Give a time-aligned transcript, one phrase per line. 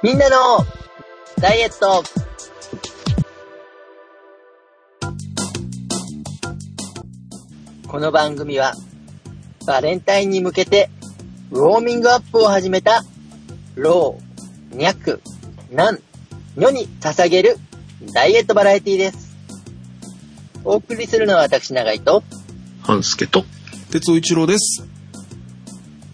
[0.00, 0.64] みんなの
[1.40, 2.04] ダイエット
[7.88, 8.74] この番組は
[9.66, 10.88] バレンタインに向けて
[11.50, 13.02] ウォーミングアップを始めた
[13.74, 15.20] ロー、ニャク、
[15.72, 15.98] ナン、
[16.56, 17.56] ニョに捧げる
[18.14, 19.36] ダイエットバラエティです。
[20.64, 22.22] お送りするのは私長井と
[22.82, 23.44] 半助と、
[23.90, 24.86] 哲夫一郎です。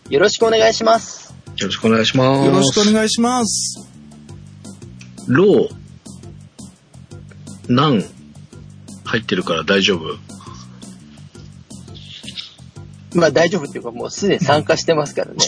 [0.09, 1.24] よろしくお願いします。
[1.57, 2.47] よろしくお願いします。
[2.47, 3.89] よろしくお願いします。
[5.29, 5.69] ロー、
[7.69, 8.05] ナン、
[9.05, 10.19] 入ってるから大丈夫？
[13.15, 15.37] まあ大丈夫っていうかもうすでに参加してますからね。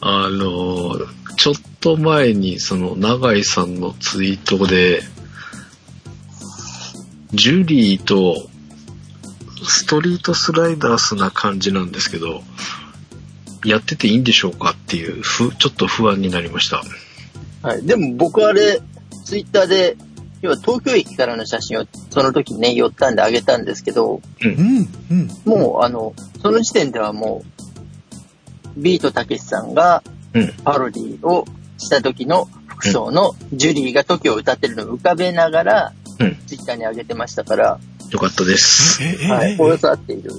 [0.00, 0.98] あの、
[1.36, 5.02] ちょっと前にその永井さんのツイートで、
[7.32, 8.48] ジュリーと
[9.62, 12.42] ストリートスライダースな感じなんですけど、
[13.64, 16.82] やってていいんでしょうかっていう、ふ、ちょっと不安になりました。
[17.62, 17.82] はい。
[17.82, 18.80] でも僕あれ、
[19.24, 19.96] ツイッターで、
[20.42, 25.30] 要は東京駅からの写真をその時ね、寄ったんであげたんですけど、うん、うん。
[25.44, 27.42] もうあの、その時点ではも
[28.76, 30.02] う、ビートたけしさんが
[30.34, 30.52] うん。
[30.64, 31.46] パロディを
[31.78, 37.78] した時の服装のジュリーが時を歌ってるのを浮かべながら、うんツイッターに上げてましたから、
[38.10, 39.02] よかったです。
[39.02, 39.52] え、え、はい。
[39.52, 40.30] え、およそ合っている。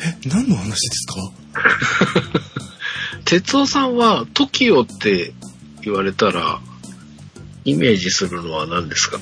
[0.00, 1.14] え、何の話ですか？
[3.24, 5.32] 哲夫さんは TOKIO って
[5.82, 6.60] 言われたら、
[7.64, 9.18] イメージするのは何ですか？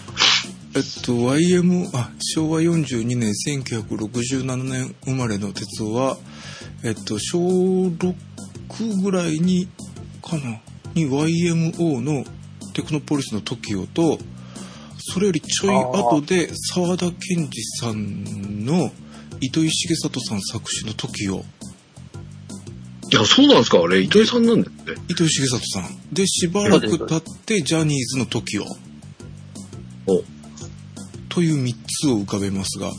[0.75, 3.33] えっと、YM、あ、昭和42年、
[3.63, 6.19] 1967年生まれの哲夫は、
[6.85, 7.39] えっと、小
[7.89, 8.15] 6
[9.03, 9.69] ぐらいに、
[10.23, 10.61] かな、
[10.95, 12.25] に YMO の
[12.75, 14.19] テクノポリスの TOKIO と、
[14.99, 18.91] それよりちょい後で沢田研二さんの
[19.41, 21.43] 糸井重里さん作詞の TOKIO。
[23.13, 25.03] いや、そうなんですかあれ、糸井さんなんだよね。
[25.09, 25.99] 糸井重里さん。
[26.13, 28.65] で、しばらく経ってジャニーズの TOKIO
[30.07, 30.25] お
[31.29, 32.91] という3つを浮かべますが、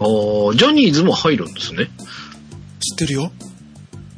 [0.00, 1.90] あージャニーズも入るんですね。
[2.80, 3.32] 知ってるよ？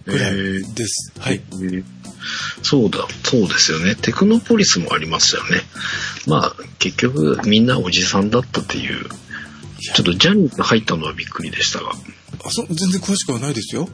[0.06, 1.12] ぐらいえーです。
[1.18, 1.42] はい。
[1.52, 1.84] えー
[2.62, 3.94] そうだ、そうですよね。
[3.96, 5.60] テクノポリスもありましたよね。
[6.26, 9.04] まあ、結局、みんなおじさんだったっていう、
[9.92, 11.90] ちょっとジャニーズ入ったのはびっくりでしたが。
[11.90, 13.88] あそ全然詳しくはないですよ。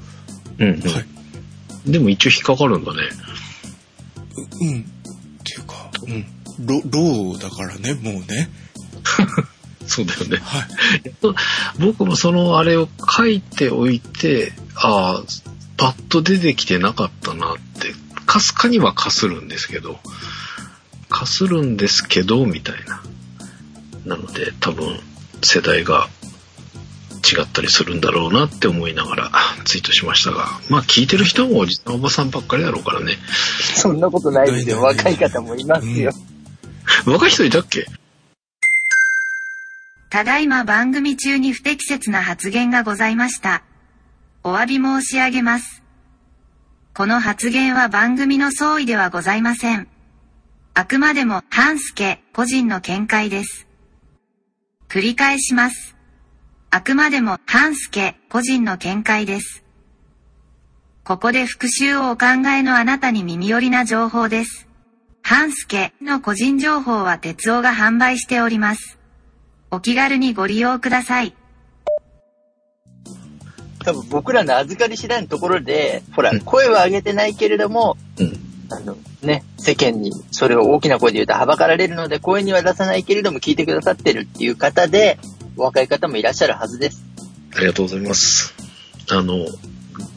[0.59, 1.01] うん、うんは
[1.87, 1.91] い。
[1.91, 3.03] でも一応引っかかるんだね。
[4.61, 4.81] ううん。
[4.81, 4.85] っ
[5.45, 6.27] ていうか、うん。
[6.67, 8.51] ロ、ローだからね、もうね。
[9.87, 10.37] そうだよね。
[10.39, 10.69] はい。
[11.81, 15.23] 僕もそのあれを書いておいて、ああ、
[15.77, 17.95] パッと出てきてなかったなって、
[18.27, 19.99] かすかにはかするんですけど、
[21.09, 23.03] かするんですけど、みたいな。
[24.05, 24.99] なので多分
[25.43, 26.09] 世代が
[27.23, 29.31] 違ったりするんだろうなって思いながら
[29.65, 33.17] ツイートしましたが、まあ聞いてる人もおじさんおばさんばっかりだろうからね。
[33.75, 34.83] そんなことないですよ。
[34.83, 36.13] 若い方もいますよ。
[37.07, 37.87] 若い人いたっけ？
[40.09, 43.63] ただいま番組中に不適切な発言がございました。
[44.43, 45.83] お詫び申し上げます。
[46.95, 49.87] この発言は番組の総意ではございません。
[50.75, 53.69] あくまでも半助個人の見解です。
[54.91, 55.95] 繰り返します。
[56.71, 59.63] あくまでも半助個人の見解です。
[61.05, 64.67] ここで復習をお考えのあなたに耳寄りな情報です。
[65.23, 68.99] 半助の個人情報は鉄夫が販売しております。
[69.71, 71.37] お気軽にご利用ください。
[73.85, 78.50] 多分僕らの預かり次第のところで、ほらうん、声は上げてないけれども、うん。
[78.71, 85.19] あのね、世間にそれを大きな声で言うとはばかられるので、声には出さないけれども聞いてくださってるっていう方で、
[85.57, 87.05] お若い方もいらっしゃるはずです。
[87.57, 88.55] ありがとうございます。
[89.11, 89.47] あの、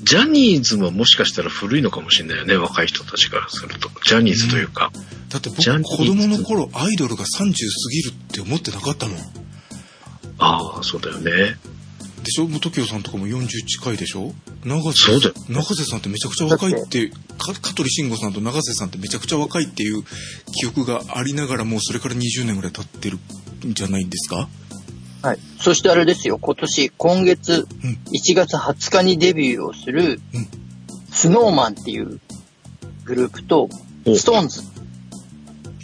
[0.03, 3.89] ジャニーズももしかしたら古いのかもしれないよね、若い人たちからすると。
[4.05, 4.91] ジャニーズというか。
[5.29, 7.51] だって僕、子供の頃、アイドルが30過
[7.91, 9.17] ぎるって思ってなかったもん。
[10.37, 11.57] ああ、そうだよね。
[12.23, 12.47] でしょ？
[12.47, 14.33] もう TOKIO さんとかも40近いでしょ？
[14.65, 15.33] 永そうだよ。
[15.63, 20.03] 瀬、さんってめちゃくちゃ若いって、か香取慎吾さんと永瀬さんってめちゃくちゃ若いっていう
[20.59, 23.19] 記憶がありながらもうそれから20年ぐらい経ってる
[23.67, 24.47] んじゃないんですか？
[25.21, 25.39] はい。
[25.59, 27.99] そしてあれですよ、今年、今月うん。
[28.11, 30.47] 1月20日にデビューをするうん、
[31.11, 32.19] スノーマンっていう
[33.05, 33.69] グループと、
[34.05, 34.15] お。
[34.15, 34.61] ストーンズ。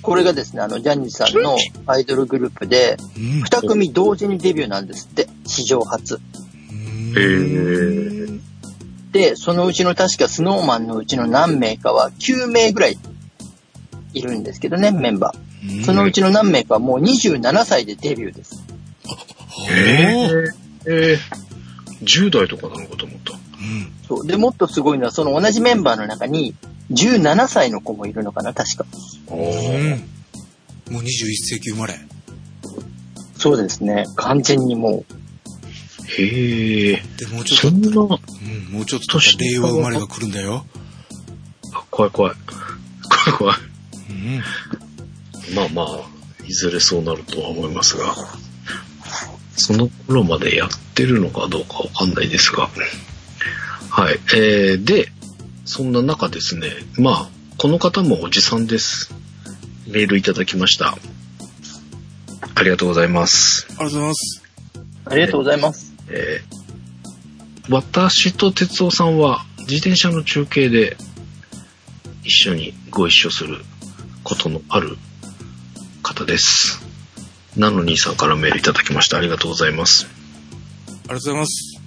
[0.01, 3.43] これがですね、あの、ジャニーさんのアイドルグループで、うん。
[3.43, 6.15] 二組同時にデビューなんですって、史上初。
[6.15, 8.39] へー
[9.11, 12.97] で、そのうちの確かスノーマンのうちの何名かは9名ぐらい
[14.13, 15.83] いるんですけどね、メンバー。
[15.83, 18.63] そのうちの何名かはもう27歳でデビューです。
[19.71, 20.51] えー、
[20.85, 23.33] えー、10代とかなのかと思った。
[23.33, 23.91] うん。
[24.07, 24.27] そう。
[24.27, 26.55] で、もっとすごいのは、その同じメンバーの中に、
[26.91, 28.85] 17歳の子もいるのかな、確か。
[29.29, 29.37] うん。
[30.93, 31.99] もう21世紀生まれ。
[33.37, 34.05] そうですね。
[34.15, 35.05] 完全にも
[36.17, 37.03] へえ。
[37.17, 40.65] で、もうちょっとそんな、うん、もうちょっと令和生まれが来るんだよ。
[41.73, 42.35] あ怖い怖い。
[43.33, 43.57] 怖い怖い。
[45.49, 45.55] うん。
[45.55, 48.15] まあまあ、いずれそうなるとは思いますが、
[49.55, 52.69] その頃までやってるのかどうかわかんないですが、
[53.89, 54.19] はい。
[54.35, 55.11] えー、で、
[55.69, 57.29] そんな中ですね、まあ、
[57.59, 59.13] この方もおじさんです。
[59.85, 60.97] メールいただきました。
[62.55, 63.67] ありがとうございます。
[63.77, 64.43] ありがとうございます。
[65.05, 65.09] う。
[65.11, 65.93] ありがとうございます。
[66.09, 66.59] えー
[67.71, 70.97] 私と哲夫さんは自転車の中継で
[72.23, 73.63] 一緒にご一緒する
[74.23, 74.97] ことのある
[76.01, 76.81] 方です。
[77.55, 79.17] なのにさんからメールいただきました。
[79.17, 80.07] ありがとうございます。
[80.07, 80.09] あ
[80.89, 81.79] りがとうございます。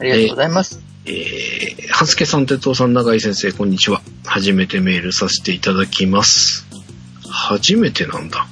[0.00, 0.85] ありがとうございます。
[1.08, 4.02] えー、はすけさん、哲夫さん、永井先生、こんにちは。
[4.24, 6.66] 初めてメールさせていただきます。
[7.30, 8.48] 初めてなんだ。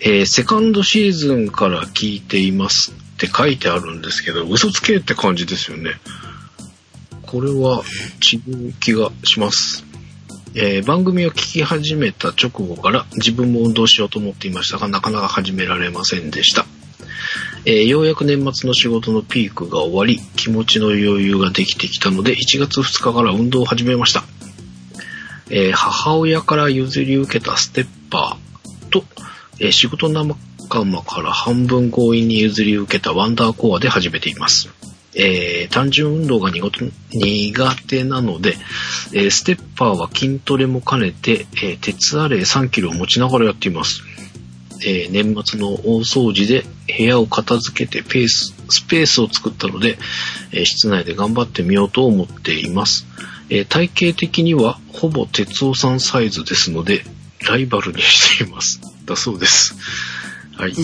[0.00, 5.92] えー、セカンドシーズンから聞いていますって書いてあるんですけど、嘘つけって感じですよね。
[7.22, 7.82] これは
[8.20, 8.36] 違
[8.68, 9.86] う気がします。
[10.54, 16.66] えー番組を聞き始めた直後から自分も運動しようと思っていましたが、なかなか始められませんでした。
[17.64, 24.24] えーようやく年末の仕事のピークが終わり、気持ちの余裕ができてきたので、1月2日から運動を始めました。
[25.50, 29.04] えー母親から譲り受けたステッパーと、
[29.60, 30.34] えー仕事仲
[30.84, 34.68] 間から半分強引に譲り受けたワンダーコアで始めています。
[35.14, 36.70] えー単純運動が苦
[37.86, 38.56] 手なので、
[39.12, 44.02] えーステッパーは筋トレも兼ねて、えー鉄アレイ3キロを持ちながらやっています。
[44.84, 46.64] えー年末の大掃除で
[46.98, 49.98] 部屋を片付けてペース、スペースを作ったので、
[50.52, 53.06] えー室内で頑張ってみようと思っています。
[53.50, 57.04] えー体型的にはほぼ鉄夫さんサイズですので、
[57.48, 58.80] ライバルにしています。
[59.04, 59.76] だそうです。
[60.56, 60.72] はい。
[60.72, 60.74] え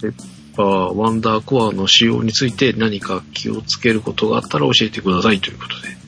[0.00, 0.14] ペッ
[0.56, 6.05] パー、ワンダーコアの使用について何か気をつけることがあったら教えてくださいということで。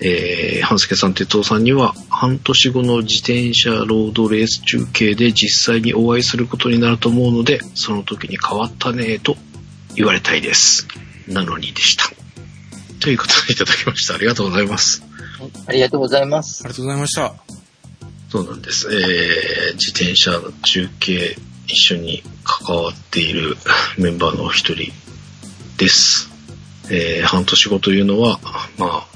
[0.00, 9.36] えー、半助さん、哲夫さんには半年後の自転車ロードレース中継で実際にお会いすることになると思うので、その時に変わったねと
[9.94, 10.86] 言われたいです。
[11.28, 12.10] なのにでした。
[13.00, 14.14] ということでいただきました。
[14.14, 15.02] ありがとうございます。
[15.66, 16.70] ありがとうございますあり。
[16.70, 17.34] がとうございました。
[18.28, 18.88] そうなんです。
[18.92, 23.56] えー、自転車の中継一緒に関わっている
[23.98, 24.92] メンバーの一人
[25.78, 26.28] です。
[26.90, 28.38] えー、半年後というのは、
[28.78, 29.15] まあ、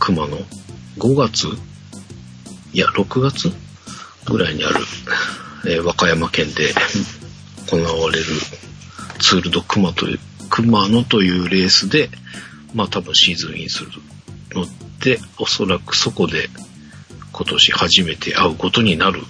[0.00, 0.38] 熊の
[0.98, 1.46] 5月？
[2.72, 3.52] いや、6月？
[4.24, 4.80] ぐらいにある、
[5.66, 6.72] えー和歌山県で
[7.70, 8.24] 行われる
[9.20, 10.18] ツールド熊という、
[10.48, 12.08] 熊野というレースで、
[12.74, 13.90] まあ多分シーズンインする
[14.52, 14.66] の
[15.04, 16.48] で、おそらくそこで
[17.32, 19.20] 今年初めて会うことになる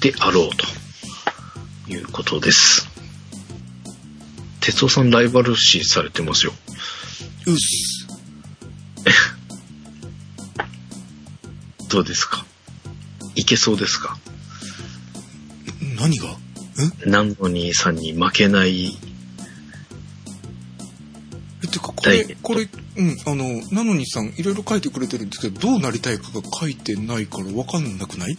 [0.00, 2.88] であろうということです。
[4.60, 6.52] 哲夫さんライバル視されてますよ。
[7.46, 8.06] うっす。
[11.92, 12.46] どうですか？
[13.34, 14.16] いけそうですか？
[16.00, 16.36] 何が？
[17.06, 18.96] ナンノニーさんに負けない。
[21.62, 22.62] え、てか、これこれ、
[22.96, 28.36] うん、あの、なのにさん、いろいろ書いてくれてるんですけど、どうなりたいかが書いてないから分かんなくない？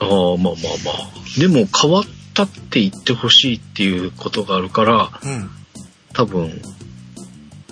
[0.00, 1.40] ああ、まあまあまあ。
[1.40, 5.50] でも変わったって言ってほしいっていうことがあるから、うん。
[6.12, 6.60] 多分、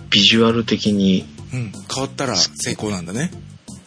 [0.09, 1.73] ビジュアル的に、うん。
[1.95, 3.31] 変わったら成功なんだね。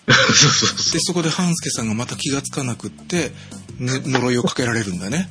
[0.08, 3.32] で、そこで半助さんがまた気がつかなくって、
[3.78, 5.30] ね、呪いをかけられるんだね。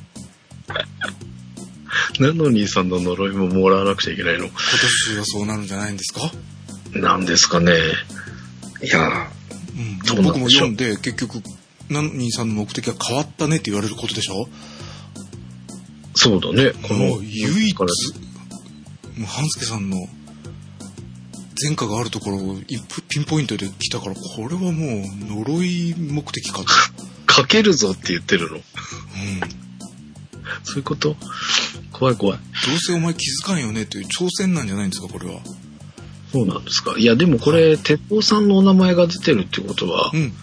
[2.19, 2.23] う。
[2.23, 4.45] ナンノニーさんの呪いももらわなくちゃいけないの。
[4.45, 4.53] 今
[5.09, 6.31] 年はそうなるんじゃないんですか？
[6.93, 7.73] なんですかね。
[8.83, 9.29] いや、
[9.75, 10.23] うん。
[10.23, 11.41] 僕も読んで、結局、
[11.89, 14.47] なのにさんの目的は変わったねって言われることでしょ？
[16.15, 16.71] そうだね。
[16.87, 19.97] この唯一、半助さんの
[21.61, 22.57] 前科があるところを
[23.09, 24.73] ピンポイントで来たから、これはもう
[25.45, 26.65] 呪い目的かと。
[27.25, 28.55] かけるぞって言ってるの？
[28.55, 28.61] うん。
[30.63, 31.15] そういうこと？
[31.91, 32.39] 怖い怖い。
[32.65, 35.41] どうせお前気づかんよねという挑戦なんじゃないんですか、これは。
[36.31, 36.95] そうなんですか？
[36.97, 40.33] いや、でもこれ、鉄夫さんのお名前が出てるってことはう、ん。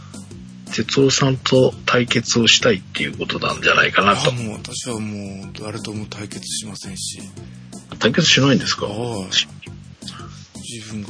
[0.73, 4.33] 鉄夫さんと対決をしたいっていうことなんじゃないかなあと。
[4.33, 7.21] もう私はもう誰とも対決しませんし。
[7.99, 8.87] 対決しないんですか？
[8.87, 9.64] ああ。
[10.67, 11.09] 自分が、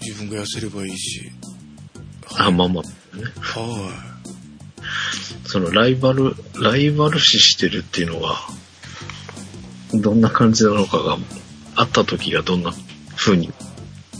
[0.00, 1.30] 自分が痩せればいいし。
[2.38, 3.24] あ、まあまあ、ね。
[3.40, 3.90] は
[5.44, 8.36] そのライバル、ライバル視してるっていうのは、
[9.92, 11.18] どんな感じなのかが
[11.76, 12.72] 会った時がどんな
[13.16, 13.52] 風に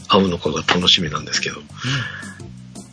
[0.08, 1.60] 合うのかが楽しみなんですけど、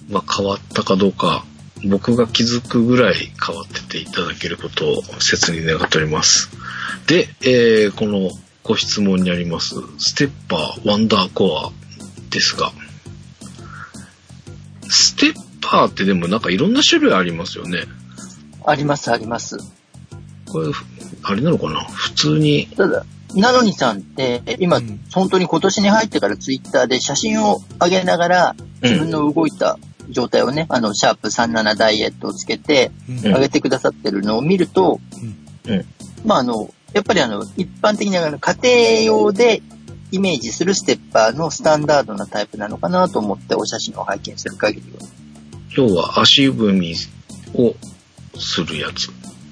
[0.10, 1.45] まあ変わったかどうか、
[1.86, 6.50] 僕が気づくぐらい変わってていただけることを切に願っております。
[7.07, 8.29] で、えーこの
[8.67, 11.72] ご質問にあります、ステッパーワンダーコア
[12.31, 12.72] ですが、
[14.89, 17.84] ステッパーってでもなんかいろんな種類ありますよね。
[18.65, 19.57] あります、あります。
[20.48, 20.72] これ、
[21.22, 21.84] あれなのかな？
[21.86, 23.05] 普通に、ただ、
[23.36, 25.00] なのにさんって、今、うん。
[25.12, 29.77] 本当に今年に入ってからツイッターで写真を上げながら、自分の動いた
[30.10, 33.19] 状態をね、あの、シャープ37ダイエットをつけて、うん。
[33.22, 35.00] 上げてくださってるのを見ると、
[35.67, 35.74] うん。
[35.74, 35.86] うん。
[36.25, 39.62] まあ、あの、やっぱりあの、一般的なあの家庭用で
[40.12, 45.00] イメージするステッパーのスタンダードなタイプなのかなと思ってお写真を拝見する限りは。
[45.75, 46.96] 要は足踏み
[47.54, 47.75] を
[48.38, 49.10] するやつ。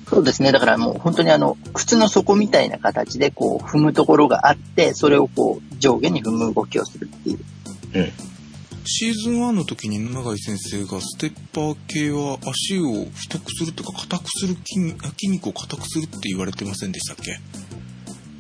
[0.10, 0.52] そうですね。
[0.52, 7.40] だからもう本当にあの、靴の底みたいな形でこう踏むところがあって、それをこう上下に踏む動きをするっていう。
[8.86, 17.40] シーズン1の時に永井先生がステッパー系は足を太くするとか硬くする筋筋肉を硬くするって言われてませんでしたっけ？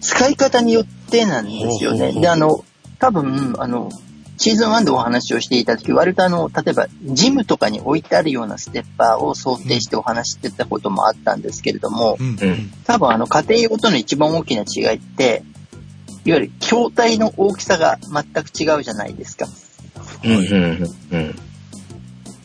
[0.01, 2.11] 使い方によってなんですよね。
[2.11, 2.65] で、あの、
[2.99, 3.89] 多分、あの、
[4.37, 15.43] シーズン1でお話をしていた時、割とあの、例えば、ジムとかに置いてあるようなステッパーを想定してお話ししてたこともあったんですけれども、うんうん多分あの、家庭用との一番大きな違いって、
[16.25, 19.47] いわゆる筐体の大きさが全く違うじゃないですか。
[20.23, 21.35] うんうんうん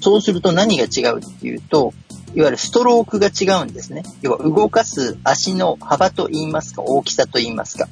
[0.00, 1.92] そうすると何が違うっていうと、
[2.34, 4.04] いわゆるストロークが違うんですね。
[4.22, 7.88] 要は動かす足の幅と言いますか、大きさと言いますか。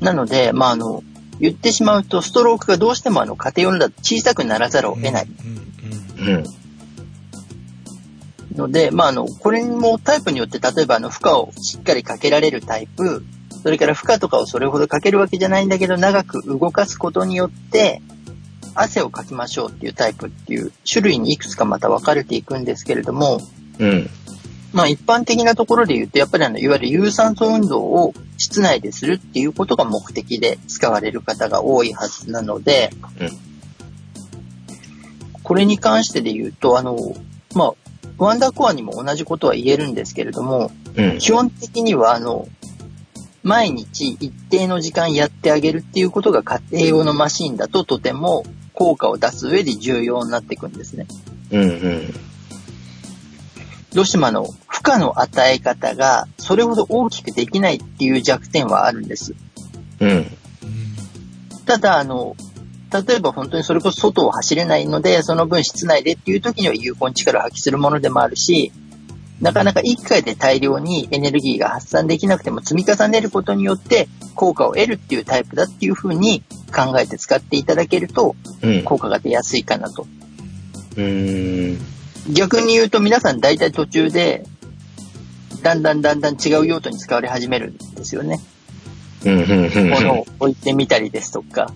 [0.00, 1.02] なので、まあ、あの、
[1.38, 6.44] 言ってしまうと、ストロークがどうしてもあの、家庭用のだと小さくならざるを得ないうんうんうん
[8.56, 13.24] ので、まあ、あの、これもタイプによって、例えばあの、負荷をしっかりかけられるタイプ、
[13.68, 18.00] それから負荷とかをそれほどかけるわけじゃないんだけど、長く動かすことによって、
[18.74, 23.42] 汗をかきましょうっていうタイプっていう種類にいくつかまた分かれていくんですけれども、
[23.78, 24.08] うん。
[24.72, 32.88] まあ一般的なところで言うと、やっぱりあの、いわゆる有酸素運動を室内でするっていうことが目的で使われる方が多いはずなので、
[33.20, 33.28] うん。
[35.42, 36.96] これに関してで言うと、あの、
[37.54, 37.72] まあ、
[38.16, 41.18] ワンダーコアにも同じことは言えるんですけれども、うん。
[41.18, 42.48] 基本的にはあの、
[43.48, 51.06] 毎日一定の時間やってあげるっていうことが家庭用のマシンだととても効果を出す上で重要になっていくんですね。
[51.50, 52.14] うんうん
[53.94, 59.34] どうしてもあの、負荷の与え方がそれほど大きくできないっていう弱点はあるんです。
[60.00, 60.26] うん
[61.64, 62.36] ただあの、
[62.92, 68.72] 例えば本当にそれこそ外を走れないので、その分室内でっていう時には有効に力を発揮するものでもあるし、
[69.40, 76.42] なかなか1回で大量にエネルギーが発散できなくても積み重ねることによって効果を得るっていうタイプだっていうふうに
[76.74, 80.06] 考えて使っていただけるとうん効果が出やすいかなと。
[80.96, 81.78] うん
[82.32, 84.44] 逆に言うと皆さん大体途中で
[85.62, 88.40] だんだんだんだん違う用途に使われ始めるんですよね。
[89.24, 91.72] うんうんうん物を置いてみたりですとか。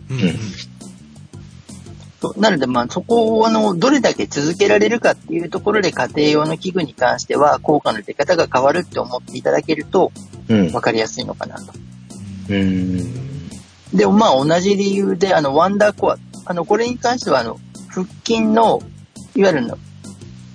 [2.36, 10.12] なので、まあ、そこを、あの、どれだけ続けられるかっていうところで家庭用の器具に関しては、効果の出方が変わるって思っていただけると、
[10.48, 10.70] うん。
[10.70, 11.72] 分かりやすいのかなと。
[12.50, 13.48] うん。
[13.92, 18.80] でも、まあ、同じ理由で、あの、ワンダーコア、あの、これに関しては、あの、腹筋の、
[19.34, 19.78] いわゆるの、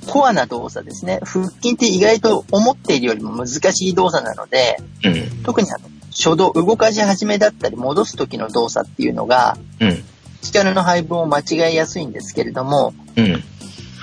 [0.07, 1.19] コアな動作ですね。
[1.23, 5.43] 腹筋って意外と思っているよりも難しい動作なので、うん。
[5.43, 10.03] 特にあの、初動、動かし始めだったり、戻す時の動作っていうのが、うん
[10.41, 13.43] 力の配分を間違いやすいんですけれども、うん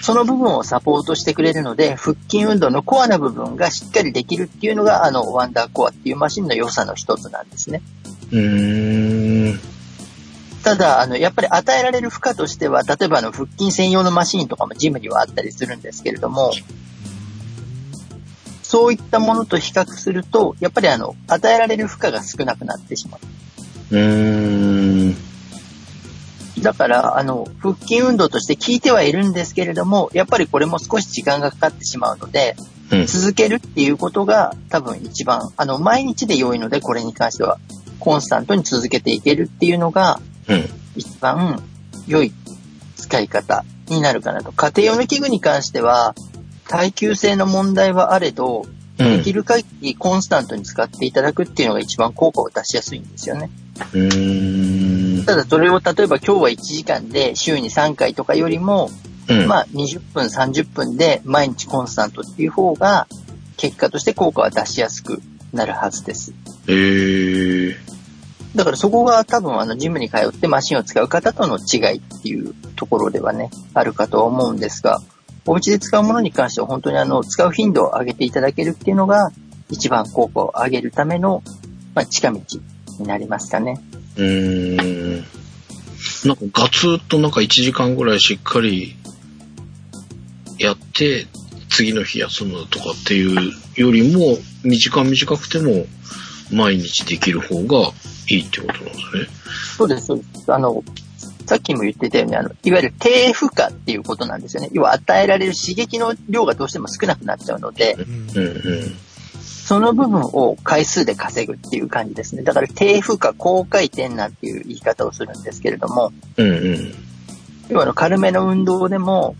[0.05, 7.81] その部分をサポートしてくれるので、腹筋運動のコアな部分がしっかりできるっていうのが、あの、ワンダーコアっていうマシンの良さの一つなんですね。
[8.31, 9.61] うん
[10.63, 16.53] ただ、あの、やっぱり与えられる負荷としては、例えばあの、腹筋専用のマシンとかもジムにはあったりするんですけれども、
[18.63, 23.19] そういったものと比較すると、やっぱりあの、与えられる負荷が少なくなってしま
[23.91, 23.97] う。
[23.97, 23.99] う
[25.11, 25.34] ん
[26.65, 32.57] だから、あの、腹筋運動として効いてはいるんですけれども、やっぱりこれも少し時間がかかってしまうので、
[32.91, 37.59] うん続けるっていうことが多分一番、あの、毎日で良いので、これに関しては、
[37.99, 40.65] コンスタントに続けていけるっていうのが、うん
[40.97, 41.63] 一番
[42.07, 42.33] 良い
[42.97, 44.53] 使い方になるかなと。
[44.53, 46.15] 家庭用の器具に関しては、
[46.69, 48.65] 耐久性の問題はあれど、
[48.99, 53.51] うんできる限りコンスタントに使っていただくっていうのが一番効果を出しやすいんですよね。
[53.95, 53.99] う
[55.23, 55.25] ん。
[55.25, 58.91] ただそれを例えば今日は1時間で週に3回とかよりも、
[59.29, 59.47] うん。
[59.47, 63.07] まあ20分30分で毎日コンスタントっていう方が
[63.57, 65.21] 結果として効果は出しやすく
[65.53, 66.33] なるはずです。
[66.67, 67.77] えー、
[68.55, 75.01] だからそこが多分あのジムに通ってマシンを使う方との違いっていうところではね、あるかとは思うんですが、
[75.47, 79.31] お家で使うものに関しては本当にあの使う頻度を上げていただけるっていうのが
[79.71, 81.43] 一番効果を上げるための、
[81.95, 82.41] まあ、近道
[82.99, 83.81] になりますかね。
[84.17, 85.25] うーん。
[86.25, 88.97] なんかガツッとなんか1時間ぐらいしっかり
[90.59, 91.27] やって、
[91.69, 95.87] 次の日休むとかっていうよりも、短短くても
[96.53, 97.93] 毎日できる方が
[98.29, 99.01] いいってことなんですね。
[99.77, 100.53] そうです、そうです。
[100.53, 100.85] あの、
[101.47, 104.71] さっきも言ってたように、あの、いわゆる低負荷っていうことなんですよね。
[104.73, 107.97] 要は与えられる刺激の量がどうしても少なくなっちゃうので、
[108.35, 108.97] うん。
[109.65, 112.43] その部分を回数で稼ぐっていう感じですね。
[112.43, 116.95] だから低負荷、高回転なんていう言い方をするんですけれども、うんうん。
[117.71, 119.37] 要はの軽めの運動でも、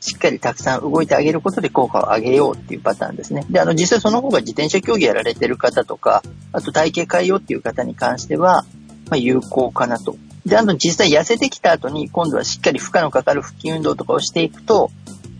[0.00, 3.44] しっかりたくさん動いてあげることで効果を上げようっていうパターンですね。
[3.50, 8.64] で、あの、実際その方が自転車競技やられてる方とか、あと体型変えようっていう方に関しては、
[9.10, 10.16] まあ、有効かなと。
[10.46, 14.90] で、あの、実際痩せてきた後に、今度はしっかり負荷のかかる腹筋運動とかをしていくと、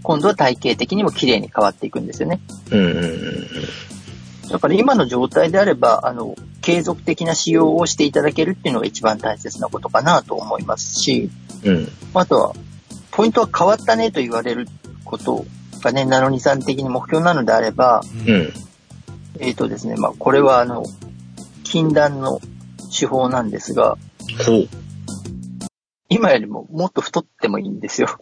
[0.02, 2.40] 今度は体型的にも綺麗に変わっていくんですよね。
[2.70, 3.99] うんうんうん
[4.50, 11.30] だから今の状態であれば、あの、継続的な使用をしていただけるっていうのが一番大切なことかなと思いますし、
[11.64, 11.76] うん。
[11.76, 11.88] うん。
[12.14, 12.54] あとは、
[13.12, 14.68] ポイントは変わったねと言われる
[15.04, 15.44] こと
[15.82, 18.52] がね、ナノニさん的に目標なのであれば、うん。
[19.38, 20.84] えっ、とですね、まあ、これはあの、
[21.62, 22.40] 禁断の
[22.96, 23.98] 手法なんですが、
[24.46, 24.68] ほう。
[26.08, 28.08] 今よりももっと太ってもいいんですよ。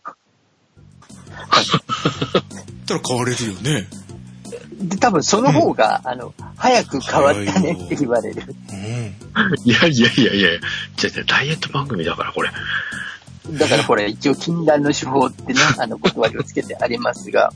[2.89, 3.87] ったら変われるよね。
[4.79, 8.43] で、多分その方が、あの、早く変わったねって言われる。
[8.71, 8.79] うん。
[9.65, 10.61] いやいやいやいや、
[10.97, 12.51] じゃあダイエット番組だからこれ。
[13.53, 17.53] だからこれ一応禁断の手法ってね、 あの、断りをつけてありますが、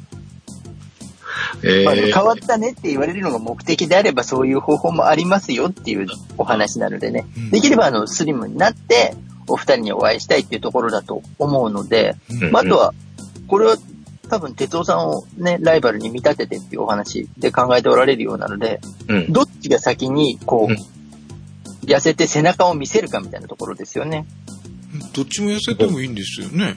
[1.62, 7.50] えまあ、変ー、わったねって言われるのが目的であればそういう方法もありますよっていうお話なのでねうん。
[7.50, 9.14] できればあのスリムになって
[9.48, 12.94] お二人にお会いしたいっていうところだと思うので、うんまあ、あとは、
[13.48, 13.76] これは
[14.32, 19.30] 多分哲夫さんをね、ライバルに見立ててっていうお話で考えておられるようなので、うん。
[19.30, 20.76] どっちが先にこうんう、
[21.84, 24.24] 痩せて背中を見せるかみたいなところですよね。
[25.12, 26.76] どっちも痩せてもいいんですよね。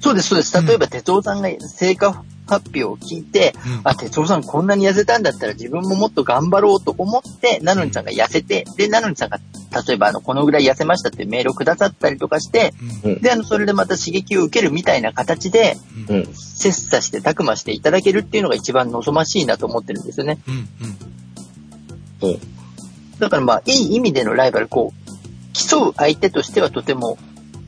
[0.00, 0.62] そうです、そうです。
[0.62, 9.38] 例えば哲夫さんが成果発表を聞いて、うんあ、哲夫さんこんなに痩せたんだったら自分ももっと頑張ろうと思って、なのにさんが痩せて、で、なのにさんが、
[9.86, 12.72] 例えばあの、このぐらい痩せましたってメールをくださったりとかして、
[13.04, 15.76] うんで、あの、それでまた刺激を受けるみたいな形で。
[16.34, 20.38] 切磋してたくましていただけるっていうのが一番望ましいなと思ってるんですよね。
[20.48, 20.68] うん
[22.22, 22.38] うん。
[23.18, 25.08] だからまあ、いい意味でのライバル、こう、
[25.52, 27.18] 競う相手としてはとても、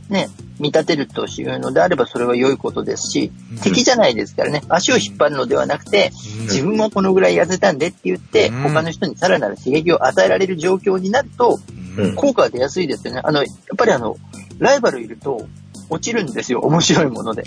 [0.09, 0.29] ね、
[0.61, 3.59] 見立てるというのであればそれは良いことですし、うん。
[3.59, 6.11] 敵じゃないですからね、足を引っ張るのではなくて、
[6.43, 8.63] 自分もこのぐらい痩せたんでって言って、うん。
[8.63, 11.59] 他の人にさらなる刺激を与えられる状況になると、
[11.97, 12.15] うん。
[12.15, 13.21] 効果が出やすいですよね。
[13.25, 14.17] あの、やっぱりあの、
[14.59, 15.49] ライバルいると、
[15.89, 17.45] 落ちるんですよ、面白いもので。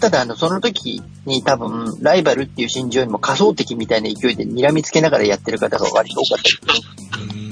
[0.00, 7.22] ただ、あの、その時に多分、ライバルっていう心情よりも仮想敵みたいな勢いで睨みつけながらやってる方が割と多かった。
[7.32, 7.43] りうん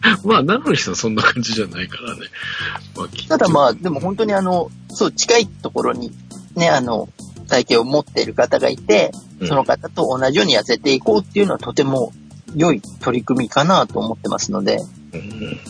[0.24, 2.20] まあ、なのにさんそんな感じじゃないからね。
[2.96, 6.12] まあ、ただまあ、でも本当にあの、そう、近いところに、
[6.54, 7.08] ね、あの、
[7.48, 12.12] 体型を持っている方がいて、うんその方と同じように痩せていこうっていうのはとても
[12.56, 14.78] 良い取り組みかなと思ってますので、
[15.12, 15.60] うん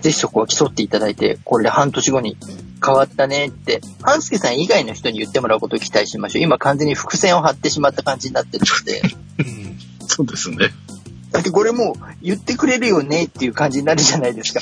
[0.00, 2.36] ぜひそこは競っていただいて、これで半年後に
[2.84, 6.42] 変わったねって、半助さん以外の人に言ってもらうことを期待しましょう。
[6.42, 9.02] 今完全に伏線を張ってしまった感じになってるので、
[9.38, 10.70] う んそうですね。
[11.30, 14.60] だってこれもう言ってくれるよねっていう感じになるじゃないですか。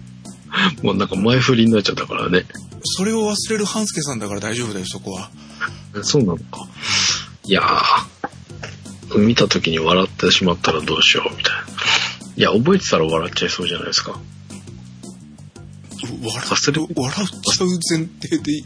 [0.82, 2.44] もうなんか前振りになっちゃったからね。
[2.82, 5.30] それを忘れる半助さんだから大丈夫だよ、そこは。
[6.02, 6.66] そうなのか。
[7.44, 11.60] いやー、見た時に笑ってしまったらどうしよう、みたいな。
[12.36, 14.18] いや、覚えてたら笑っちゃいそうじゃないですか。
[16.02, 18.62] 笑忘れっ笑っちゃう前提で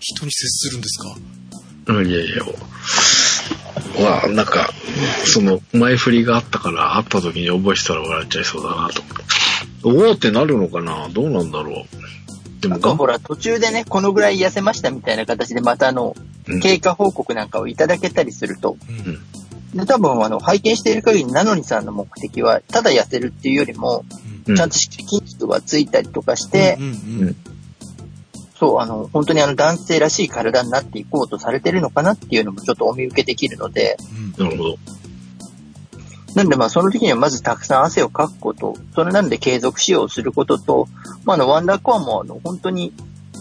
[0.00, 1.16] 人に接するんですか？
[1.86, 2.44] うん、いやいや。
[4.00, 4.70] まあ、なんか、
[5.24, 10.08] その、前振りがあったから、会った時に覚えてたら笑っちゃいそうだなと思って。
[10.08, 11.08] おーってなるのかな？
[11.10, 12.60] どうなんだろう？
[12.60, 16.60] でも、がんなんかほら、途中でね、このぐらい痩せましたみたいな形でまたあの、うん。
[16.60, 18.92] 経過報告なんかをいただけたりすると、う
[19.76, 19.78] ん。
[19.78, 24.04] で、多分あの、拝見している限り、なのにさんの目的は、ただ痩せるっていうよりも、
[24.46, 24.56] うん。
[24.56, 26.90] ちゃんと筋肉がついたりとかして、うんう
[27.30, 27.36] ん
[28.58, 33.96] そう、あの、本当にあの、男性らしい体になっていこうとされてるのかなっていうのもちょっとお見受けできるので、
[34.38, 34.44] うん。
[34.44, 34.76] なるほど。
[36.34, 40.88] なんでまあ、その時にはまずたくさん汗をかくこと、それなんで継続使用することと、
[41.24, 42.92] まあ、あの、ワンダーコアもあの、本当に、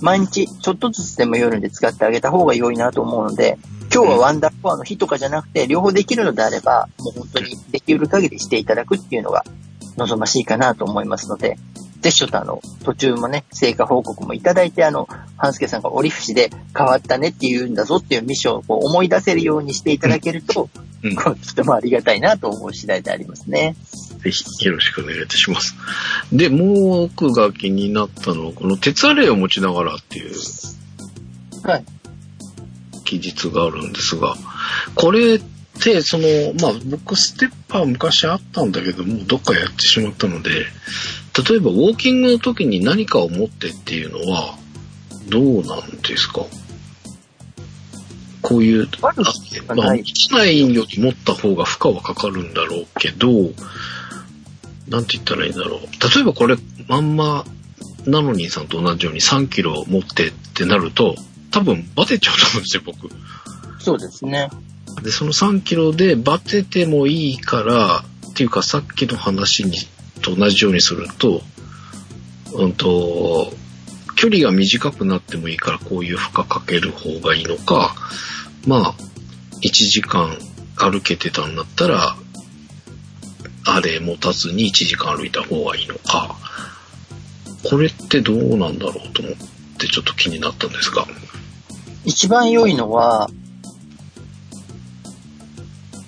[0.02, 3.58] 毎日ちょっとずつでも夜で使ってあげた方が良いなと思うので、
[3.94, 9.46] 今日はワンダーフォアの日とかじゃなくて、両方できるのであれば、もう本当にできる限りしていただくっていうのが
[9.98, 11.58] 望ましいかなと思いますので、
[12.04, 20.70] ぜひちょっとあの、途中もね、成果報告もいただいて、あの、半助さんが折り節で変わったねって言うんだぞっていうミッションをこう思い出せるようにしていただけると、
[21.02, 23.76] うんこうとてもありがたいなと思う次第でありますね。
[24.20, 25.76] ぜひよろしくお願いいたします。
[26.32, 30.34] で、もう僕が気になったのは、この鉄アレイを持ちながらっていう
[31.64, 31.86] はい。
[33.04, 34.36] 記述があるんですが、
[34.96, 35.42] これっ
[35.82, 36.28] て、その、
[36.62, 40.66] まあ僕ステッパー昔あったんだけど、もうどっかやってしまったので、
[41.36, 44.58] 例えばウォーキングの時に何かを持ってっていうのは、
[45.30, 46.46] どうなんですか？
[48.42, 53.28] こういう、悪くはまあ、持ちないより持った方が負荷はかかるんだろうけど、
[54.90, 55.80] なんて言ったらいいんだろう。
[55.80, 55.88] 例
[56.22, 57.46] えばこれ、まんま、
[58.06, 61.16] ナノニーさんと同じように3キロ持ってってなると、
[61.52, 63.10] 多分バテちゃうと思うんですよ、僕。
[63.80, 64.50] そうですね。
[65.02, 69.78] で、その3キロでバテてもいいから、っていうかさっきの話に
[70.24, 71.42] と同じようにすると、
[72.54, 73.54] うんと、
[74.16, 77.94] 距離が短くなってもいいからこういう負荷かける方がいいのか、
[78.66, 78.96] まあ、
[79.62, 80.38] 1時間
[80.76, 82.16] 歩けてたんだったら、
[83.66, 86.36] あれ持たずに1時間歩いた方がいいのか、
[87.70, 89.34] これってどうなんだろうと思っ
[89.78, 91.06] てちょっと気になったんですが。
[92.06, 93.30] 一番良いのは、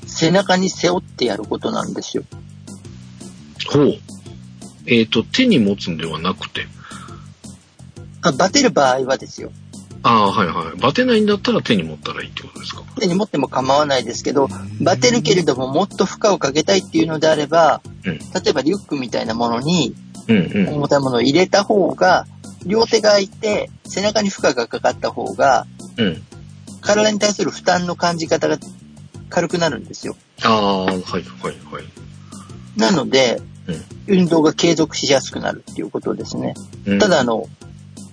[0.05, 2.23] 背中に背負ってやることなんですよ。
[3.67, 3.99] ほう。
[4.87, 6.67] えっ、と、手に持つんではなくて。
[8.21, 9.51] あバテる場合はですよ。
[10.03, 10.79] ああ、はいはい。
[10.79, 12.83] バテないんだったら手に持ったらいいってことですか？
[12.99, 14.47] 手に持っても構わないですけど、
[14.81, 19.95] バテるけれどももっと負荷をかけたいっていうのであれば、うん例えばリュックみたいなものに。
[20.27, 22.25] 重たいものを入れた方が、
[22.65, 25.67] 両手が空いて背中に負荷がかかった方が、
[25.97, 26.23] うん。
[26.81, 28.57] 体に対する負担の感じ方が
[29.29, 30.15] 軽くなるんですよ。
[30.43, 31.55] ああ、はいはいはい。
[32.75, 33.39] なので、
[34.07, 36.53] 運動が継続しやすくなるっていうことですね。
[36.85, 37.47] うんただ、あ、の、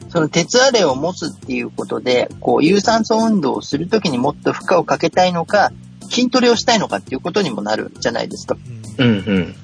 [0.09, 5.73] その鉄アレイを持つっていうことで、こう、有酸素運動をするときにもっと負荷をかけたいのか、
[6.11, 8.57] 筋トレをしたいのかっていうことにもなるじゃないですか。
[8.99, 9.55] うんうん。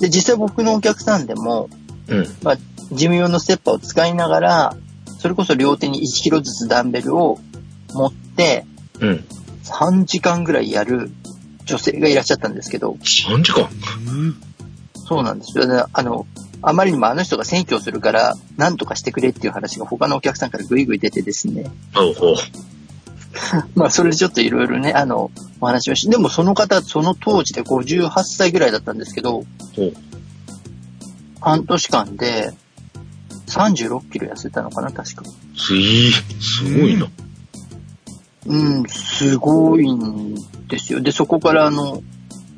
[0.00, 1.68] で、実際僕のお客さんでも、
[2.06, 2.26] うん。
[2.92, 4.76] ジム用のステッパーを使いながら、
[5.18, 7.40] それこそ両手に1キロずつダンベルを
[7.92, 8.64] 持って、
[9.00, 9.24] うん。
[9.64, 11.10] 3時間ぐらいやる
[11.64, 13.68] 女性がいらっしゃったんですけど、3時間？
[15.12, 15.66] そうなんですよ。
[15.66, 16.26] であの、
[16.62, 21.70] あまりにもあの人が選挙をするから、何とかしてくれっていう話が他のお客さんからぐいぐい出てですね。
[23.74, 29.44] まあ、それでちょっといろいろね、あの、お話をし、でもその方、その当時で58歳ぐらいだったんですけど。
[31.40, 32.52] 半年間で
[33.48, 35.24] 36キロ痩せたのかな、確か。
[35.56, 37.08] すいすごいな。
[38.46, 40.34] うん、すごいん
[40.68, 41.00] ですよ。
[41.00, 42.02] で、そこからあの、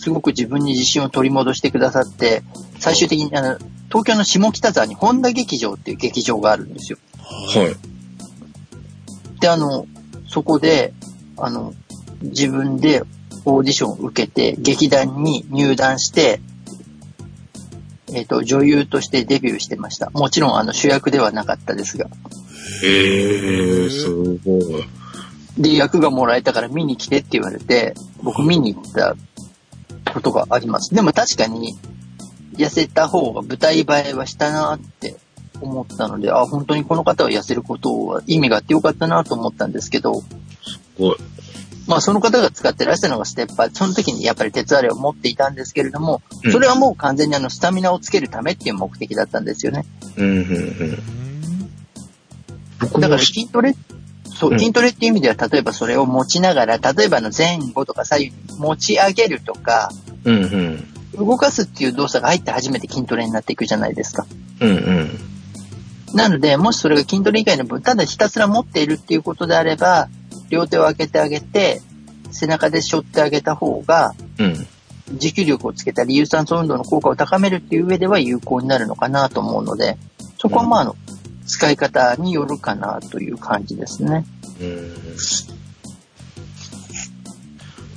[0.05, 2.43] すごく自分に自信を取り戻してくださって、
[2.79, 6.99] 最終的にあの、東京の下北沢に本田劇場っていう劇場があるんですよ。
[7.23, 9.41] はい。
[9.41, 9.87] で、あの、
[10.29, 10.93] そこで、
[11.39, 11.73] あの、
[12.21, 13.03] 自分で
[13.47, 16.43] オーディションを受けて、劇団に入団して、
[18.13, 20.11] えっ、と、女優としてデビューしてました。
[20.11, 22.11] もちろん、あの、主役ではなかったですが。
[22.83, 24.13] へえ、す
[24.45, 24.85] ごい。
[25.57, 29.17] で、役がもらえたから見に来てって言われて、僕見に行った
[30.13, 30.95] ことがあります。
[30.95, 31.77] でも確かに、
[32.57, 35.17] 痩せた方が舞台映えはしたなって
[35.61, 40.27] 思ったので、あ、本当にこの方は痩せることは意味があってよかったなと思ったんですけど、す
[40.99, 41.17] ごい。
[41.87, 49.85] まあその方が使ってらっしゃるのがステッパー、その時にやっぱり鉄アレイを持っていたんですけれども、うんそれはもう完全にあのスタミナをつけるためっていう目的だったんですよね。
[50.17, 51.03] うんうんうん。
[52.81, 53.75] 僕だから筋トレ、
[54.45, 59.91] そうう、ん筋トレっていう意味では、例えばそれを持ちながら、例えばあの前後とか左右に持ち上げるとか、
[60.25, 60.95] うんうん。
[61.27, 64.27] 動かすっていう動作が入って初めて筋トレになっていくじゃないですか。
[64.61, 65.11] うんうん。
[66.15, 70.09] なので、もしそれが筋トレ以外の分、ただひたすら持っているっていうことであれば、
[70.49, 71.83] 両手を開けてあげて、
[72.31, 74.67] 背中で背負ってあげた方が、うん。
[75.13, 79.99] 持久力をつけたり、有酸素運動の効果を高めるっていう上では有効になるのかなと思うので、
[80.39, 80.97] そこはまあ、あの、
[81.47, 84.25] 使い方によるかなという感じですね。
[84.61, 84.95] うん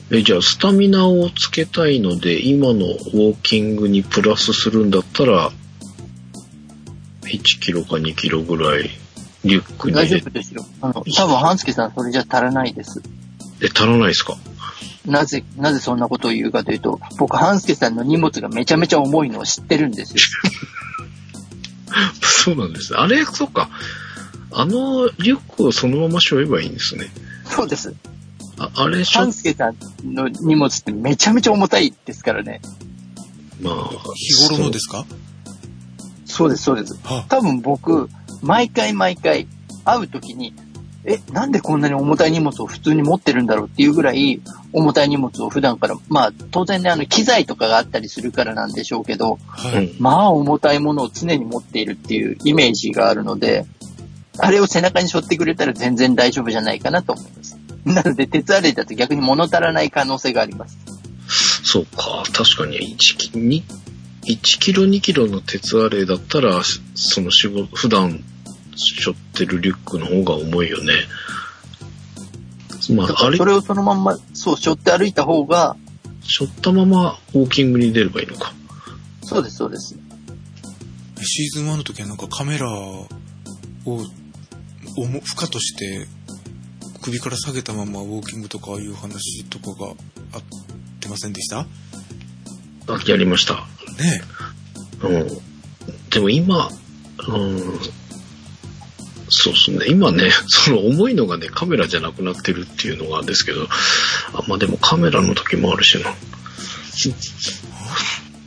[0.09, 5.51] え、じゃあ、スタミナをつけたいので、今のウォーキングにプラスするんだったら、
[7.23, 8.89] 1キロか2キロぐらい、
[9.43, 10.65] リュックに大丈夫ですよ。
[10.81, 13.01] あの、多分、半助さんそれじゃ足らないです。
[13.61, 14.37] え、足らないですか？
[15.05, 20.19] なぜ、なぜそんなことを言うかというと、僕、半助さんの荷物がめちゃめちゃ重いのを知ってるんですよ。
[22.21, 22.99] そうなんですね。
[22.99, 23.69] あれ、そっか。
[24.51, 27.07] あのリュックをそのまま背負えばいいんですね。
[27.45, 27.93] そうです。
[28.57, 29.75] ああれ、しょ半、助さん
[30.13, 32.61] の荷物ってめちゃめちゃ重たいですからね。
[33.61, 35.05] まあ、日頃のですか？
[36.25, 36.97] そうです、そうです。
[37.03, 38.09] は多分僕、
[38.41, 39.47] 毎回毎回
[39.83, 40.53] 会うときに、
[41.05, 44.41] え、なんでこんなに重たい荷物を普通に持ってるんだろうっていうぐらい、
[44.73, 49.85] 重たい荷物を普段から、まあ当然ね、あの機材とかがあったりするからなんでしょうけど、はい。
[49.85, 53.65] うんまあ重たいものを常に持っているっていうイメージがあるので、
[54.39, 57.57] あれを背中に背負ってくれたら全然大丈夫じゃないかなと思います。
[57.85, 60.77] なので、鉄歩いだと逆に物足らない可能性があります。
[61.63, 63.63] そうか、確かに1キに
[64.27, 66.61] 1キロ2キロの鉄アレイだったら、
[66.95, 68.23] その仕事、普段
[68.77, 70.93] 背負ってるリュックの方が重いよね。
[72.95, 73.37] まあ、あれ？
[73.37, 75.75] そ、れをそのまんま、そう、背負って歩いた方が、
[76.21, 78.53] 背負ったままウォーキングに出ればいいのか。
[79.23, 79.97] そうです、そうです。
[81.21, 83.07] シーズン1の時はなんかカメラを、
[83.85, 86.07] 重負荷として
[87.01, 89.91] 首から下げたままウォーキングとかいう話とかが
[90.33, 90.43] あっ
[90.99, 91.59] てませんでした？
[91.59, 91.67] あ
[93.05, 93.55] やりました。
[93.55, 94.21] ね
[95.03, 95.27] うん。
[96.09, 96.69] でも今、
[97.27, 97.79] うん、
[99.29, 99.85] そうですね。
[99.89, 103.67] 今ね、 その重いのがね、カメラじゃなくなってるっていうのがあるんですけど、
[104.33, 106.13] あまあでもカメラの時もあるしな。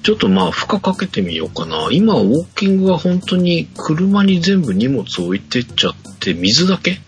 [0.03, 1.89] ちょっとまあ負荷かけてみようかな。
[1.93, 7.01] 今ウォーキングは本当に車に全部荷物置いてっちゃって、水だけ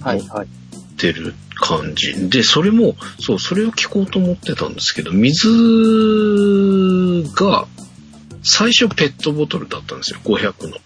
[0.00, 0.46] はい、はい。
[0.46, 0.50] っ
[0.96, 2.28] てる感じ。
[2.28, 5.48] で、それも、そう、それを聞こうと思ってたんですけど、水
[7.34, 7.66] が、
[8.44, 10.76] 最初ペットボトルだったんですよ、500の。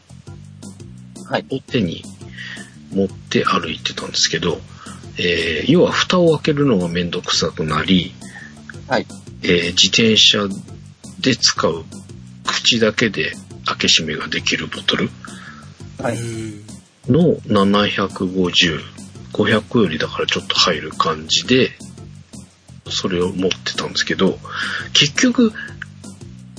[1.28, 1.46] はい。
[1.50, 2.02] を手に
[2.92, 4.60] 持って歩いてたんですけど、
[5.18, 8.14] えー要は蓋を開けるのがめんどくさくなり、
[8.88, 9.06] はい。
[9.42, 10.46] えー自転車
[11.20, 11.84] で使う
[12.44, 13.32] 口だけで
[13.64, 15.10] 開け閉めができるボトル
[17.08, 17.36] の
[17.66, 18.80] 750、
[19.32, 21.72] 500よりだからちょっと入る感じで、
[22.88, 24.38] それを持ってたんですけど、
[24.92, 25.52] 結局、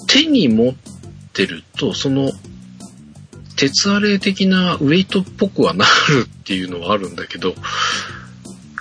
[0.07, 0.73] 手に持っ
[1.33, 2.31] てると、その、
[3.57, 7.55] 鉄アレ的なウェイトっぽくはなるっていうのはあるんだけど、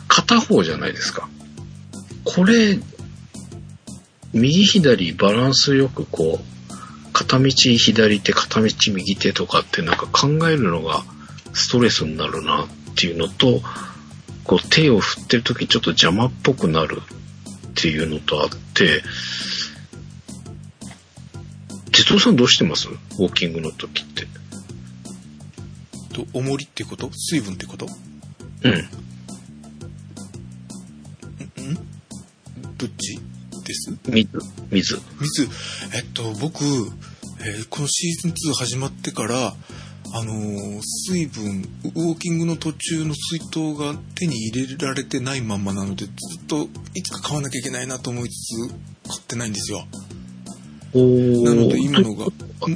[0.07, 1.29] 片方じゃないですか。
[2.25, 2.79] これ、
[4.35, 11.05] 右左バランスよくこう、片道左手、片道右手とかってなんか考えるのが
[11.55, 13.63] ストレスになるなっていうのと、
[14.45, 17.01] こう手を振ってる時ちょっと邪魔っぽくなる
[17.69, 19.03] っていうのとあって、
[21.93, 22.89] 哲夫さんどうしてます？
[22.89, 24.27] ウォーキングの時って。
[26.17, 27.11] と重りってこと？
[27.13, 27.85] 水分ってこと？
[27.87, 27.89] ん
[28.65, 28.73] うん。
[31.73, 31.75] ん？
[32.79, 33.19] どっち
[33.65, 33.93] です？
[34.09, 34.29] 水、
[34.71, 34.99] 水。
[35.21, 35.49] 水。
[35.95, 39.55] えっと僕、えーこのシーズン2始まってからあ
[40.25, 48.71] のー水分ウォーキングの途中の水筒が手に入れられてないまんまなのでずっといつか買わなきゃいけないなと思いつつ
[49.09, 49.87] 買ってないんですよ。
[50.95, 51.45] おー。
[51.45, 52.31] なので今のがも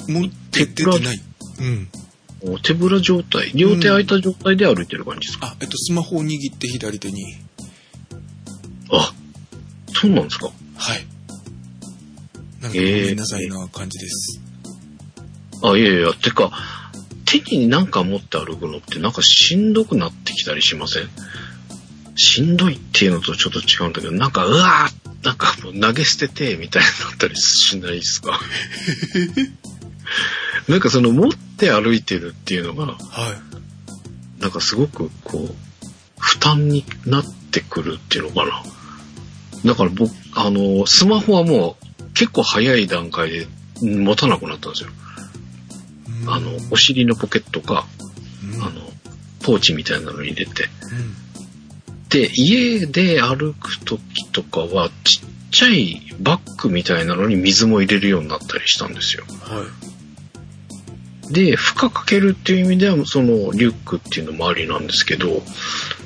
[0.09, 1.23] 持って出てない。
[1.61, 1.89] うん
[2.63, 3.53] 手ぶら状態。
[3.55, 7.37] 両手空いた状態で歩いてる感じですか、あえっとスマホを握って左手に。
[8.91, 9.13] あ、
[9.93, 10.51] そうなんですか？
[10.77, 11.07] はい。
[12.63, 14.41] なんかごえーめんなさいな感じです、
[15.63, 16.51] あ、いやいや、てか、
[17.25, 21.09] 手になんか持って歩くのってなんかしんどくなってきたりしません？
[22.17, 28.41] しんどいっていうのとちょっと違うんだけど、なんか、うわーなんかもう投げ捨てて、みたいになったりしないですか？
[30.69, 32.97] なんかその持って歩いてるっていうのが、はい
[34.41, 35.55] なんかすごくこう、
[36.19, 38.63] 負担になってくるっていうのかな。
[39.67, 43.47] だから僕、あの、スマホはもう結構早い段階で
[43.83, 44.91] 持たなくなったんですよ。
[46.23, 47.87] うんあの、お尻のポケットか、
[48.43, 48.81] うんあの、
[49.43, 50.65] ポーチみたいなのに入れて。
[50.65, 51.21] うん
[52.11, 59.25] で、家で歩く時とかは、ちっちゃいバッグみたいなのに水も入れるようになったりしたんですよ。
[59.29, 59.91] はい
[61.31, 65.43] で、負荷かけるっていう意味では、そのリュックっていうのもありなんですけど、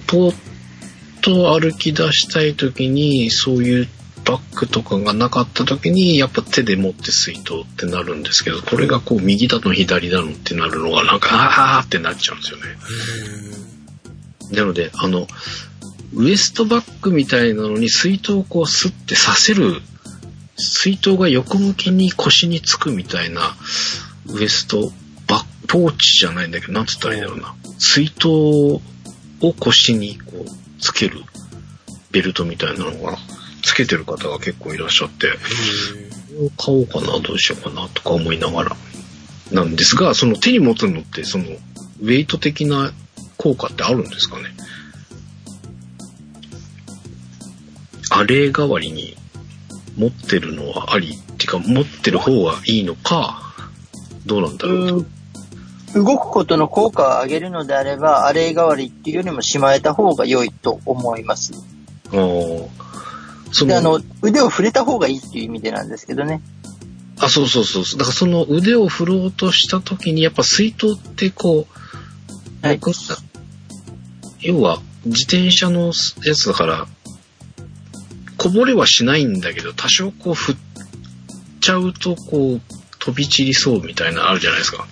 [0.07, 0.35] ぽーっ
[1.23, 3.89] と歩き出したい時に、そういう
[4.25, 12.65] バッグとかがなかった時に、やっぱ手で持って水筒ってなるんですけど、これがこう右だの左だのってなるのがなんか、あーってなっちゃうんですよね。
[14.53, 15.27] へなので、あの、
[16.15, 19.81] ウエストバッグみたいなのに水筒をこうスッてさせる、
[20.57, 23.57] 水筒が横向きに腰につくみたいな
[24.29, 24.93] ウエスト
[25.67, 27.55] ポーチじゃないんだけど、なんつったらいいんだろうな。
[27.79, 28.81] 水筒を
[29.59, 31.23] 腰にこうつける
[32.11, 33.19] ベルトみたいなのが
[33.63, 35.37] つけてる方が結構いらっしゃって、こ
[36.41, 38.77] れを買おうかな、どうしようかなとか思いながら。
[39.53, 42.93] なんですが、その手に持つのって、その、ウェイト的な
[43.37, 44.45] 効果ってあるんですかね？
[48.11, 49.17] アレイ代わりに
[49.97, 53.55] 持ってるのはありっていうか、持ってる方がいいのか、
[54.27, 54.99] どうなんだろう。
[54.99, 55.07] うん
[55.95, 61.53] 動くことの効果を上げるのであれば、アレイ代わりっていうよりもしまえた方が良いと思います。
[62.09, 62.69] あー
[63.53, 66.43] そで、あのの、腕を触れた方がいいっていう意味でなんですけどね。
[67.21, 67.85] あ、そうそうそう。
[67.99, 71.67] だからその腕を振ろうとした時に、やっぱ水筒ってこ
[72.63, 72.93] う、はい僕
[74.41, 75.93] 要は自転車の
[76.25, 76.87] やつだから、
[78.37, 80.57] こぼれはしないんだけど、多少こう振っ
[81.61, 82.61] ちゃうとこう
[82.99, 84.87] 飛び散りそうみたいなのあるじゃないですか。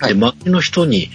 [0.00, 1.10] はいで、周りの人に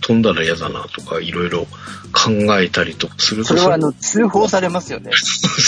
[0.00, 1.66] 飛んだら嫌だなとかいろいろ
[2.12, 5.10] 考えたりとかすると、それはあの、通報されますよね。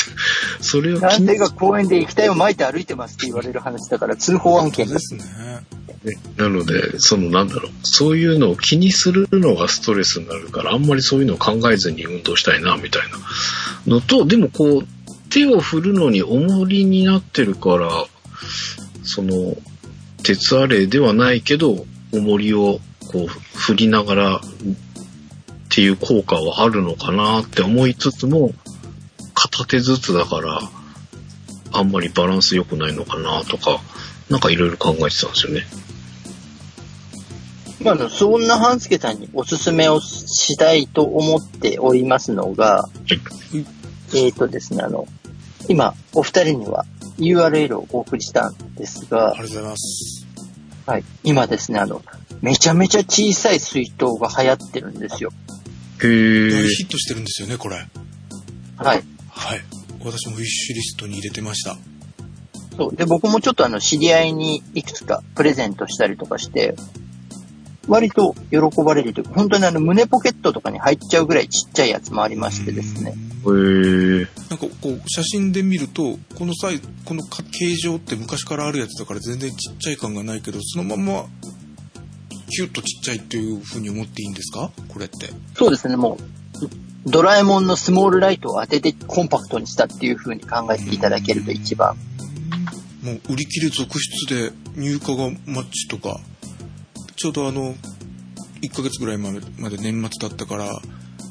[0.60, 4.98] それを気に男性が公園で液体を撒いて歩いてますって言われる話だから、通報案件で。
[4.98, 5.24] すね。
[6.36, 13.18] なので、そのなんだろう、そういうのを気にするのがストレスになるから、あんまりそういうのを考えずに運動したいな、みたいな
[13.86, 14.86] のと、でもこう、
[15.28, 18.06] 手を振るのに重りになってるから、
[19.02, 19.56] その、
[20.22, 24.40] 鉄アレイではないけど、重りをこう振りながらっ
[25.68, 28.52] ていう効果はあるのかなって思いつつも、
[29.34, 30.60] 片手ずつだから、
[31.72, 33.80] あんまりバランス良くないのかなとか、
[34.28, 35.66] なんかいろいろ考えてたんですよね。
[37.82, 42.88] まあそんな半助さんにおすすめをしたいと思っておりますのが、
[44.14, 45.06] えっ、とですね、あの、
[45.68, 46.84] 今、お二人には
[47.18, 50.19] URL をお送りしたんですがあ、りがとうございます。
[50.90, 52.02] はい、今ですね、あの、
[52.42, 55.30] めちゃめちゃ小さい水筒が流行ってるんですよ。
[56.02, 56.50] へえ。
[56.50, 57.76] 大ヒットしてるんですよね、これ。
[57.76, 57.86] はい。
[58.76, 59.02] はい。
[60.04, 61.78] 私もウィッシュリストに入れてました。
[62.76, 62.96] そう。
[62.96, 66.74] で、僕もちょっとあの、知り合いにいくつかプレゼントしたりとかして、
[67.90, 73.10] 割と喜ばれるというか、本当にあの、胸ポケットとかに入っちゃうぐらいちっちゃいやつもありましてですね。
[73.10, 73.14] へ
[74.22, 74.28] え。
[74.48, 81.24] なんかこう写真で見るとこのサイこのか形状って昔からあるやつだから全然ちっちゃい感がないけどそのまま
[82.50, 84.70] キュッとちっちゃいっていう風に思っていいんですか？
[84.88, 86.18] これってそうですね、も
[87.06, 91.96] う、ドラえもんのスモールライトを当ててコンパクトにしたっていう風に考えていただけると一番。
[93.02, 96.20] もう売り切れ続出で入荷がマッチとか
[97.20, 97.74] ちょうどあの
[98.62, 100.70] 1ヶ月ぐらいまでまで年末だったから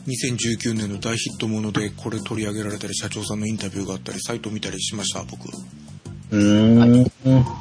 [0.05, 5.47] 2019年の大ヒットものでこれ取り上げられたり社長さんのインタビューがあったりサイト見たりしました僕
[6.31, 7.51] うーん。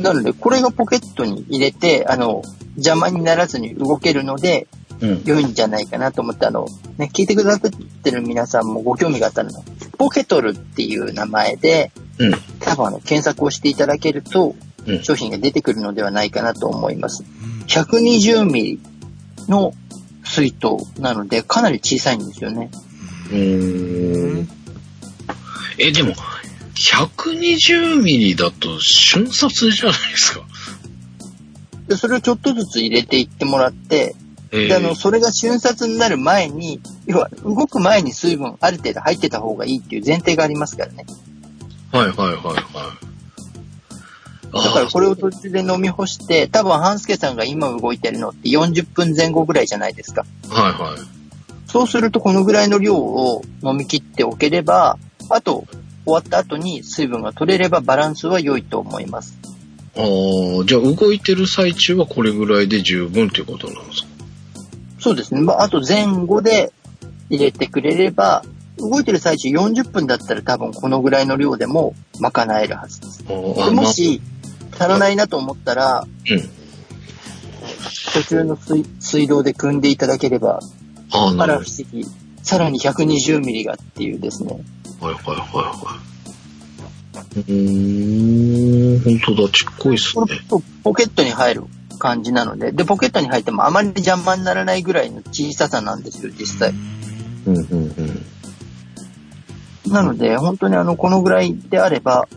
[0.00, 2.42] なので、これがポケットに入れて、あの、
[2.76, 4.68] 邪魔にならずに動けるので、
[5.00, 5.22] うん。
[5.24, 6.66] 良いんじゃないかなと思って、あの、
[6.98, 7.70] ね、聞いてくださっ
[8.02, 9.50] てる皆さんもご興味があったら、
[9.98, 12.32] ポケトルっていう名前で、うん。
[12.60, 14.54] 多分あの、検索をしていただけると、
[14.86, 17.22] うん商品が出てくるのではないかなと思います。
[17.22, 18.80] うん120ミリ
[19.48, 19.72] の
[20.24, 22.70] 水筒なので、かなり小さいんですよね。
[23.30, 24.48] うーん。
[25.78, 26.14] え、でも、
[26.74, 30.40] 120ミリだと瞬殺じゃないですか？
[31.88, 34.14] で、それをちょっとずつ入れていってもらって、
[34.50, 41.04] えで、あの、それが瞬殺になる前に、要は、動く前に水分ある程度入ってた方がいいっていう前提がありますからね。
[41.92, 42.64] はいはいはいはい。
[44.52, 50.24] だからこれを途中で飲み干して、多分、半助さんが今動いてるのって40分前後ぐらいじゃないですか。
[50.48, 50.98] はいはい。
[51.66, 55.66] そうすると、このぐらいの量を飲み切っておければ、あと、
[56.04, 59.36] 終わった後に水分が取れればバランスは良いと思います。
[59.94, 64.08] ああ、じゃあ動いてる最中はこれぐらいで十分っていうことなんですか？
[65.00, 65.42] そうですね。
[65.42, 66.72] まあ、あと前後で
[67.28, 68.42] 入れてくれれば、
[68.78, 73.26] 動いてる最中40分だったら多分このぐらいの量でも賄えるはずです。
[73.26, 74.22] であ、まあ、もし
[74.78, 76.58] 足らないなと思ったら、うん。
[78.12, 80.60] 途中の水水道で汲んでいただければ、
[81.12, 82.06] あら不思議。
[82.42, 84.60] さらに120ミリがっていうですね。
[85.00, 86.00] はいはいはいは
[87.36, 87.40] い。
[87.40, 90.24] うーん、本当だ、ちっこいっすね。
[90.82, 91.64] ポケットに入る
[91.98, 96.72] 感じなので、で、ポケットに入ってもあまり邪魔にならないぐらいの小ささなんですよ、実際。
[97.46, 97.64] うんうん
[99.86, 99.92] うん。
[99.92, 102.28] なので、本当にあの、このぐらいであれば、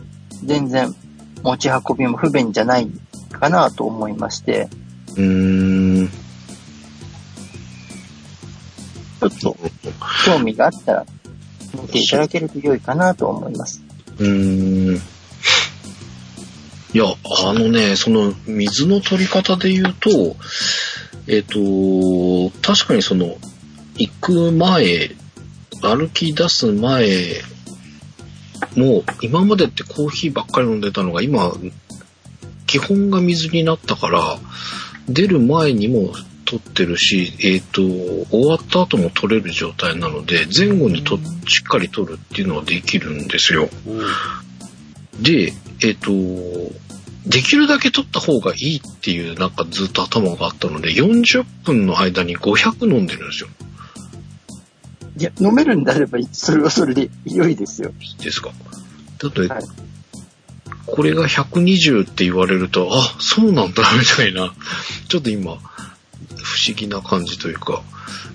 [0.44, 0.94] 全然
[1.42, 2.88] 持ち運びも不便じゃない
[3.32, 4.68] かなと思いまして、
[5.16, 6.08] うーん。
[6.08, 9.56] ちょっと
[10.26, 11.06] 興味があったら、
[11.74, 13.82] 見ていただけると良いかなと思います。
[14.18, 14.96] うーん。
[16.94, 20.36] いや、あのね、その水の取り方で言うと、
[21.26, 23.36] えっ、と、確かにその、
[23.96, 25.10] 行く前、
[25.80, 27.42] 歩き出す前
[28.76, 31.52] も、今までってコーヒーばっかり飲んでたのが、今、
[32.66, 34.38] 基本が水になったから、
[35.08, 36.12] 出る前にも
[36.44, 43.68] 取っってるし、えっ、と、終わった後も取れる状態なので、前後にとしっかり取るっていうのはできるんですよ。
[45.20, 45.52] で、
[45.82, 46.10] えっ、と、
[47.26, 53.48] できるだけ取った方がいいっていうなんかずっと頭があったので、40分の間に500飲んでるんですよ。
[55.16, 57.92] いや、飲めるんであれば、それはそれで良いですよ。
[58.20, 58.50] ですか。
[59.18, 59.62] だって、はい。
[60.86, 64.52] これが120って言われると、あ、そうなんだ、みたいな、
[65.08, 65.56] ちょっと今、
[66.36, 67.82] 不思議な感じというか、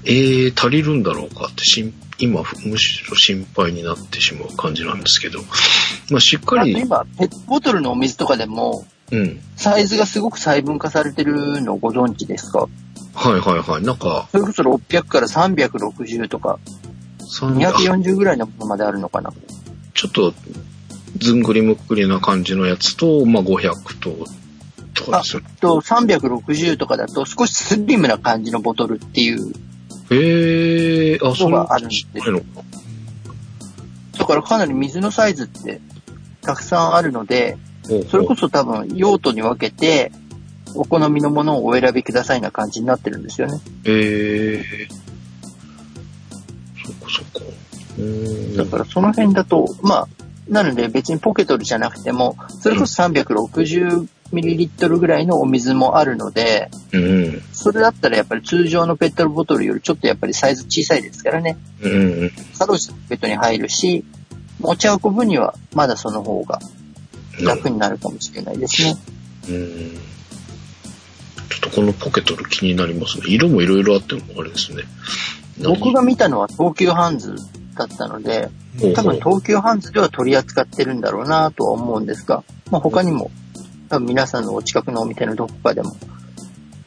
[0.05, 5.41] えー、足りるんだろうかってしん、今、むしろ心配になってしまう感じなんですけど、
[6.09, 9.39] まあ、しっかり、今、ペットボトルのお水とかでも、うん。
[9.55, 12.67] サイズがすごく細分化されてるのをご存知ですか？
[13.17, 13.83] はいはいはい。
[13.83, 16.59] なんか、それこそ600から360とか、
[17.41, 19.33] 300 240ぐらいのものまであるのかな。
[19.95, 20.33] ちょっと、
[21.17, 24.25] ずんぐりむっくりな感じのやつと、まあ、500と、
[24.93, 25.49] とかですよね。
[25.59, 29.51] と、360とかだと少しスリムな感じのボトルっていう、
[30.11, 32.07] へえー、あ、そのれがあるんです
[34.19, 35.81] だからかなり水のサイズって
[36.41, 37.57] たくさんあるので、
[38.09, 40.11] それこそ多分用途に分けて、
[40.75, 43.59] お好みのものをお選びくださいな感じになってるんですよね。
[43.85, 44.87] ええ
[46.85, 47.39] そっかそっか。
[47.97, 48.57] うーん。
[48.57, 50.07] だからその辺だと、まあ、
[50.49, 57.41] なので別にポケトルじゃなくても、それこそ 360ml ぐらいのお水もあるので、うん。
[57.51, 61.57] それだったらやっぱり通常のペットボトルよりちょっとやっぱりサイズ小さいですからね。
[61.81, 62.31] うんうん。
[62.53, 64.05] サロジのポケットに入るし、
[64.59, 66.59] 持ち運ぶにはまだその方が
[67.41, 68.95] 楽になるかもしれないですね。
[69.49, 69.91] うん。
[69.91, 70.16] ちょっ
[71.69, 73.25] とこのポケトル気になりますね。
[73.27, 74.83] 色もいろいろあってもあれですね。
[75.63, 77.35] 僕が見たのは東急ハンズ
[77.75, 78.49] だったので、
[78.95, 83.31] 多分東急ハンズでは取り扱ってるんだろうなとは思うんですが、まあ、他にも
[83.89, 85.95] 多分皆さんのお近くのお店のどこかでも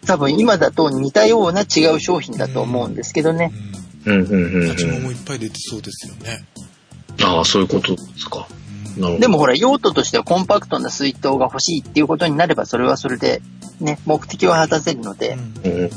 [0.06, 3.52] 多分今だと似たような違う商品だと思うんですけどね。
[4.06, 5.02] うんうんうん立ちうん。
[5.02, 6.44] もいっぱい出てそうですよね。
[7.22, 8.46] ああ、そういうことですか。
[9.18, 13.42] でもほら用途としてはコンパクトな水筒が欲しいっていうことになればそれはそれで
[13.80, 15.88] ね、目的は果たせるので、うんうんうん。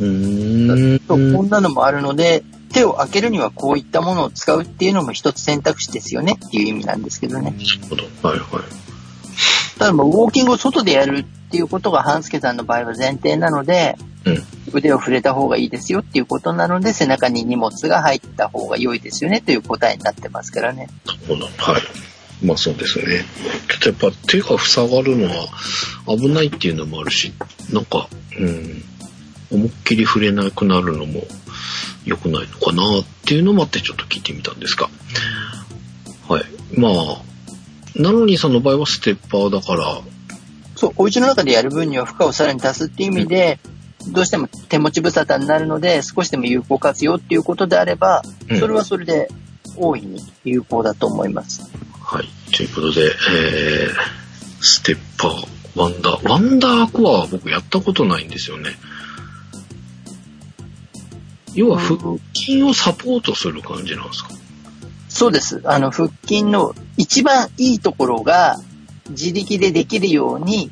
[0.00, 1.00] うーん。
[1.06, 2.42] そうこんなのもあるので、
[2.72, 7.52] 手を開けるにはこういったものを使うっていうのも一つ選択肢ですよねっていう意味なんですけどね。
[7.52, 8.28] なるほど。
[8.28, 9.78] はいはい。
[9.78, 20.88] ただもうウォーキングを外でやるっていうことが半助さんの場合は前提なので、うん腕を触れた方がいいですよっていうことなので、背中に荷物が入った方が良いですよねという答えになってますからね。
[21.26, 21.64] そうなんだ。
[21.64, 21.82] はい。
[22.44, 23.24] まあそうですね。
[23.80, 25.48] ちょっとやっぱ手が塞がるのは
[26.06, 27.32] 危ないっていうのもあるし、
[27.72, 28.84] なんか、うん、
[29.50, 31.22] 思いっきり触れなくなるのも
[32.04, 34.88] 良くないのかなっていうのもあってちょっと聞いてみたんですが。
[36.28, 36.44] はい。
[36.76, 37.22] まあ、
[37.96, 40.00] なのにその場合はステッパーだから、
[40.80, 43.58] そう、お家の中でやる分には負荷をさらに足すっていう意味で、
[44.12, 49.28] どうしても手持ち無沙汰になるので、少しでも有効活用っていうことであれば、うんそれはそれで
[49.76, 51.70] 大いに有効だと思います。
[52.00, 52.28] はい。
[52.56, 58.70] ということで、えー、ステッパー、ワンダー、ワンダーコアは僕やったことないんですよね。
[61.54, 61.98] 要は腹
[62.34, 64.30] 筋をサポートする感じなんですか？
[65.10, 65.60] そうです。
[65.64, 68.56] あの、腹筋の一番いいところが
[69.10, 70.70] 自力でできるように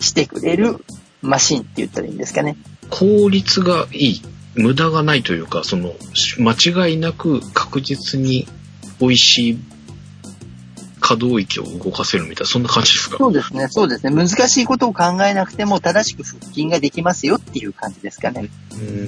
[0.00, 0.84] してくれる
[1.22, 2.56] マシンって言ったらいいんですかね。
[2.90, 4.22] 効率がいい、
[4.54, 5.94] 無駄がないというか、その、
[6.38, 8.46] 間違いなく確実に
[9.00, 9.58] 美味しい
[11.00, 13.16] 可動域を動かせるみたいな、そんな感じですか？
[13.18, 13.68] そうですね。
[13.68, 14.14] そうですね。
[14.14, 18.50] 難しいことを考えなくても正しく腹筋ができますよっていう感じですかね。
[18.74, 19.04] うん、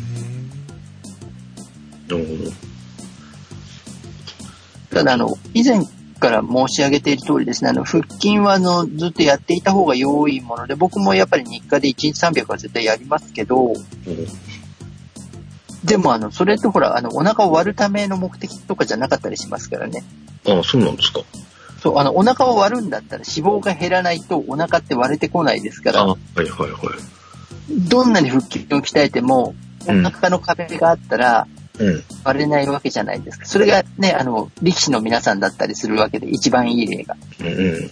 [2.09, 2.53] なるほど。
[4.91, 5.85] ただ、あの、以前
[6.25, 13.77] から申し上げている通りですね、あの、腹筋は、あの、ずっとやっていた方が良いもので、僕もやっぱり日課で1日300は絶対やりますけど、うん
[15.85, 20.03] でも、あの、それってほら、あの、お腹を割るための目的とかじゃなかったりしますからね。
[20.49, 21.21] ああ、そうなんですか。
[21.83, 26.71] そう、あの、お腹を割るんだったら脂肪が減らないとお腹って割れてこないですから、あはいはいはい。
[27.87, 29.55] どんなに腹筋を鍛えても、
[29.87, 31.47] おうん腹の壁があったら
[31.79, 32.05] うん。
[32.25, 33.47] 割れないわけじゃないですか。
[33.47, 37.17] それがね、あの、力士の皆さんだったりするわけで、一番いい例が。
[37.41, 37.91] うんうん。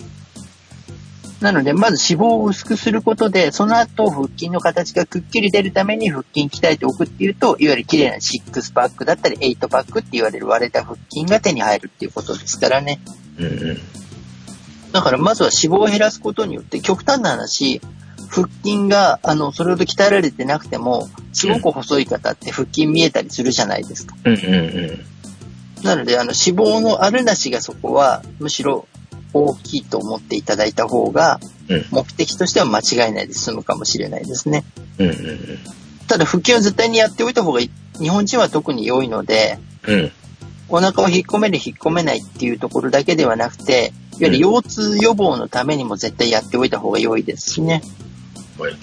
[1.43, 13.01] なので、まず脂肪を薄くすることで、その後、腹筋の形がくっきり出るために腹筋鍛えておくっていうと、いわゆる綺麗なシックスパックだったり、エイトパックって言われる割れた腹筋が手に入るっていうことですからね。
[13.39, 13.79] うんうん。
[14.93, 17.81] だから、まずは脂肪を減らすことによって、極端な話、
[18.33, 24.17] 腹筋が、あの、それほど鍛えられてなくても、すごく細い方って腹筋見えたりするじゃないですか。
[24.25, 25.85] うんうんうん。
[25.85, 28.89] なので、あの、脂肪のあるなしがそこは、むしろ、
[29.35, 34.65] 大きいと思っていただいた方が、うん目的としては間違いないで済むかもしれないですね。
[34.99, 35.39] うんうん
[36.09, 37.71] ただ、腹筋は絶対にやっておいた方がいい。
[37.99, 40.01] 日本人は特に良いので、うん。
[40.01, 40.13] うん。
[40.69, 47.83] お腹を引っ込める引っ込めないっていうところだけではなくて、いわゆる腰痛予防のためにも絶対やっておいた方が良いですしね。
[48.63, 48.77] はい。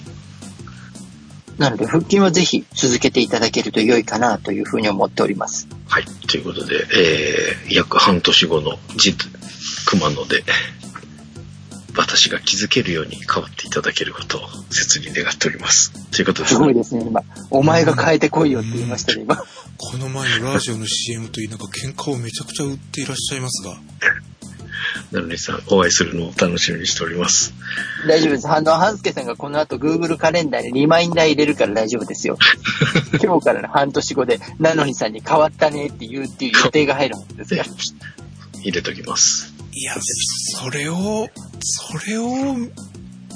[1.58, 5.68] なので、腹筋はぜひ続けていただけると良いかなというふうに思っております。
[5.88, 6.04] はい。
[6.26, 9.28] ということで、えー、約半年後の実、
[9.86, 10.44] 熊野で、
[11.96, 15.92] 私が気づけるように変わっていただけることを切に願っております。
[16.10, 17.22] ということですごいですね、今。
[17.50, 19.36] お前が変えてこいよって言いましたね、今。
[19.36, 23.78] この前のラジオの CM といいなんか喧嘩をめちゃくちゃ売っていらっしゃいますが。
[25.12, 27.54] なのにさん、お会いするのを楽しみにしております。
[28.06, 28.48] 大丈夫です。
[28.48, 32.38] あの、半助さんがこの後 Google カレンダーにリマインダー入れるから大丈夫ですよ。
[33.22, 37.68] 今日からの半年後で、なのにさんに変わったねって言うっていう予定が入るはずですから。
[38.62, 39.52] 入れときます。
[39.72, 41.28] いや、それを、
[41.60, 42.56] それを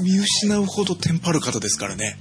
[0.00, 2.18] 見失うほどテンパる方ですからね。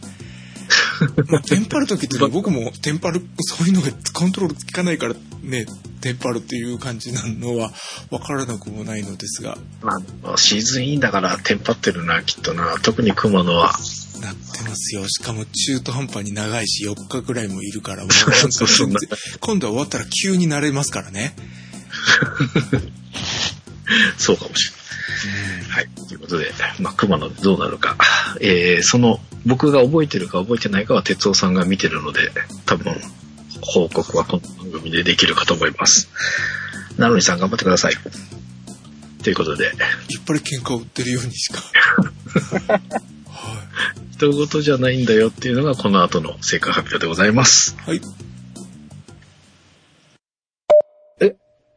[1.27, 5.65] まあ、テンパる時って僕もテンパる、そういうのがコントロール効かないからね、
[6.01, 7.71] テンパるっていう感じなのは
[8.09, 9.97] 分からなくもないのですが、ま
[10.33, 12.77] あ、シーズンインだからテンパってるな、きっとな。
[12.81, 13.73] 特に熊野は。
[14.21, 15.07] なってますよ。
[15.07, 18.11] しかも中途半端に長いし、4日ぐらいもいるから、 もう
[19.39, 21.35] 今度は終わったら急になれますからね。
[24.17, 25.69] そうかもしれない。
[25.69, 25.89] はい。
[26.07, 27.97] ということで、まあ、熊野でどうなるか。
[28.39, 32.31] えー、その、僕が覚えてるか覚えてないかは哲夫さんが見てるので、
[32.65, 32.95] 多分、
[33.61, 36.09] 報告はこの番組でできるかと思います。
[36.97, 37.93] なのにさん頑張ってください。
[39.23, 39.73] ということで、やっ
[40.25, 41.61] ぱり喧嘩を売ってるようにしか。
[42.69, 42.81] はい。
[44.17, 47.75] 人事じゃないんだよっていうのがこの後の成果発表でございます。
[47.85, 48.01] はい。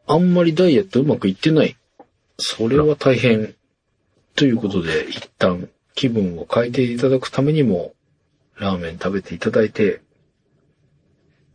[0.09, 1.75] あんまりダイエットうまくいってない？
[2.37, 3.55] それは大変。
[4.35, 7.95] ということで、一旦気分を変えていただくためにも、
[8.59, 10.01] ラーメン食べていただいて、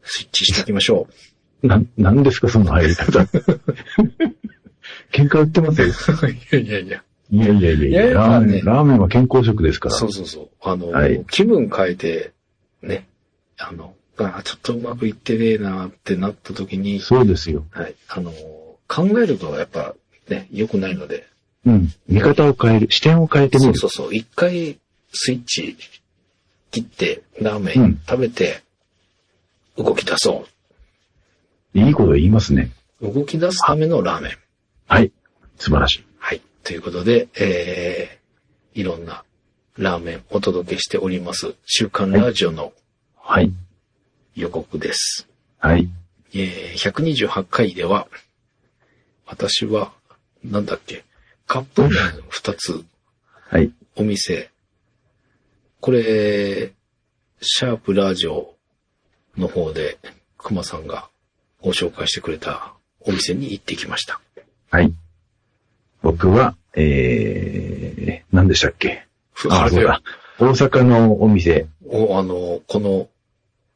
[0.03, 1.07] スイッチしていきましょ
[1.63, 3.21] な、なんですか、その入り方。
[5.13, 5.87] 喧嘩売ってますよ。
[6.25, 6.31] う。
[6.31, 7.05] いやいやいや。
[7.31, 9.95] いやいやいやいいやや、ラーメねン、ラーメンは健康食ですから。
[9.95, 10.51] そうそうそう。
[10.61, 12.33] あの、はい気分変えて、
[12.83, 13.07] ね、
[13.59, 17.65] あの、あちょっとうまくいってねえなってなった時に、そうですよ。
[17.71, 18.33] はい、あの、
[18.89, 19.95] 考えるとやっぱ
[20.29, 21.29] ね、良くないので、
[21.67, 21.93] うん。
[22.09, 23.75] 見方を変える、視点を変えてみる。
[23.75, 24.15] そうそうそう。
[24.15, 24.79] 一回
[25.13, 25.77] スイッチ
[26.71, 28.63] 切って、ラーメンうん食べて、
[29.77, 30.47] 動き出そ
[31.75, 32.71] いいこと言いますね。
[33.01, 33.13] う。
[33.13, 34.33] 動き出すためのラーメン。
[34.87, 35.13] はい。
[35.59, 36.05] 素晴らしい。
[36.19, 36.43] はい。
[36.65, 39.25] ということで、えー、いろんな
[39.79, 41.55] ラーメンお届けしております。
[41.65, 42.73] 週刊ラジオの
[43.17, 43.53] はい。
[44.35, 45.29] 予告です。
[45.59, 45.89] はい。
[46.35, 48.09] えー、128回では、
[49.27, 49.93] 私は、
[50.45, 51.05] なんだっけ、
[51.53, 51.91] カップ麺
[52.31, 52.83] 2つ
[53.51, 53.71] はい。
[53.97, 54.51] お店。
[55.81, 56.73] これ、
[57.43, 58.55] シャープラジオ
[59.37, 59.99] の方で、
[60.39, 61.11] 熊さんが
[61.61, 64.19] ご紹介してくれたお店に行ってきました。
[64.71, 64.95] はい。
[66.01, 69.07] 僕は、えー、何でしたっけ？
[69.51, 70.01] あ、そうだ。
[70.39, 71.67] 大阪のお店。
[71.87, 73.11] お、あの、この、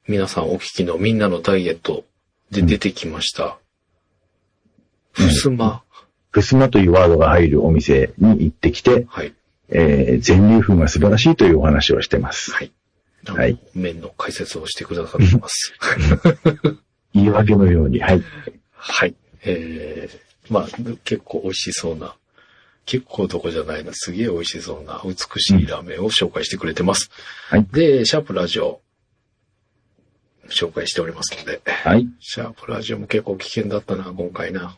[0.09, 2.07] 皆さんお聞きのみんなのダイエット
[2.51, 3.59] で出てきました。
[5.13, 5.83] ふすま。
[6.37, 9.33] ふすまというワードが入るお店に行ってきて、はい。
[9.71, 12.53] えー、全粒粉が素晴らしいというお話をしてます。
[12.53, 12.73] はい。
[13.25, 15.73] はい麺の解説をしてくださってます。
[17.15, 18.23] 言い訳のように、はい。
[18.71, 19.15] はい。
[19.45, 20.69] えー、まあ、
[21.05, 22.15] 結構美味しそうな、
[22.85, 27.11] 結構どこじゃないな、すげえ美味しそうな、美しいラーメンを紹介してくれてます。
[27.49, 28.83] はいで、シャープラジオ、
[30.51, 32.07] 紹介しておりますので、はい。
[32.21, 34.77] シャープラジオも結構危険だったな、今回な。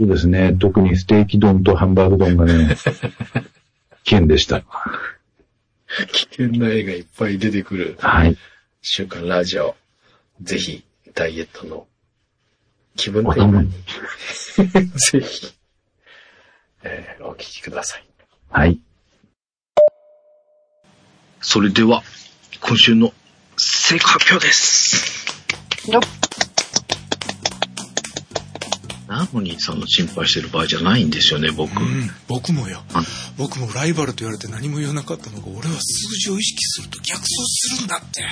[0.00, 0.56] そうですね。
[0.58, 2.74] 特にステーキ丼とハンバーグ丼がね、
[4.04, 4.64] 危険でした。
[6.10, 8.38] 危険な絵がいっぱい出てくるはい。
[8.80, 9.76] 週刊ラジオ。
[10.40, 11.86] ぜひ、ダイエットの
[12.96, 13.72] 気分お転換に、
[14.96, 15.52] ぜひ、
[16.82, 18.04] えーお聞きください。
[18.48, 18.80] はい。
[21.42, 22.02] それでは、
[22.62, 23.12] 今週の
[23.58, 25.26] 成果発表です。
[25.90, 26.29] よっ
[29.10, 31.72] なのにその心配してる場合じゃないんですよね、僕。
[31.80, 33.02] うん、僕もよあ。
[33.36, 38.24] 僕もライバルと言われて何も言わなかったのが、俺は数字を意識すると逆走するんだって。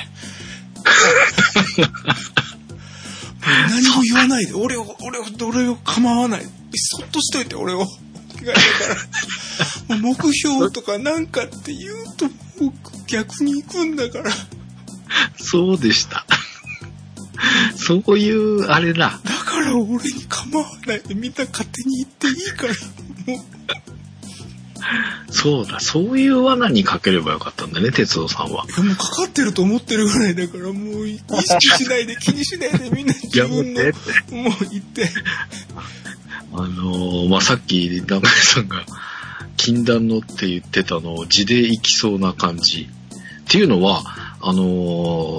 [3.43, 6.47] 何も言わないで、俺を、俺を、俺を構わない。
[6.76, 7.81] そっとしといて、俺を。
[8.47, 8.61] だか
[9.89, 12.31] ら、目標とかなんかって言うと、
[13.09, 14.31] 逆に行くんだから。
[15.39, 16.24] そうでした。
[17.76, 19.20] そういう、あれだ。
[19.68, 22.72] だから俺に構わないでみんな勝手に言っていいから、
[23.32, 23.58] もう。
[25.30, 28.64] そうだ、そういう罠にかければよかったんだね、哲夫さんは。
[28.64, 33.92] もうかかってると思ってるぐらいだから、もう意識しないで気にしないでみんな自分の、や
[34.30, 35.10] もう言って。
[36.52, 38.84] あのーまあ、さっき、中井さんが、
[39.56, 42.88] 禁断のって言ってたのを字でいきそうな感じ。
[43.42, 44.04] っていうのは、
[44.49, 44.62] あの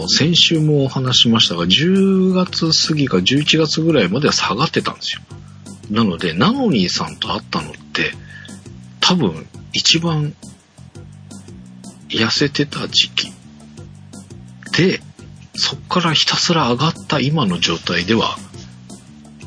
[0.03, 5.22] ー先週もお話しましたが、10月過ぎか11月ぐらいまでは下がってたんですよ。
[5.89, 8.14] なので、ナノニーさんと会ったのって、
[8.99, 10.36] 多分、一番、
[12.10, 13.34] 痩せてた時期。
[14.78, 15.01] で、
[15.55, 18.38] そっからひたすら上がった今の状態では、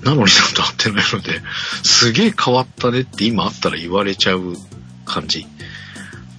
[0.02, 1.40] なのにさんと会ってないので、
[1.84, 4.54] すげえ変わったねって今会ったら言われちゃう
[5.04, 5.46] 感じ。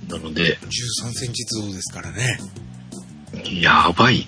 [0.09, 2.37] なので、13センチ増ですからね。
[3.61, 4.27] やばい、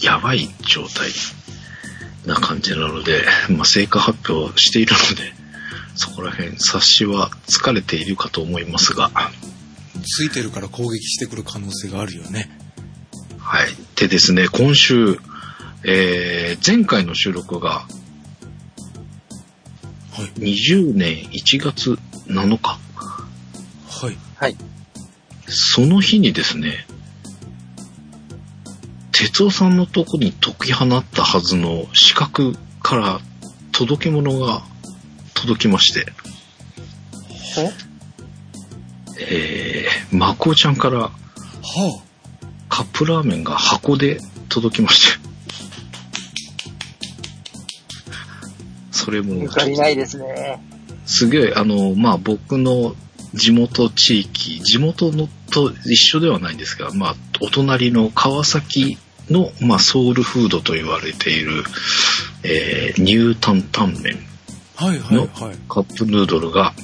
[0.00, 1.10] やばい状態
[2.26, 5.32] な感じなので、まあ、成果発表しているので、
[5.94, 9.10] そこら辺察しは疲れているかと思いますが、
[10.02, 12.50] ついてるから攻撃してくる可能性があるよね。
[13.38, 13.68] はい。
[13.96, 15.18] でですね、今週、
[15.84, 17.86] えー、前回の収録が
[20.16, 20.26] はい。
[20.38, 21.98] 20年1月
[22.28, 22.78] 7日。
[23.88, 24.16] はい。
[24.36, 24.56] はい。
[25.48, 26.86] その日にですね、
[29.24, 32.52] 哲夫さんのとこに解き放ったはずの資格
[32.82, 33.20] から
[33.72, 34.62] 届け物が
[35.32, 36.12] 届きまして、
[37.60, 37.72] は
[39.18, 41.10] えー、まこちゃんからは
[42.68, 44.18] カップラーメンが箱で
[44.50, 45.18] 届きまして、
[48.90, 49.36] それも。
[49.36, 50.60] ゆかりないですね。
[51.06, 52.94] すげえ、あの、まあ、僕の
[53.32, 58.98] 地元地域、地元のと一緒ではないんですが、まあ、お隣の川崎
[59.30, 61.64] の、まあ、ソウルフードと言われている、
[62.42, 64.18] えー、乳担々麺、
[64.76, 65.28] はいはいはい。
[65.68, 66.74] カップヌードルが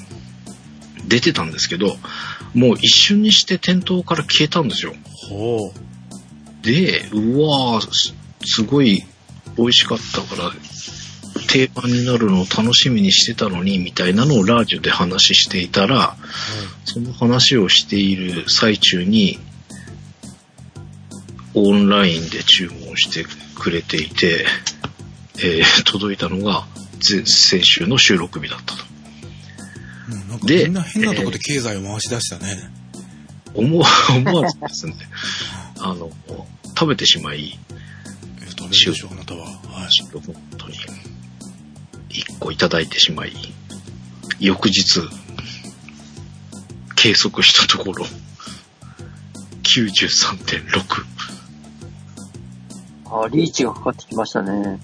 [1.06, 1.96] 出てたんですけど、
[2.54, 4.94] もう一瞬にして店頭から消えたんですよ。
[5.28, 5.72] ほ
[6.62, 8.14] で、うわーす
[8.44, 9.04] すごい
[9.56, 10.52] 美味しかったから、
[11.48, 16.16] 定番になるのを楽しみにしてたのに、みたいなのをラジオで話していたら、
[16.84, 19.38] その話をしている最中に、
[21.54, 24.46] オンラインで注文してくれていて、
[25.38, 26.66] えー 届いたのが
[27.06, 28.84] 前先週の収録日だったと。
[30.10, 30.12] う。
[30.12, 32.70] うん、なんかでみんな変なとこで経済を回し出したね。
[33.54, 34.94] 思わ 思わずですね、
[35.80, 36.10] あの、
[36.68, 37.56] 食べてしまい、いや
[38.56, 39.46] ダメでしょ、あなたは。
[39.46, 40.78] は本当に、
[42.10, 43.32] 1個いただいてしまい、
[44.38, 45.00] 翌日、
[46.94, 48.06] 計測したところ、
[49.62, 51.19] 93.6。
[53.10, 54.80] あ、リーチがかかってきましたね。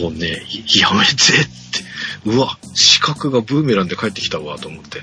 [0.00, 0.42] もうね、
[0.78, 1.50] やめてって。
[2.26, 5.02] うわ、視覚がブーメランで帰ってきたわ、と思って。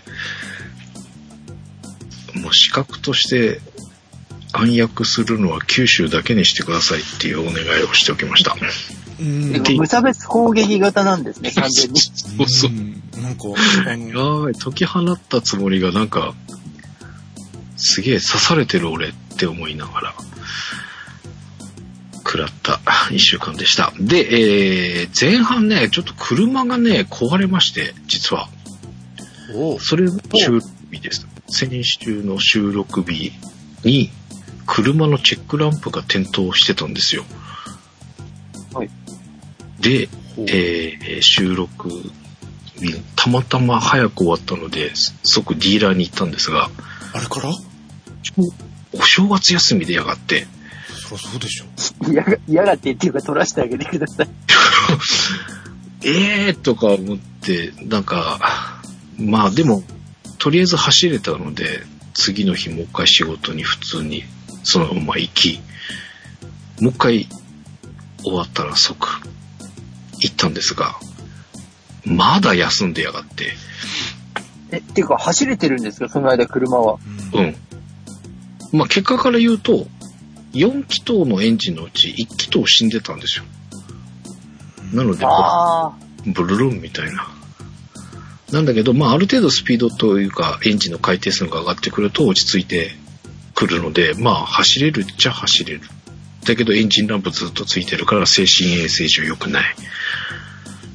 [2.39, 3.59] もう視覚として
[4.53, 8.55] 暗躍するのは九州だけにしてくださいっていうお願いをしておきました。
[9.19, 9.63] うん。
[9.77, 11.99] 無差別攻撃型なんですね、完全に。
[11.99, 12.71] そうそう。
[12.71, 13.43] んなんか、
[13.85, 16.33] あやの、ばい、解き放ったつもりがなんか、
[17.75, 20.15] すげえ刺されてる俺って思いながら、
[22.27, 23.93] 食らった一週間でした。
[23.97, 28.49] で、えー、前半ね、ちょっと車がね、壊れまして、実は。
[29.53, 31.25] おうそれの収録日です。
[31.47, 33.31] 先週の収録日
[33.85, 34.11] に、
[34.65, 37.23] 車のチェックランプが点灯してたんですよ。
[38.73, 38.89] はい。
[39.79, 42.11] で、えー収録日、
[43.15, 44.91] たまたま早く終わったので、
[45.23, 46.69] 即ディーラーに行ったんですが、
[47.13, 47.51] あれから？
[48.93, 50.45] お正月休みでやがって、
[51.07, 51.65] そりゃそうでしょ。
[52.11, 54.29] 嫌が嫌がってっていうか取らせてあげてください。
[56.03, 58.79] えーとか思って、なんか、
[59.17, 59.83] まあでも、
[60.37, 61.83] とりあえず走れたので、
[62.13, 64.23] 次の日もう一回仕事に普通に
[64.63, 65.59] そのまま行き、
[66.79, 67.27] もう一回
[68.23, 69.07] 終わったら即
[70.19, 70.95] 行ったんですが、
[72.05, 73.55] まだ休んでやがって、
[74.71, 76.09] え、っていうか走れてるんですか？
[76.09, 76.97] その間車は。
[77.33, 77.55] うんうん。
[78.73, 79.87] まあ結果から言うと、
[80.57, 83.45] 4気筒のエンジンのうち1気筒死んでたんですよ。
[84.93, 85.25] なので。
[86.31, 87.27] ブルルンみたいな。
[88.51, 92.91] なんだけど、まあ、ある程度スピードというか、エンジンの回転数が上がってくると落ち着いて
[93.53, 95.81] くるので、まあ、走れるっちゃ走れる。
[96.45, 99.75] だけど、エンジンランプずっとついてるから、精神衛生上良くない。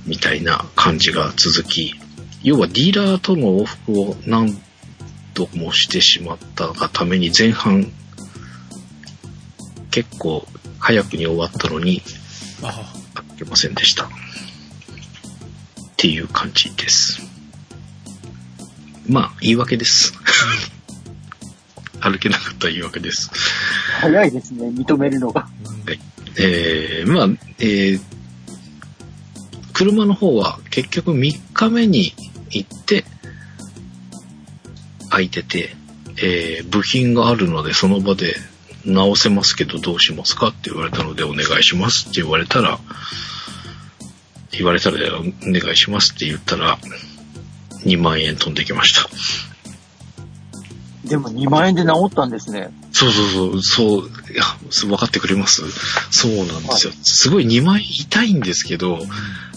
[0.07, 1.95] みたいな感じが続き、
[2.43, 4.59] 要はディーラーとの往復を何
[5.35, 7.93] 度もしてしまったがために、前半、
[9.93, 10.47] 結構
[10.79, 12.03] 早くに終わったのに、
[12.63, 12.93] あ
[13.37, 14.07] いけませんでした。
[14.07, 14.09] っ
[15.97, 17.21] ていう感じです。
[19.07, 20.15] まあ、言い訳です。
[22.01, 23.31] 歩けなかった言い訳です。
[24.01, 25.47] 早いですね、認めるのが。
[26.39, 27.27] えー、まあ、
[27.59, 28.01] えー、
[29.75, 32.15] 車の方は結局3日目に
[32.51, 33.05] 行って、
[35.11, 35.77] 空いてて、
[36.17, 38.35] えー、部品があるのでその場で
[38.85, 42.79] 直せますけどどうしますかって言われたのでお願いしますって言われたら、
[44.51, 46.79] 言われたらお願いしますって言ったら、
[47.85, 49.09] 2万円飛んできました。
[51.05, 52.73] でも2万円で治ったんですね。
[52.93, 54.45] そうそうそう、そう、いや、
[54.87, 55.63] 分かってくれます？
[56.11, 56.93] そうなんですよ。
[57.03, 59.01] すごい2万円痛いんですけど、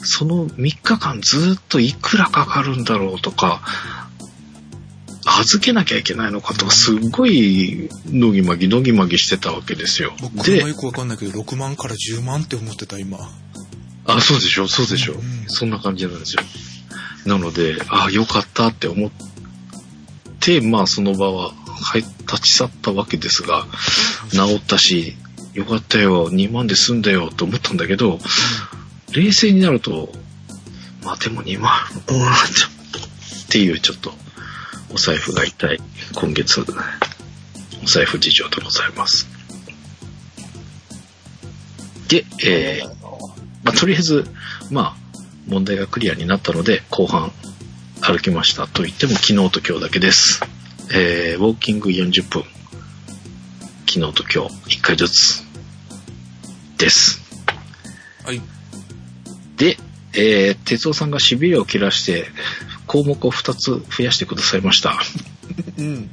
[0.01, 3.61] その3日間ずっといくらかかるんだろうとか、
[5.39, 10.13] 預けなきゃいけないのかとか、すっごい、のぎまぎ、のぎまぎしてたわけですよ。
[10.21, 13.17] 僕、で車、よくわかんないけど、6万から10万って思ってた、今。
[14.05, 15.13] あ、そうでしょ、そうでしょ？
[15.13, 16.41] うんそんな感じなんですよ。
[17.25, 19.11] なので、あ、よかったって思っ
[20.39, 23.65] て、まあその場は、はい、立ち去ったわけですが、
[24.31, 25.15] 治ったし、
[25.53, 28.19] よかったよ、2万で済んだよと思ったんだけど、
[29.11, 30.11] 冷静になると、
[31.03, 31.71] まあでも2万、
[32.09, 34.13] うわーっていうちょっと、
[34.91, 35.79] お財布が痛い、
[36.13, 36.65] 今月、
[37.83, 39.27] お財布事情でございます。
[42.07, 42.87] で、えー、
[43.63, 44.25] まあ、とりあえず、
[44.71, 44.95] まあ、
[45.47, 47.31] 問題がクリアになったので、後半
[48.01, 48.67] 歩きました。
[48.67, 50.41] と言っても昨日と今日だけです。
[50.93, 52.43] えー、ウォーキング40分。
[53.87, 55.43] 昨日と今日1回ずつ。
[56.77, 57.21] です。
[58.23, 58.41] はい。
[59.57, 59.77] で、
[60.13, 62.27] えー、哲夫さんが痺れを切らして、
[62.87, 64.99] 項目を2つ増やしてくださいました。
[65.77, 66.09] うん。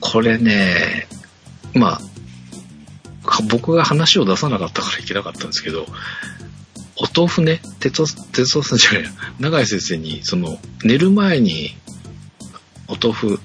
[0.00, 1.06] これね、
[1.74, 5.86] まあ、か僕が話を出さなかったからいけなかったんですけど、
[6.96, 9.10] お豆腐ね、哲夫、さんじゃないや、
[9.40, 11.76] 永井先生に、その、寝る前に、
[12.88, 13.40] お豆腐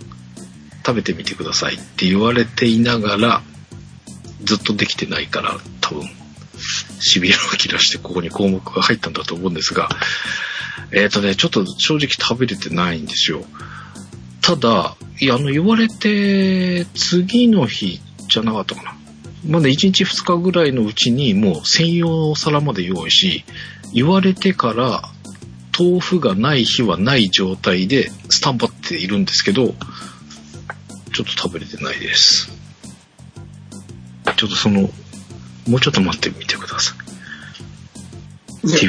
[0.86, 3.42] 食べてみてくださいって言われていながら、
[4.44, 6.10] ずっとできてないから、多分、
[7.00, 9.90] しびれを切らしてここに項目が入ったんだと思うんですが、
[10.92, 13.44] えっ、とね、ちょっと正直食べれてないんですよ。
[14.42, 18.00] ただ、いや、あの、言われて、次の日
[18.30, 18.98] じゃなかったかな。
[19.46, 23.44] まだ1日2日ぐらいのうちにもう専用皿まで用意し、
[23.94, 25.02] 言われてから
[25.78, 29.76] 豆腐がない日はない状態でスタンバっているんですけど、
[31.14, 32.52] ちょっと食べれてないです。
[34.36, 34.90] ちょっとその、
[35.68, 37.07] もうちょっと待ってみてください。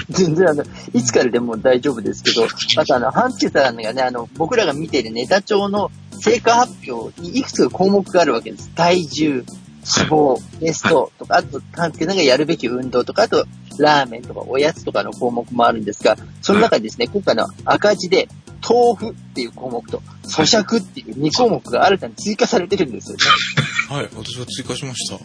[0.09, 8.71] 全然あの、いつからでも大丈夫ですけど、またあの、半助さんがね、あの、僕らが見ているネタ帳の成果発表にいくつか項目があるわけです。
[8.71, 13.47] 体重、脂肪、ベストとか、あと、半助さんがやるべき運動とか、あと、
[13.79, 18.29] ラーメンとかおやつとかの項目もあるんですが、その中にですね、今回の赤字で、
[18.69, 23.25] 豆腐っていう項目と、咀嚼っていう2項目が新たに追加されてるんですよね。
[23.89, 25.19] はい、私が追加しました。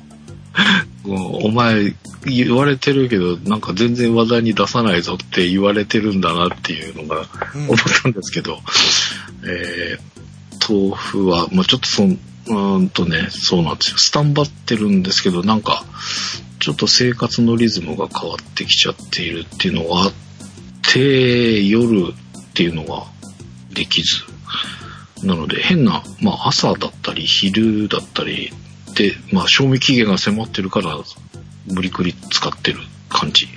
[1.06, 1.94] お前
[2.26, 7.26] 言われてるけど、なんか全然話題に出さないぞって言われてるんだなっていうのが
[7.56, 8.60] うん思ったんですけど、
[9.46, 13.98] えー、豆腐は、まあちょっとそん、うーんとね、そうなんですよ。
[13.98, 15.84] スタンバってるんですけど、なんか、
[16.60, 20.14] ちょっと生活のリズムが変わってきちゃっているっていうのがあっ
[20.94, 22.14] て、夜っ
[22.54, 23.04] ていうのが
[23.74, 24.24] できず。
[25.26, 28.54] なので変な、まあ朝だったり昼だったり
[28.96, 30.98] で、まあ賞味期限が迫ってるから
[31.68, 32.80] 無理くり使ってる
[33.10, 33.48] 感じ。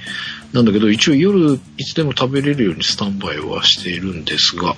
[0.53, 4.77] なんだけど一応夜いつでも食べれるようにスタンバイはしているんですが、うん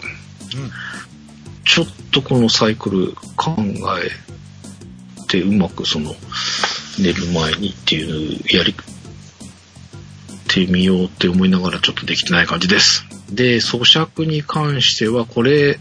[1.69, 3.55] ちょっとこのサイクル考
[4.03, 4.11] え
[5.29, 6.15] てうまくその
[6.99, 8.75] 寝る前にっていうやり
[10.49, 13.05] てみようって思いながらちょっとできてない感じです。
[13.31, 15.79] で、咀嚼に関してはこれ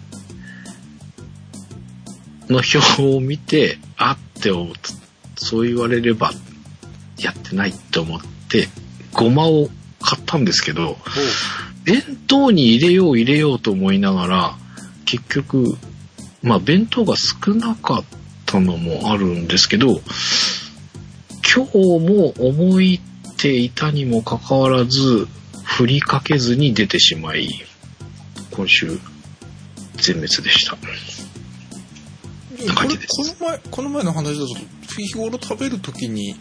[2.50, 4.74] の表を見て、あって思う
[5.36, 6.32] そう言われれば
[7.18, 8.68] やってないって思って、
[9.14, 9.70] ごまを
[10.02, 10.98] 買ったんですけど、
[11.84, 14.58] 弁当に入れよう入れようと思いながら、
[15.06, 15.78] 結局、
[16.44, 18.04] まあ弁当が少なかっ
[18.46, 20.02] たのもあるんですけど、
[21.56, 23.00] 今日も思い
[23.38, 25.28] ていたにもかかわらず、
[25.64, 27.66] 振りかけずに出てしまい、
[28.52, 29.00] 今週、
[29.98, 30.78] 全滅でした。
[32.58, 34.56] これこの前、この前の話だと、
[34.98, 36.36] 日頃食べるときに、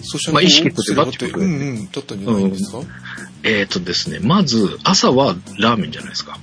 [0.00, 2.80] 咀嚼まあ意識をすればって、すればってことうんうん、だったんじゃないんですか、
[3.42, 6.38] えーとですね、まず、朝はラーメンじゃないですか。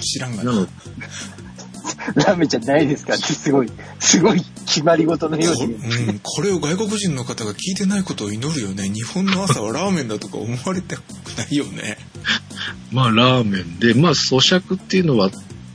[0.00, 0.52] 知らんがな。
[2.14, 5.74] ラーメンじゃないですかってすごい、すごい決まり事のようこに。
[5.74, 8.88] うん、これを外国人の方が聞いてないことを祈るよね。
[8.88, 11.00] 日本の朝はラーメンだとか思われたく
[11.36, 11.98] ないよね。
[12.92, 15.30] まあラーメンで、まあ咀嚼っていうのは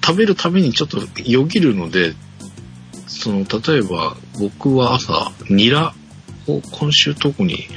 [0.06, 2.14] 食べるためにちょっとよぎるので、
[3.14, 5.94] その、例えば僕は朝、ニラ
[6.48, 7.68] を今週特に、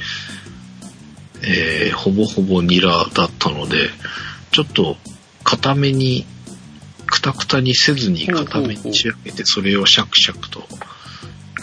[1.43, 3.89] えーほぼほぼニラだったので、
[4.51, 4.97] ちょっと
[5.43, 6.25] 固めに、
[7.05, 10.67] くたくたにせずに固めに仕上げて、それをシャクシャクと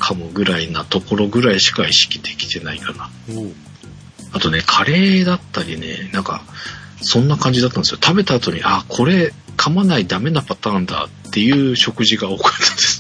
[0.00, 3.10] 噛むぐらいなところぐらいしか意識できてないかな。
[4.32, 6.42] あとね、カレーだったりね、なんか、
[7.00, 7.98] そんな感じだったんですよ。
[8.02, 12.93] 食べた後に、あ、これ、噛まないダメなパターンだっていう食事が多かったです。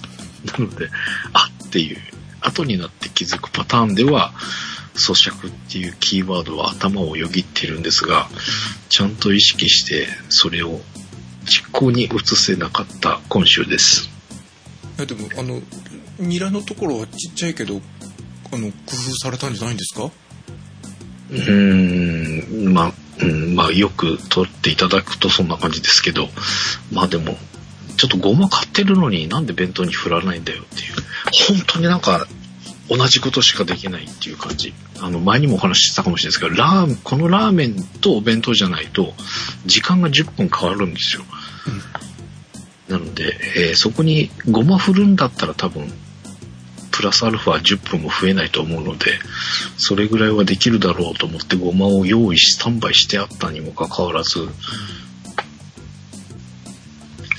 [0.44, 0.90] なので、
[1.32, 1.98] あっていう、
[2.40, 4.32] 後になって気づくパターンでは、
[4.94, 8.28] 咀嚼っていうキーワードは頭をよぎっているんですが、
[8.88, 10.80] ちゃんと意識して、それを
[11.46, 14.08] 実行に移せなかった今週です。
[14.96, 15.60] いやでもあの
[16.20, 17.80] ニラのところはちっちゃいけど
[18.52, 20.04] あの工夫されたんじゃないんですか？
[20.04, 26.28] うーん、まあ、うん、まあ、よく取っていただくとそんな感じですけど、
[26.92, 27.36] まあでも、
[28.06, 30.94] ちょっとごま買ってるのになんで弁当に振らないんだよっていう、
[31.56, 32.26] 本当になんか、
[32.90, 34.74] 同じことしかできないっていう感じ。
[35.00, 39.14] あの、前にもお話ししたかもしれないですけど、ラーメン、このラーメンとお弁当じゃないと、
[39.64, 41.24] 時間が10分変わるんですよ。
[42.88, 45.90] なので、えーそこにごま振るんだったら多分、
[46.90, 49.18] プラスアルファ10分も増えないと思うので、
[49.78, 54.46] それぐらいはできるだろうと思ってごまを用意し、スタンバイしてあったにもかかわらず、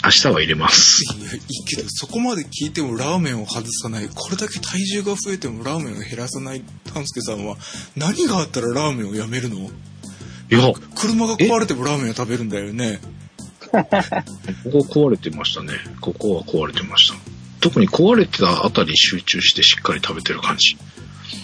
[0.06, 1.04] 明日は入れます。
[1.18, 7.58] いやいいけどそこまで聞いてもラーメンを外さないこれだけ体重が増えてもラーメンを減らさない丹助さんは
[7.96, 9.58] 何があったらラーメンをやめるの？
[9.58, 9.70] い
[10.52, 13.00] や、こ車が壊れてもラーメンを食べるんだよね
[13.72, 15.74] こ壊れてましたね。
[16.02, 17.16] ここは壊れてました。
[17.60, 20.78] 特に壊れてたあたりに集中してしっかり食べてる感じ。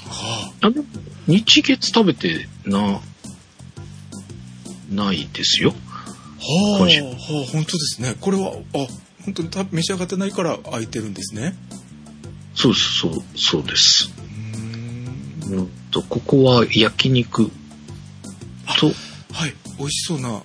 [0.07, 0.69] はあ
[1.27, 3.01] 日月食べてな、
[4.91, 5.73] ないですよ。
[6.43, 7.13] あはあ今週はあ
[7.51, 8.15] 本当ですね。
[8.19, 8.87] これはあ
[9.23, 11.55] 本当にた召し上がってないから空いてるんですね。
[12.55, 14.09] そうそう、そうです。
[14.09, 15.59] うーん。
[15.59, 17.51] うんと、ここは焼肉
[18.79, 18.87] と、
[19.33, 19.53] はい。
[19.77, 20.43] 美味しそうな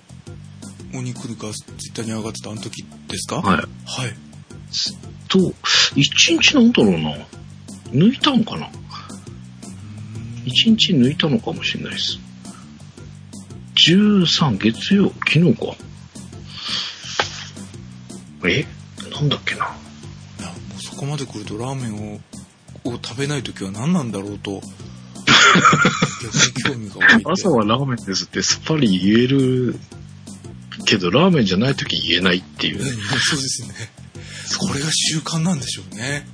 [0.93, 3.37] お肉がツイッターに上がってたあの時ですか？
[3.37, 3.57] はい。
[3.57, 4.13] はい。
[5.27, 5.53] と、
[5.95, 7.17] 一日なんだろうな。
[7.91, 8.69] 抜いたのかな。
[10.45, 12.19] 一日抜いたのかもしれないです。
[13.77, 15.75] 13月曜、昨日か。
[18.45, 18.65] え？
[19.11, 19.65] なんだっけな。
[20.39, 22.19] いやもうそこまで来るとラーメンを
[22.83, 24.61] を食べない時は何なんだろうと
[26.63, 29.77] 逆に興味が湧いて朝はラーメンですってすっぱり言える
[30.85, 32.91] けど、ラーメンじゃない時言えないっていううんね。
[33.19, 33.91] そうですね
[34.57, 36.25] これが習慣なんでしょうね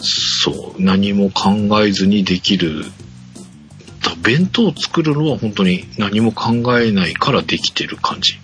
[0.00, 2.84] そう、何も考えずにできる。
[4.24, 8.34] だ弁当を作るのは本当に何も考えないからできてる感じ。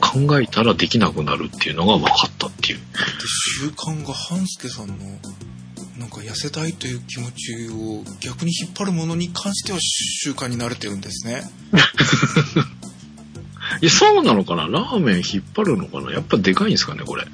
[0.00, 2.78] 考えたらできなくなるっていうのが分かったっていう。
[2.78, 2.84] で
[3.60, 4.94] 習慣が半助さんの
[5.98, 11.42] なんか痩せたいという気持ちを逆に引っ張るものに関しては習慣に慣れてるんですね
[13.80, 14.68] いや、そうなのかな？
[14.68, 16.12] ラーメン引っ張るのかな？
[16.12, 17.24] やっぱでかいんですかね、これ。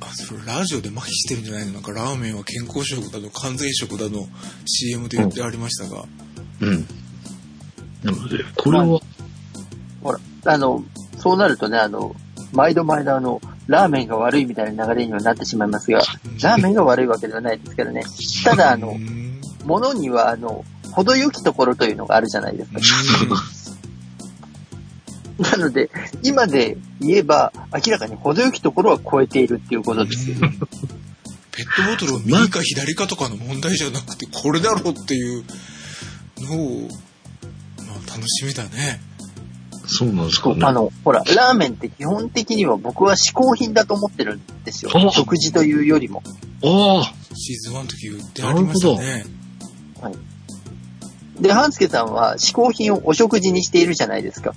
[0.00, 1.72] あそれラジオで麻痺してるんじゃないの？
[1.74, 4.28] なんかラーメンは健康食だの完全食だの
[4.66, 6.08] CM で言ってありましたが、うん。
[6.60, 9.00] なので、これは、
[10.02, 10.84] ほら、あの、
[11.18, 12.14] そうなるとね、あの、
[12.52, 15.98] 毎度毎度あの、ラーメンが悪いみたいな流れにはなってしまいますが、
[16.42, 18.04] ラーメンが悪いわけではないですからね。
[18.44, 19.40] ただ、あうの、ん。
[19.64, 22.78] ものには、あの、程よきところというのがあるじゃないですか。
[25.56, 25.90] なので、
[26.22, 30.36] 今で言えば、明らかに程よきところは超えているっていうことですよ。
[31.52, 35.44] ペットボトルを右か左かとかの問題じゃなくてこれだろうっていう
[36.44, 36.88] のを、
[37.86, 39.00] まあ、楽しみだね
[39.88, 40.58] そうなんですかね。
[40.62, 45.10] あの、ほら、ラーメンって基本的には僕は嗜好品だと思ってるんですよあ。
[45.10, 46.22] 食事というよりも。
[46.62, 49.24] ああ、シーズン1の時言ってありましたね
[51.40, 54.54] で、半助さんは嗜好品をお食事にしているじゃないですか。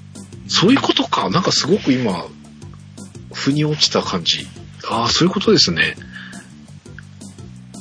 [0.47, 1.29] そういうことか。
[1.29, 2.25] なんかすごく今、
[3.31, 4.47] 腑に落ちた感じ。
[4.89, 5.95] ああ、そういうことですね。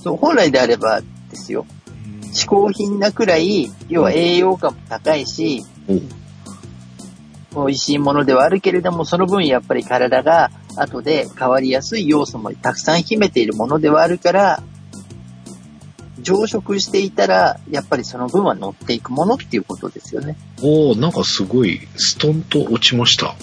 [0.03, 1.67] そう本来であればですよ。
[2.31, 5.65] うん嗜好品なくらい、要は栄養価も高いし、
[7.55, 14.63] お美味しいものではあるけれども、その分やっぱり体が後で変わりやすい要素もたくさん秘めているものではあるから、
[16.23, 20.37] 常食していたら、やっぱりその分は乗っていくものっていうことですよね。
[20.63, 23.35] おおなんかすごい、ストンと落ちました。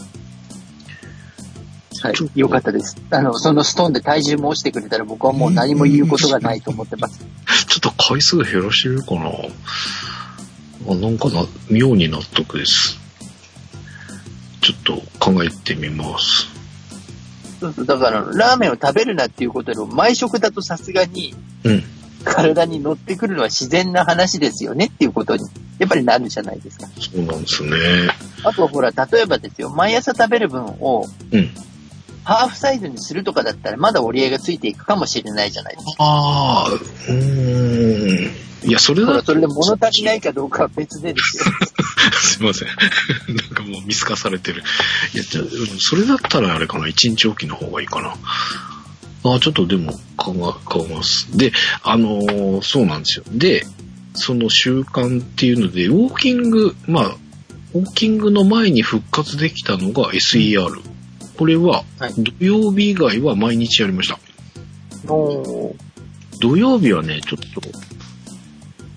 [2.03, 2.97] はいよかったです。
[3.11, 7.19] あの、そのストーンで体重も落ちてくれたら僕はもう何も言うことがないと思ってます。
[7.67, 9.31] ちょっと回数減らしてみるかな。
[10.89, 12.97] あなんかな、妙に納得です。
[14.61, 16.47] ちょっと考えてみます。
[17.59, 21.83] そうそう、だから、ラーメンを食べるなっていうことでも、毎食だとさすがに、うん。
[22.23, 25.43] 体に乗ってくるのは自然な話ですよねっていうことに、
[25.79, 26.87] やっぱりなるじゃないですか。
[26.99, 27.77] そうなんですね。
[28.43, 31.49] あとほら、例えばですよ、毎朝食べる分を、うん。
[32.27, 35.91] ハーフサイズにするとかだったら、まだ折り合いがついていくかもしれないじゃないですか。
[35.99, 38.69] ああ、うーん。
[38.69, 41.45] いや、それただ、それで物足りないかどうかは別でですよ。
[42.19, 42.67] すいません。
[43.33, 44.61] なんかもう見透かされてる。
[45.13, 45.41] いや、じゃ
[45.79, 48.09] それだったらあれかな、一日おきの方がいいかな。
[49.23, 51.37] ああ、ちょっとでも考え、考えます。
[51.37, 53.23] で、あのーそうなんですよ。
[53.31, 53.65] で、
[54.15, 57.15] その習慣っていうので、ウォーキング、まあ、
[57.73, 60.96] ウォーキングの前に復活できたのが SER。
[61.37, 64.19] これははい、土曜日以外は毎日やりました。
[65.07, 65.87] おー
[66.39, 67.61] 土曜日はね、ちょっと、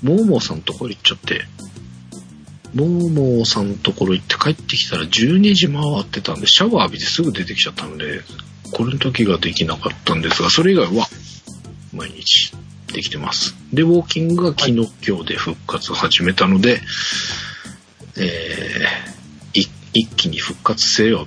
[0.02, 1.44] モーモーさんのところ行っちゃって、
[2.74, 8.20] モーモーさんのところ行って帰ってきたら12時回ってたんで、シャワー浴びてすぐ出てきちゃったので、
[8.72, 11.06] これの時ができなかったんですが、それ以外は
[11.92, 12.52] 毎日
[12.92, 13.54] できてます。
[13.72, 16.80] で、ウォーキングが昨日、今日で復活始めたので、
[18.16, 21.26] えー、い一気に復活せよ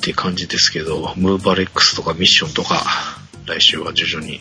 [0.00, 2.86] って感じですけど、ムーバレックスとかミッションとか、
[3.44, 4.40] 来週は徐々に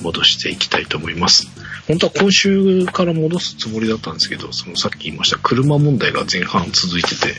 [0.00, 1.46] 戻していきたいと思います。
[1.86, 7.34] 本当は今週から戻すつもりだったんですけど、そのさっき言いました車問題が前半続いてて、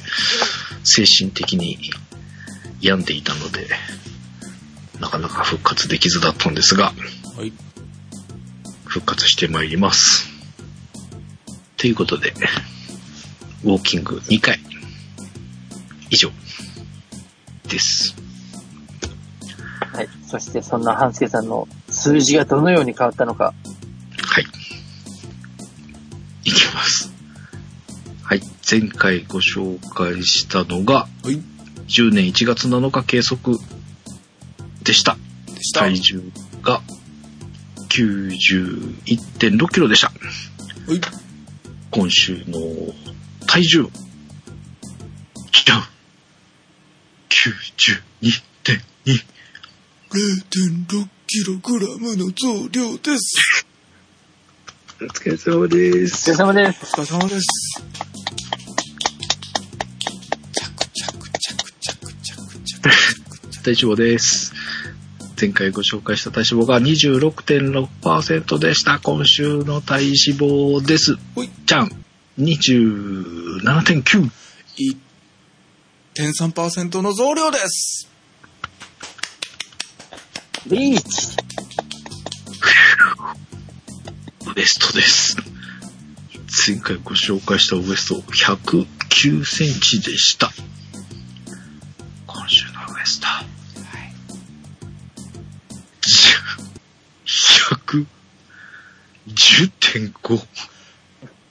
[0.83, 1.79] 精神的に
[2.81, 3.67] 病んでいたので、
[4.99, 6.93] なかなか復活できずだったんですが、
[7.35, 7.51] はい。
[8.85, 10.29] 復活してまいります。
[11.77, 12.33] ということで、
[13.63, 14.59] ウォーキング2回、
[16.11, 16.31] 以上、
[17.69, 18.15] です。
[19.93, 20.09] はい。
[20.27, 23.53] そして、そんな半助さんの数字がどのように変わったのか。
[24.27, 24.45] はい。
[26.43, 27.11] いきます。
[28.23, 28.41] はい。
[28.69, 31.41] 前回ご紹介したのが、はい。
[31.87, 33.57] 10年1月7日計測
[34.83, 35.17] でした。
[35.47, 35.81] でした。
[35.81, 36.23] 体重
[36.61, 36.81] が
[37.89, 40.07] 91.6キロでした。
[40.07, 40.13] は
[40.95, 41.01] い。
[41.91, 42.59] 今週の
[43.47, 43.89] 体重、
[45.65, 45.83] じゃん
[47.39, 48.79] !92.2。
[50.11, 53.65] 0.6キログラムの増量です。
[55.01, 56.53] お疲れ様ですお疲れ。
[56.53, 56.79] 様です。
[56.83, 57.99] お疲れ様です。
[63.69, 64.53] 体脂肪です。
[65.39, 68.99] 前回ご紹介した体脂肪が26.6%でした。
[68.99, 71.17] 今週の体脂肪です。
[71.35, 71.49] ほい。
[71.65, 71.89] じゃん
[72.39, 74.29] !27.9!
[76.19, 78.09] 1.3%の増量です。
[80.67, 81.37] リーチ。
[84.45, 85.37] ウエストです。
[86.67, 90.51] 前回ご紹介したウエスト109センチでした。
[92.27, 93.27] 今週のウエスト。
[99.65, 100.47] 110.5。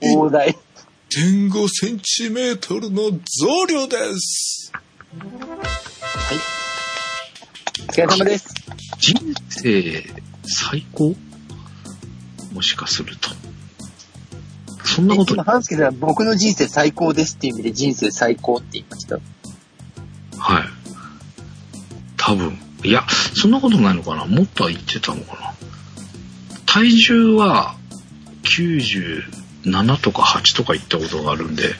[0.00, 0.67] 大台。
[1.10, 3.18] 1.5センチメートルの増
[3.66, 4.70] 量です。
[7.88, 8.54] お疲れ様です。
[8.98, 10.04] 人生
[10.44, 11.14] 最高？
[12.52, 13.30] もしかすると。
[14.84, 19.14] そんなこと今、半助さん、僕の人生最高ですっていう意味で人生最高って言いました？
[19.16, 19.20] は
[20.60, 20.64] い。
[22.18, 22.58] 多分。
[22.84, 24.26] いや、そんなことないのかな？
[24.26, 25.54] もっとは言ってたのかな？
[26.66, 27.76] 体重は
[29.70, 31.74] 97とか8とか言ったことがあるんで、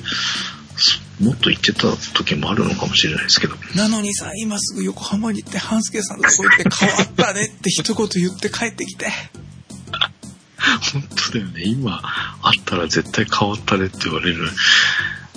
[0.77, 3.57] そもっと言ってた時もあるのかもしれないですけど。
[3.75, 9.11] なのにさ、今すぐ横浜に行って、半助さんのとこ行って変わったねって一言言って帰ってきて。
[10.93, 11.63] 本当だよね。
[11.65, 14.49] 今、あったら絶対変わったねって言われる。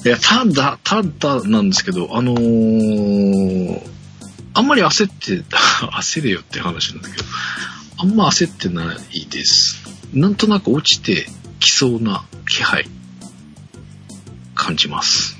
[0.05, 3.81] いや、ただ、ただなんですけど、あのー、
[4.53, 5.43] あんまり焦って、
[5.99, 7.25] 焦れよって話なんだけど、
[7.97, 9.77] あんま焦ってないです。
[10.13, 11.27] なんとなく落ちて
[11.61, 12.85] きそうな気配、
[14.55, 15.37] 感じます。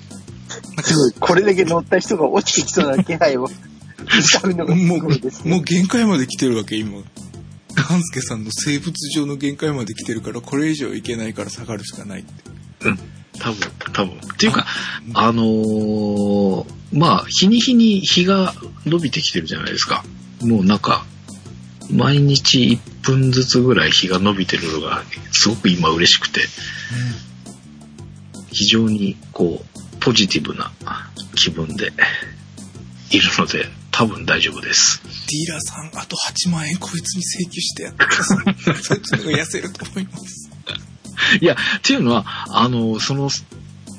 [0.84, 1.14] すごい。
[1.20, 3.50] これだけ乗った人が落ちてきそうな気配を
[4.06, 7.02] 掴むのがすもごいですう、もう限界まで来てるわけ、今。
[7.76, 12.32] 半助さんの生物上の限界まで来てるから、これ以上いけないから下がるしかないって。
[13.40, 14.14] 多分、多分。
[14.16, 14.68] っていうか、
[15.14, 18.54] あのーまあ、日に日に日が
[18.86, 20.04] 伸びてきてるじゃないですか。
[20.42, 21.06] もうなんか、
[21.90, 26.41] 毎日1分ずつぐらい日が伸びてるのが、すごく今嬉しくて、
[28.52, 30.72] 非常にこう、ポジティブな
[31.36, 31.93] 気分で
[33.12, 35.02] いるので、多分大丈夫です。
[35.04, 38.56] ディーラーさん、あと8万円こいつに請求してやってください。
[38.82, 40.49] そっちの方が痩せると思います。
[41.39, 43.30] いや、っていうのは、あの、その、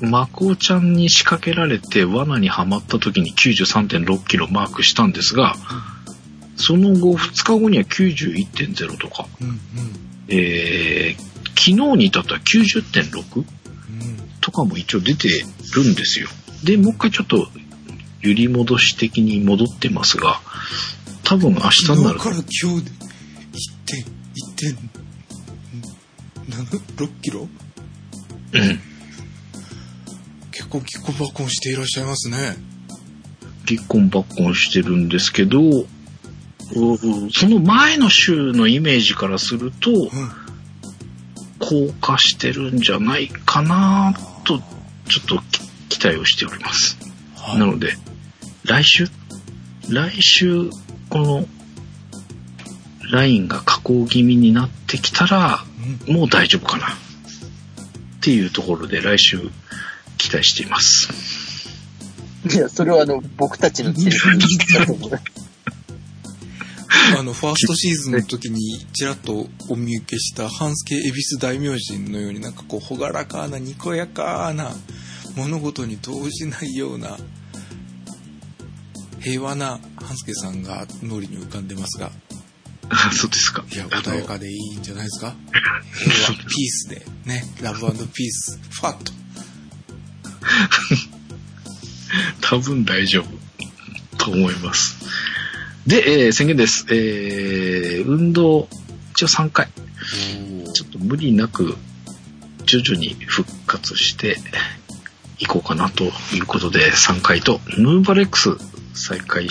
[0.01, 5.55] マコオちゃんに仕掛けられて罠にはまった時に93.6キロマークしたんですが、
[6.57, 9.59] その後、2日後には91.0とか、うんうん。
[10.27, 13.45] えー、昨日に至ったら90.6うん
[14.41, 15.29] とかも一応出て
[15.75, 16.27] るんですよ。
[16.63, 17.47] で、もう一回ちょっと
[18.21, 20.41] 揺り戻し的に戻ってますが、
[21.23, 22.91] 多分明日になるから今日で
[26.47, 28.79] 1.1.6キロうん。
[30.51, 32.57] 結構キッコバコンしていらっしゃいますね。
[33.65, 35.87] ピッコンバッコンしてるんですけど、う
[36.73, 40.09] その前の週のイメージからすると、うん
[41.65, 44.13] 高化してるんじゃないかな
[44.43, 44.59] と、
[45.07, 45.37] ちょっと
[45.89, 46.97] き期待をしております。
[47.37, 47.93] はいなので、
[48.65, 49.07] 来週？
[49.89, 50.69] 来週、
[51.09, 51.45] この、
[53.11, 55.63] ラインが下降気味になってきたら、
[56.07, 56.87] うんもう大丈夫かな。
[56.87, 56.89] っ
[58.21, 59.39] ていうところで来週
[60.17, 61.09] 期待しています。
[62.53, 64.37] いや、それはあの、僕たちのセリフ
[64.79, 65.11] だと思う。
[67.17, 74.75] あの、ファーストシーズンの時に ちらっとお見受けした半助恵比寿大明神のようになんかこう、ほがらかな、にこやかな、
[75.35, 77.17] 物事に動じないような、
[79.21, 82.11] 平和な半助さんが脳裏に浮かんでますが、
[82.89, 83.63] あ そうですか。
[83.71, 85.35] いや、穏やかでいいんじゃないですか？
[85.93, 89.13] 平和、ピースで、ね、ラブピース、ファット。
[92.41, 94.95] 多分大丈夫と思います。
[95.87, 96.85] で、えー宣言です。
[96.89, 98.67] えー運動、
[99.11, 99.67] 一応3回。
[100.73, 101.75] ちょっと無理なく、
[102.65, 104.37] 徐々に復活して
[105.39, 108.51] いこうかなということで、3回と、ムーバレックス
[108.93, 109.47] 再開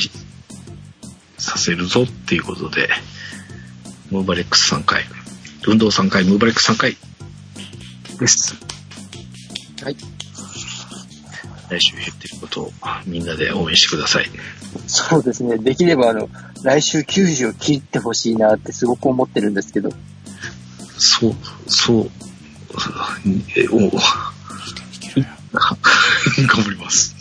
[1.39, 2.89] させるぞっていうことで、
[4.11, 5.05] ムーバレックス3回、
[5.67, 6.97] 運動3回、ムーバレックス3回
[8.19, 8.55] です。
[9.83, 10.12] はい。
[11.73, 12.73] 来週言ってることを
[13.07, 14.27] みんなで応援してください。
[14.87, 15.57] そうですね。
[15.57, 16.29] できればあの、
[16.63, 19.91] 来週90を切ってほしいなってすごく思ってるんですけど。
[20.99, 21.35] そう、
[21.67, 22.11] そう、
[23.57, 23.91] え、お、頑
[26.63, 27.17] 張ります。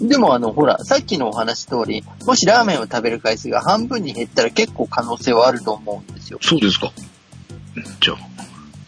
[0.00, 6.38] でもあの、ほら、さっきのお話通り、もしラーメンを食べる回数が半分に減ったら結構可能性はあると思うんですよ。
[6.42, 6.92] そうですか。
[8.00, 8.16] じゃあ、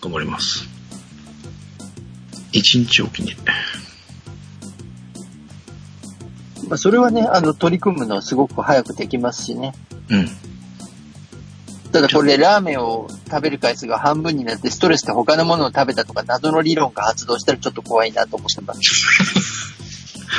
[0.00, 0.68] 頑張ります。
[2.52, 3.34] 一日おきに。
[6.70, 9.74] まあ、それはね、あの、取り組むのはすごく早くできますしね。
[10.08, 10.28] うん。
[11.90, 18.80] ただこれラーメンを食べる回数が半分になってストレスで他のものを食べたとか謎の理論が発動したらちょっと怖いなと思ってます。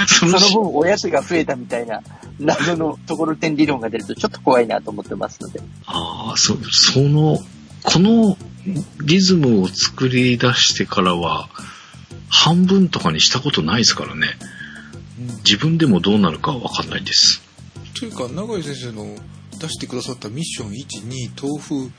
[0.08, 2.02] そ そのの分おやつが増えたみたいな
[2.40, 5.60] 謎のところてん理論が出るとちょっと怖いなと思ってますので。
[5.86, 7.38] ああ、そ、その、
[7.84, 8.38] この
[9.04, 11.50] リズムを作り出してからは、
[12.30, 14.28] 半分とかにしたことないですからね。
[15.46, 17.42] 自分でもどうなるかはわかんないです。
[18.00, 19.16] というか、永井先生の
[19.60, 21.04] 出してくださったミッション1、
[21.36, 21.92] 2、豆腐、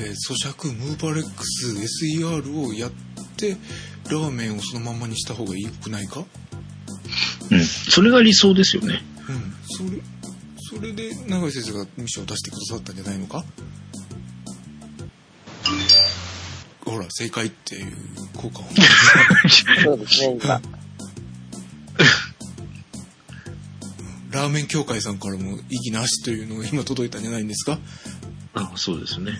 [0.00, 2.92] えー咀嚼、ムーバレックス、SER をやっ
[3.36, 3.56] て、
[4.10, 6.24] ラーメンをそのままにした方がいいくないか？
[7.50, 7.64] うん。
[7.64, 9.02] それが理想ですよね。
[9.28, 9.54] うん。
[9.66, 10.00] それ、
[10.78, 13.44] それで永井先生がミッションを出してくださったんじゃないのか？
[16.84, 17.92] ほら、正解っていう
[18.36, 18.62] 効果を。
[19.84, 20.60] そうですね、今。
[24.38, 27.78] ラーメン協会さんからも意義なしというのが今届いたんじゃないんですか？
[28.54, 29.38] あそうですね。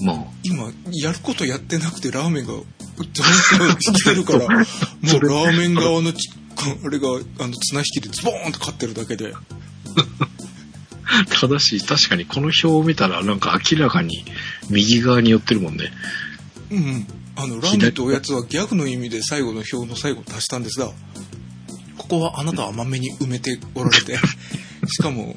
[0.00, 0.06] うん。
[0.06, 4.60] まあ、今、やることやってなくてラーメンが、ちゃんとしてるから、 もう
[5.20, 7.08] ラーメン側のち、あれが、
[7.40, 9.32] あの、綱引きでズボーンと勝ってるだけで。
[11.40, 14.24] ただし、確かにこの表を見たら、なんか明らかに
[14.70, 15.90] 右側に寄ってるもんね。
[16.70, 17.06] うんうん。
[17.34, 20.92] あの、ラーメンとおやつはギャグの意味で最後の表の最後足したんですが、
[22.08, 24.18] ここはあなたは甘めに埋めておられて、
[24.88, 25.36] しかも、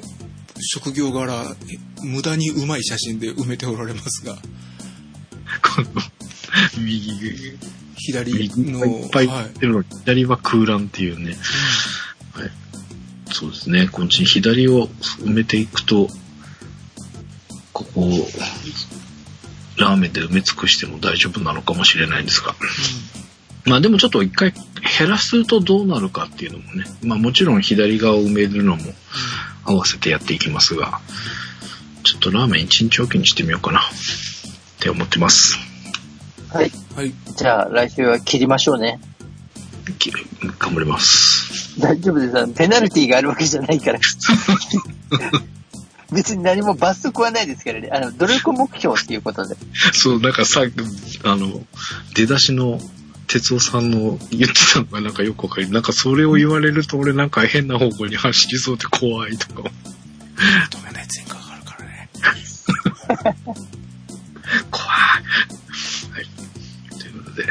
[0.60, 1.54] 職業柄、
[2.02, 4.36] 無駄にうまい写真で埋めておられますが、
[5.60, 5.88] この、
[6.78, 7.58] 右、
[7.96, 8.80] 左右の、
[9.10, 11.36] がいっってるのに、左は空欄っていうね。
[12.32, 12.50] はい。
[13.32, 13.88] そうですね。
[13.88, 14.88] こっちに左を
[15.20, 16.08] 埋めていくと、
[17.74, 18.28] ここを、
[19.76, 22.54] ラーメンで埋め尽くしても大丈夫なのかもしれないんですが。
[23.64, 24.52] まあでもちょっと一回
[24.98, 26.84] 減らすとどうなるかっていうのもね。
[27.02, 28.82] まあもちろん左側を埋めるのも
[29.64, 31.00] 合わせてやっていきますが、
[32.02, 33.82] ちょっとラーメン一日おきにしてみようかなっ
[34.80, 35.56] て思ってます。
[36.50, 36.70] はい。
[36.96, 37.12] はい。
[37.36, 39.00] じゃあ来週は切りましょうね。
[39.98, 40.12] き
[40.58, 41.80] 頑張ります。
[41.80, 42.54] 大丈夫です。
[42.54, 44.00] ペナルティーがあるわけじゃないから。
[46.12, 47.88] 別に何も罰則はないですからね。
[47.90, 49.56] あの、努力目標っていうことで。
[49.92, 50.62] そう、なんかさ、
[51.24, 51.64] あの、
[52.14, 52.78] 出だしの
[53.32, 55.70] 哲夫さんの言ってたのがなんかよくわかる。
[55.70, 59.70] なんかそれを言われると俺なんか変な方向に走りそうで怖いとか。
[60.70, 62.10] 止めない前科があるからね。
[64.70, 64.88] 怖い。
[64.90, 66.26] はい。
[66.98, 67.48] ということで、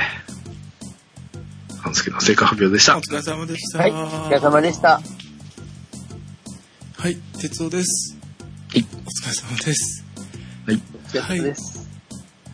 [1.80, 3.02] 半助の成果発表でしたお。
[3.02, 3.80] 疲れ様でした。
[3.80, 5.02] はい、お疲れ様でした。
[6.98, 8.20] はい、哲夫です。
[8.72, 10.06] はいお疲れ様です。
[10.68, 10.82] はい。
[10.94, 11.90] お疲れ様です。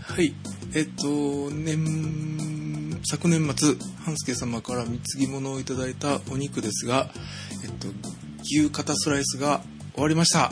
[0.01, 0.33] はい。
[0.77, 3.75] えっと、年、昨年末、
[4.05, 7.09] 半助様から貢ぎ物をいただいたお肉ですが、
[7.63, 7.87] えっと、
[8.43, 9.61] 牛肩スライスが
[9.95, 10.51] 終わりました。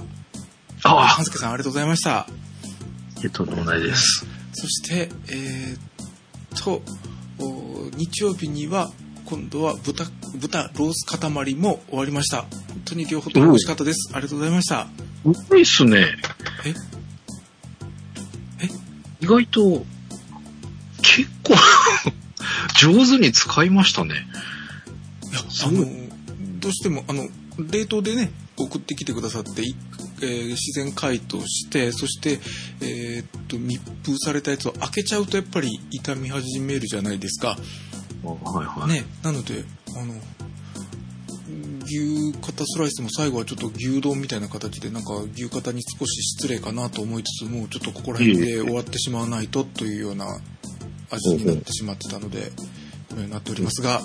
[0.84, 2.26] ああ半助さんありがとうございました。
[3.23, 4.26] えっと、ないです。
[4.53, 5.80] そして、えーっ
[6.60, 6.81] と、
[7.38, 8.91] お日曜日には、
[9.26, 12.41] 今度は豚、豚ロース塊も終わりました。
[12.41, 14.10] 本当に両方とも美味しかったです。
[14.11, 14.88] ありがとうございました。
[15.23, 15.99] うまいっすね。
[16.65, 16.73] え？
[18.64, 18.68] え？
[19.22, 19.85] 意外と、
[21.16, 21.56] 結構、
[22.78, 24.16] 上手に使いましたね。
[25.32, 25.86] いや、あの、
[26.60, 29.76] どうしても、あの、冷凍でね、送ってきてくださって、い
[30.22, 32.40] えー自然解凍して、そして、
[32.82, 37.58] えーっと、密封されたやつを開けちゃうとやっぱり傷み始めるじゃないですか。
[38.24, 38.90] はいはい。
[38.90, 39.64] ね、なので、
[39.98, 40.16] あの、
[41.86, 50.26] 牛肩スライスも最後はちょっと牛丼みたいな形で、なんか牛肩に少し失礼かなと思いつつも、ちょっとここら辺で終わってしまわないとというような
[51.16, 52.52] 味になってしまってたので、
[53.10, 54.02] このようになっておりますが、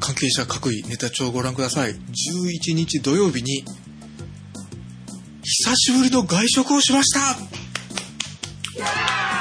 [0.00, 1.92] 関係者各位ネタ帳をご覧ください。
[1.92, 1.98] 11
[2.74, 3.64] 日土曜日に、
[5.42, 7.36] 久しぶりの外食をしました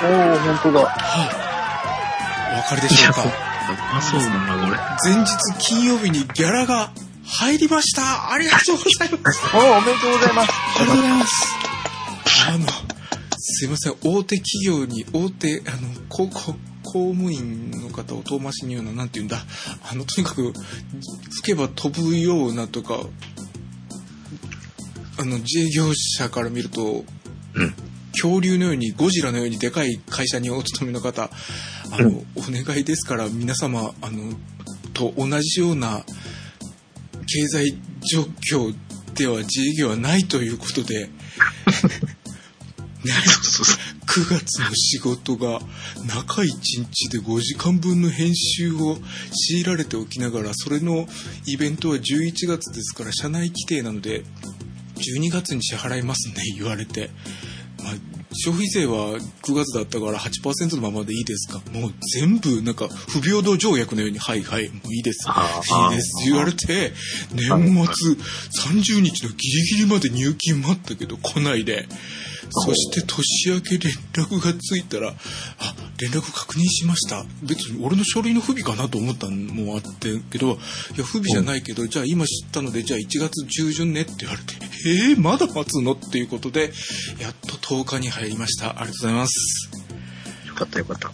[0.03, 0.79] おー、ほんとだ。
[2.51, 3.23] お分かりでしょうか？
[3.23, 3.25] う
[3.93, 4.71] まそうだな、こ
[5.09, 5.13] れ。
[5.15, 6.91] 前日金曜日にギャラが
[7.25, 10.51] 入りましたありがとうございます おー、おめでとうございます。
[10.79, 11.33] ありがとうございます
[12.47, 12.65] あの
[13.59, 13.93] すいません。
[14.03, 16.53] 大手企業に大手あの高校
[16.83, 19.39] 公務員の方を遠回しに言うのはなんて言うんだ。
[19.91, 20.53] あのとにかく
[21.31, 22.99] 吹けば飛ぶようなとか
[25.17, 27.03] あの自営業者から見ると
[27.55, 27.73] うん。
[28.11, 31.29] 恐竜のようにゴジラのようにでかい会社にお勤めの方
[31.91, 34.33] あの、お願いですから皆様あの
[34.93, 36.03] と同じような
[37.27, 37.77] 経済
[38.11, 38.75] 状況
[39.13, 41.09] では自営業はないということで
[43.13, 43.97] そうそうそう。
[44.07, 45.59] 9月の仕事が
[46.07, 48.97] 中1日で5時間分の編集を
[49.49, 51.07] 強いられておきながらそれの
[51.45, 54.23] イベントは11月ですから社内規定なので
[54.95, 57.11] 12月に支払いますね言われて、
[57.83, 57.93] まあ、
[58.33, 61.61] 消費税は9月だったから8%のままでいいですか。
[61.71, 65.27] もう全部なんか不平等条約のようにはいはいもういいです。
[65.29, 66.93] いいです言われて
[67.33, 68.13] 年末
[68.95, 71.87] 30日のギリギリまで入金待ったけど来ないで
[72.49, 75.13] そして年明け連絡がついたら、あ、
[75.99, 77.25] 連絡確認しました。
[77.43, 80.49] 別に俺の書類の不備かなと思ったのもあってけど、い
[80.97, 84.55] や、不備じゃないけど、じゃあ今知ったので、じゃあ1月中旬ねって言われて、
[84.85, 86.71] えー、まだ待つのっていうことで、
[87.19, 88.69] やっと10日に入りました。
[88.69, 89.69] ありがとうございます。
[90.47, 91.11] よかったよかった。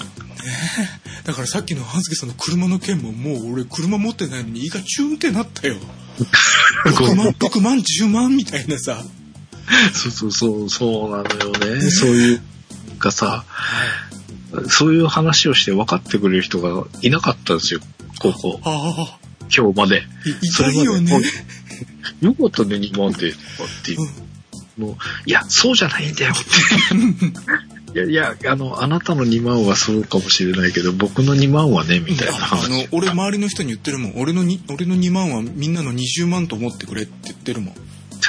[1.23, 5.77] だからさっきの半助さんの車の件ももう俺車持ってないのに胃がチュンってなったよ。
[6.85, 9.03] 6万、6万、10万みたいなさ。
[9.93, 11.81] そうそうそう、そうなのよね。
[11.89, 12.41] そういう、
[12.99, 13.45] がさ、
[14.69, 17.79] そういう話をして分かってくれる人がいなかったんですよ。
[18.19, 19.19] ここ、ああ、
[19.55, 20.03] 今日まで。
[20.25, 21.21] い痛いよね。
[22.21, 23.31] よかったね、2万で。
[23.31, 23.43] とか
[23.81, 23.99] っていう。
[24.77, 24.95] もう、
[25.25, 27.93] いや、そうじゃないんだよって。
[27.93, 32.69] いやいや、あの、あなたの2万はそうかもしれないけど、僕の2万はね、みたいなあ話。
[32.71, 37.75] の俺周りの人に言ってるもん俺のに俺の2万はみんなの20万と思ってくれって言ってるもん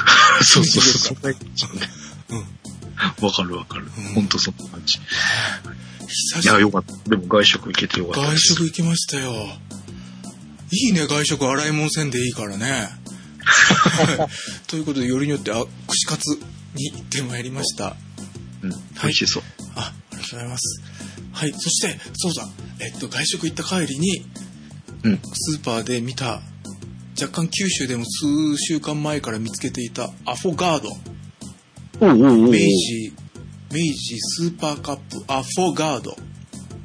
[0.42, 1.18] そうそうそう。
[2.30, 2.44] うん
[3.20, 4.04] わかるわかるうん。
[4.14, 4.98] ほんとそんな感じ。
[6.42, 7.10] いや、よかった。
[7.10, 8.20] でも外食行けてよかった。
[8.30, 9.48] 外食行きましたよ
[10.70, 12.88] いいね外食洗い物せんでいいからね
[14.66, 16.38] ということでよりによってあ串カツ
[16.74, 17.96] に行ってまいりました
[18.62, 19.42] うん、美味しそう。
[19.76, 20.80] あありがとうございます
[21.32, 22.48] はいそしてそうだ
[22.80, 24.26] えっと外食行った帰りに
[25.04, 25.20] うん。
[25.34, 26.40] スーパーで見た
[27.20, 30.88] 若干九州でも数週間前から見つけていたアフォガード。
[32.00, 33.12] おうおうおう明治
[33.72, 36.16] 明治スーパーカップアフォガード。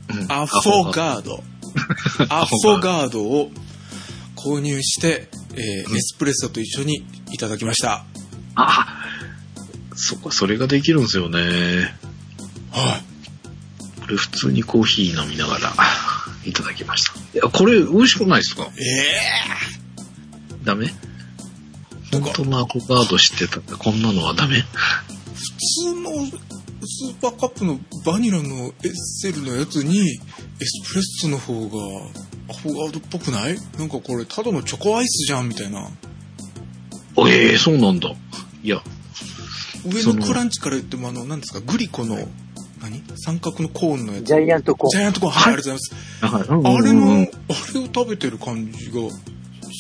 [0.10, 0.32] うん。
[0.32, 1.44] アフォガード。
[2.30, 3.52] アフォガードを
[4.36, 8.06] 購入して、えーエスプレッソと一緒にいただきました。
[8.56, 9.04] あ
[9.96, 11.40] そっか、それができるんですよね。
[12.72, 14.00] はい。
[14.02, 15.74] これ普通にコーヒー飲みながら
[16.46, 17.14] いただきました。
[17.14, 18.70] いや、これ美味しくないですか？
[18.78, 19.79] え
[20.64, 20.88] ダメ？
[22.12, 23.58] なんか本当のアフォガード知ってた？
[23.58, 24.58] らこんなのはダメ？
[24.58, 25.42] ー、普
[25.84, 30.16] 通のスーパーカップのバニラのエッセルのやつにエ
[30.66, 31.68] スプレッソの方が
[32.50, 33.58] アフォガードっぽくない？
[33.78, 35.82] なんかこれただのチョコアイスじゃんみたいな。
[35.82, 38.10] あええそうなんだ。
[38.64, 38.82] いや、
[39.86, 42.18] 上のクランチから言っても、あの、何ですか、グリコの、
[42.82, 43.04] 何？
[43.18, 44.26] 三角のコーンのやつ？
[44.26, 44.92] ジャイアントコーン。
[44.92, 45.96] ジャイアントコーン、はい、ありがとうございます。
[46.26, 47.18] はい、あれの、あ
[47.74, 49.02] れを食べてる感じが、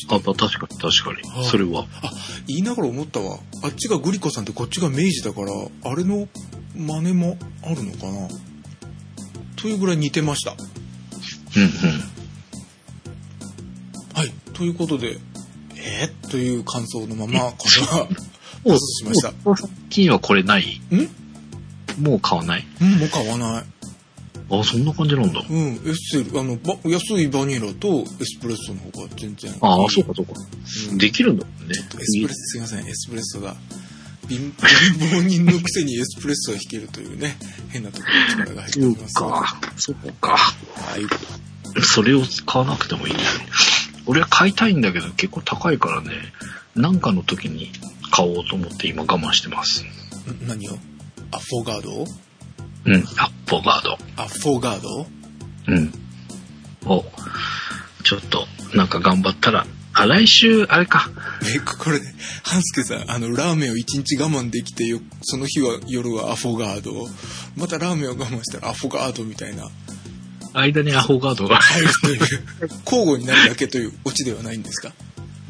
[0.10, 1.46] あ、まあ確かに確かはいに。
[1.50, 1.86] それは。
[2.02, 2.12] あ、
[2.48, 3.40] 言いながら思ったわ。
[3.64, 5.52] あっちがグリコさんでこっちが明治だから、
[5.92, 6.28] あれの
[6.76, 8.28] 真似もあるのかな？
[9.56, 10.52] というぐらい似てました。
[10.52, 11.70] うんうん。
[14.14, 14.32] はい。
[14.54, 15.18] ということで、
[15.76, 18.08] えー、という感想のまま、これは、
[18.66, 19.34] おしました。
[19.46, 20.82] お最近はこれない？
[20.92, 21.10] ん？
[22.04, 22.68] もう買わない？
[22.82, 23.64] うん、もう買わない。
[24.52, 25.44] あ、そんな感じなんだ。
[25.48, 29.58] うん、エッセル、あの、ば安いバニラとエスプレッソの方が全然いい。
[29.62, 30.34] ああ、そうかそうか。
[30.92, 31.72] うんできるんだもんね。
[31.72, 33.56] エスプレッソ、すいません、エスプレッソが。
[34.28, 34.52] 貧貧
[35.10, 37.38] 乏人のくせにエスプレッソが弾けるというね、
[37.70, 39.14] 変なところに力が入ってます。
[39.16, 39.60] か。
[39.78, 40.38] そうか。
[40.38, 41.82] はい。
[41.82, 43.48] それを買わなくてもいいんだよね。
[44.06, 46.10] 俺は買いたいんだけど結構高いからね、
[46.76, 47.72] なんかの時に
[48.12, 49.84] 買おうと思って今我慢してます。
[49.84, 50.74] ん何を？
[51.32, 52.06] アフォガード
[52.86, 53.98] うん、アッポガード。
[54.18, 55.08] アフォガード？
[55.68, 55.94] うん。
[56.86, 57.06] を、
[58.04, 61.10] ちょっと、なんか頑張ったら、あ、来週、あれか。
[61.56, 62.00] え、これ、
[62.44, 67.08] ハンスケさん、あの、ラーメンを一日我慢できてよ、その日は、夜はアフォガード。
[67.58, 69.68] またラーメンを我慢したらアフォガードみたいな、
[70.54, 71.58] 間にアホガードが。
[71.58, 72.20] 入るという、
[72.86, 74.94] 交互になるだけというオチではないんですか？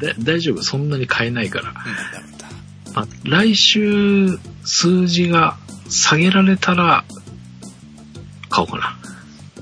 [0.00, 1.68] だ大丈夫、そんなに買えないから。
[1.68, 2.48] うん、だなんだ。
[2.94, 5.58] あ来週、数字が
[5.88, 7.04] 下げられたら、
[8.50, 8.98] 買おうかな。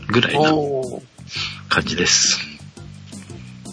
[0.09, 0.51] ぐらいな。
[1.69, 2.39] 感じです。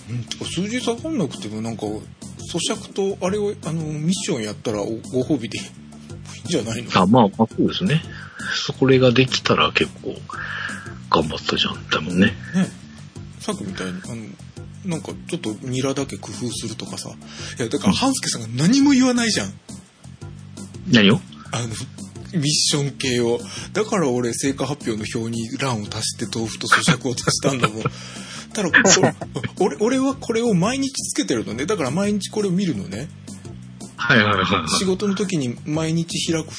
[0.09, 6.91] うん、数字下がんなくてもなんか、咀嚼とあれを、あの、ミッションやったらおご褒美で いいんじゃないの？
[6.93, 8.03] あ、まあ、まあ、そうですね。
[8.53, 10.15] そこれができたら結構、
[11.09, 11.87] 頑張ったじゃん。
[11.89, 12.27] だもんね。
[12.53, 12.69] ね。
[13.39, 14.15] さっきみたいに、あの、
[14.85, 17.09] なんかちょっとニラだけ工夫するとかさ。
[17.57, 19.53] いや、だから、半助さんが何も言わないじゃん。
[20.91, 21.19] 何を？
[21.51, 21.67] あの、
[22.35, 23.39] ミッション系を。
[23.73, 27.83] だから俺、成果発表の表に欄を足して豆腐と咀嚼を足したんだもん。
[28.53, 28.75] た だ、こ
[29.65, 31.65] 俺、俺はこれを毎日つけてるのね。
[31.65, 33.09] だから毎日これを見るのね。
[33.97, 34.79] はいはいはいはい。
[34.79, 36.49] 仕事の時に毎日開く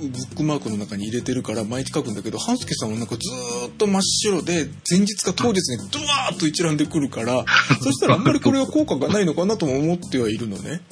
[0.00, 7.44] ブックマークの中に入れてるから毎日書くんだけど、半助さんはなんかずーっと真っ白で、前日か当日にドワーッと一覧で来るから、
[7.82, 10.82] そしたらあんまりこれは効果がないのかなとも思ってはいるのね。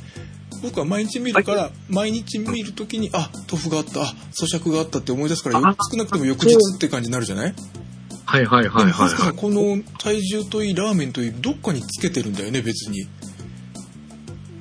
[0.66, 7.54] 僕は毎日見るから、毎日見るときに、あ、豆腐があった、あ、咀嚼があったって思い出すから、よ少なくとも翌日って感じになるじゃない？
[8.24, 13.06] はいはいはいはいはこの体重といいラーメンといいどっかにつけてるんだよね別に。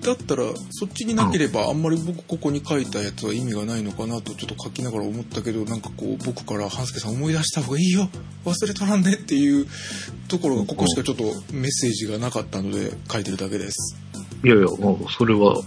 [0.01, 8.07] だったらそっちになければあんまり僕ここに書いたやつは意味がないのかなとちょっと書きながら思ったけどなんかこう僕から半助さん思い出した方がいいよ。
[8.45, 9.65] 忘れとらんねっていう
[10.27, 13.97] ところがここしかちょっとメッセージがなかったので書いてるだけです。
[14.43, 14.47] い。
[14.47, 15.59] いやいや、もうそれは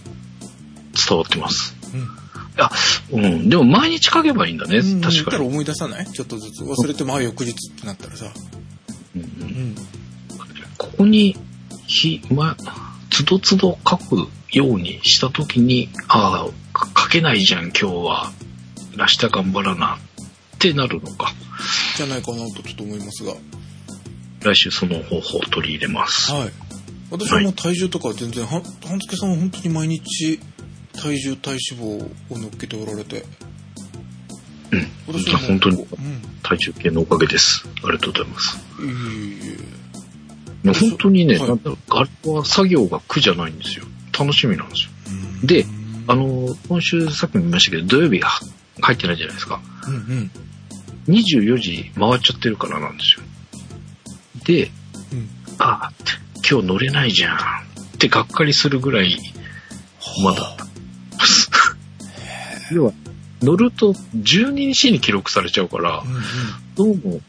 [1.08, 1.76] 伝わってます。
[1.94, 2.70] うんいや、
[3.12, 3.48] うん。
[3.48, 4.78] でも毎日書けばいいんだね。
[4.78, 5.14] うん確かに。
[5.14, 6.06] 言ったら思い出さない？
[6.06, 8.26] ちょっとずつ忘れてもあ翌日ってなったらさ
[9.14, 9.74] うんううんん
[10.76, 11.36] ここに、
[11.86, 12.56] ひ、ま、
[13.10, 18.32] つどつど書くようにしたときに、ああ、か書けないじゃん、今日は。
[18.96, 19.96] 明日頑張らな。
[19.96, 19.98] っ
[20.58, 21.32] てなるのか。
[21.96, 23.34] じゃないかなとちょっと思いますが
[24.40, 26.32] 来週その方法を取り入れます。
[26.32, 26.50] はい。
[27.10, 30.40] 私はもう体重とかは全然、は半助さんは本当に毎日
[31.00, 31.84] 体重体脂肪
[32.30, 33.24] を乗っけておられて。
[34.72, 34.86] うん。
[35.06, 35.86] 私は本当に。
[36.42, 37.66] 体重計のおかげです。
[37.82, 38.56] ありがとうございます。
[38.56, 38.60] い
[40.64, 43.84] え本当にね、はいなんだろうあれは作業が苦じゃないんですよ。
[44.18, 44.90] 楽しみなんですよ。
[45.44, 45.66] えで、
[46.08, 48.28] あ、の、今週さっきも言いましたけど、土曜日が
[48.80, 49.60] 入ってないじゃないですか。
[49.86, 50.30] うんうん。
[51.08, 53.22] 24時回っちゃってるからなんですよ。
[54.44, 54.70] で、
[55.12, 55.90] うんあ、
[56.48, 57.38] 今日乗れないじゃんっ
[57.98, 59.18] てがっかりするぐらい、
[60.22, 60.67] まだ。
[62.72, 62.92] 要は、
[63.40, 66.96] 乗ると12日に記録されちゃうからう、んうん。
[67.00, 67.20] どうも、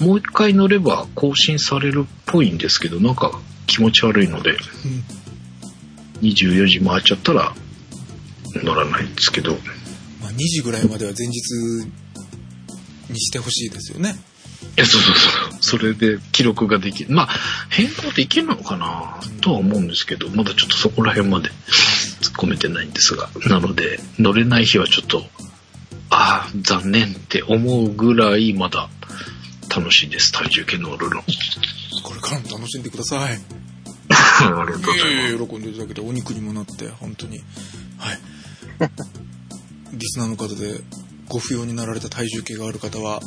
[0.00, 4.56] もう一回乗れば更新されるっぽいんですけど、なんか気持ち悪いので、
[6.22, 7.52] 24時回っちゃったら
[8.62, 9.52] 乗らないんですけど、
[10.20, 11.32] まあ2時ぐらいまでは前日
[13.10, 14.14] にしてほしいですよね。
[14.76, 15.78] いや、そうそうそう。
[15.78, 17.14] それで記録ができる。
[17.14, 17.28] まあ、
[17.68, 21.50] 変更できるのかなとは思うんですけど、まだちょっとそこら辺まで
[22.20, 23.28] 突っ込めてないんですが。
[23.46, 25.24] なので、乗れない日はちょっと、
[26.10, 28.88] ああ、残念って思うぐらいまだ
[29.74, 30.32] 楽しいです。
[30.32, 31.22] 体重計乗るの。
[32.02, 33.38] これからも楽しんでください。
[34.10, 37.38] ありがとうございいえいえ喜んでいただけてお肉にもなって本当に
[37.98, 38.18] はい
[39.92, 40.80] リスナーの方で
[41.28, 43.20] ご不要になられた体重計がある方は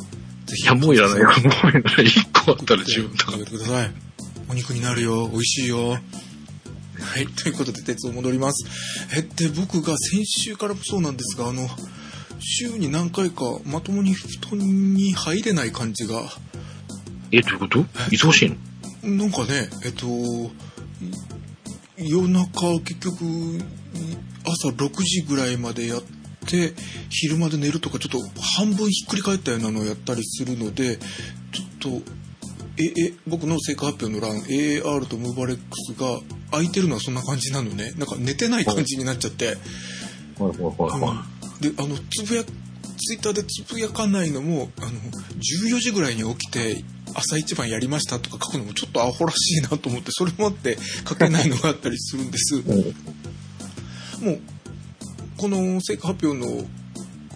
[0.46, 1.28] ぜひいや、もういらないよ。
[1.28, 1.36] もう
[1.68, 1.82] いらない。
[2.06, 3.90] 1個あったら十分だ食べてください
[4.50, 5.98] お肉になるよ美味しいよ
[7.02, 8.64] はい、ということで、鉄を戻ります。
[9.16, 11.68] え、で、僕が先週からもそうなんですが、あの、
[12.40, 14.26] 週に何回かまともに布
[14.56, 14.58] 団
[14.94, 16.22] に入れない感じが、
[17.30, 17.80] え、どういうこと？
[18.10, 18.56] 忙しいの？
[19.16, 20.06] なんかね、えっと、
[21.98, 23.60] 夜中結局
[24.44, 26.02] 朝6時ぐらいまでやっ
[26.46, 26.74] て
[27.10, 32.02] 昼まで寝るとかちょっと半分ひっくり返ったようなのをやったりするのでちょっと
[32.78, 36.20] ええ僕の成果発表の欄 AAR とムーバレックスが
[36.52, 37.92] 空いてるのはそんな感じなのね。
[37.96, 41.24] なんか寝てない感じになっちゃって、はいはいはいは
[41.60, 46.84] であのつぶやツイッターでつぶやかないのもあの14時ぐらいに起きて
[47.14, 52.56] 朝一番やりましたとか書くのもちょっとアホらしいなと思ってそれもあって書けないのがあったりするんです。
[52.56, 52.60] い。
[54.20, 54.26] うん。
[54.26, 54.40] もう
[55.36, 56.64] この成果発表の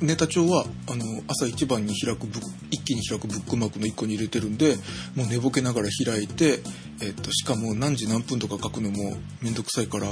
[0.00, 2.26] ネタ帳はあの朝一番に開く
[2.70, 4.76] 一気に開くブックマークの1個に入れてるんで
[5.14, 6.60] もう寝ぼけながら開いて、
[7.02, 10.06] えっと、しかも何時何分とか書くのもめんどくさいから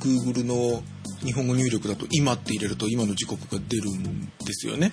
[0.00, 0.82] Google の
[1.24, 4.92] 日本語入力だと「今」って入れると今の時刻が出るんですよね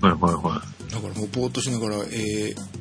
[0.00, 2.80] はいはいはだからもうぼーっとしながら、えー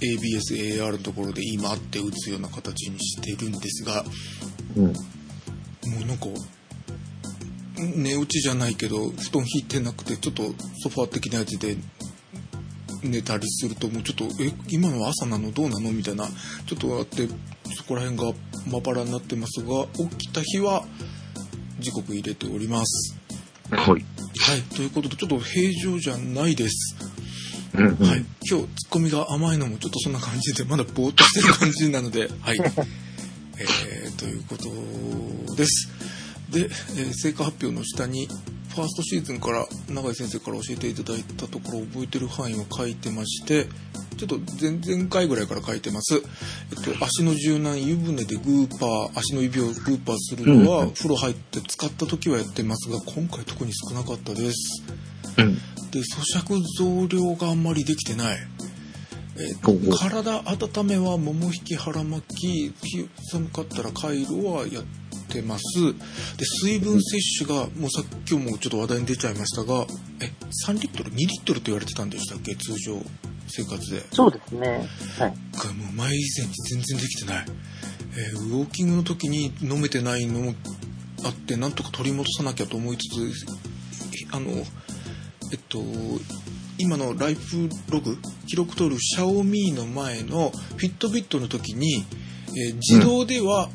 [0.00, 4.04] ABSAR のところで「今」って打つような形にしてるんですが
[4.74, 4.80] い。
[4.80, 4.86] うん。
[4.86, 4.92] も
[6.02, 6.26] うなんか
[7.96, 10.42] 寝落ちじゃないけど布団引いてなくてちょっと
[10.82, 11.76] ソファー的なやつで
[13.02, 16.28] 寝たりするともうちょっと「え今のは朝なのどうなの?」みたいな
[16.66, 17.28] ちょっとあって
[17.76, 18.32] そこら辺が
[18.66, 20.84] まばらになってますが起きた日は
[21.78, 23.16] 時刻入れております。
[23.70, 23.88] はい。
[23.88, 26.96] はいということでちょっと平常じゃないです。
[27.74, 28.06] うんうん。
[28.06, 32.58] はい、今日ツッコミが甘いのもちょっとそんな感じでまだぼーっとしてる感じなのではい、
[33.58, 35.88] えー、ということです
[36.50, 38.28] で、えー成果発表の下に
[38.70, 43.66] ファーストシーズンから永井先生から教えていただいたところ覚えてる範囲を書いてまして
[44.16, 54.82] ちょっと前々回ぐらいから書いてます、えっと、足の柔軟湯船でグーパー足の指をグーパーするのは、うん風呂入って使った時はやってますが今回特に少なかったです。
[55.38, 55.54] うん。
[55.90, 58.38] で咀嚼増量があんまりできてない、
[59.36, 64.84] えー体温めはもも引き腹巻きひ寒かったら回路はやっ
[65.30, 65.64] てます。
[66.36, 69.86] で水分摂取がもうさっきもちょっと話題に出ちゃいましたが
[70.20, 70.30] え
[70.68, 72.54] 3リットル？2リットルと言われてたんでしたっけ？
[72.56, 73.00] 通常
[73.48, 74.02] 生活で。
[74.12, 74.68] そうですね。
[75.18, 75.34] はい。
[75.56, 80.54] がもう前以前に全然できてない、えーウォーキングの時に飲めてないのも
[81.24, 83.46] あってなんとか取り戻さなきゃと思いつつ
[84.32, 84.50] あの
[85.52, 85.82] えっと
[86.78, 88.16] 今のライフログ？
[88.46, 92.04] 記録取るシャオミーの前のフィットビットの時に、
[92.56, 93.68] えー自動では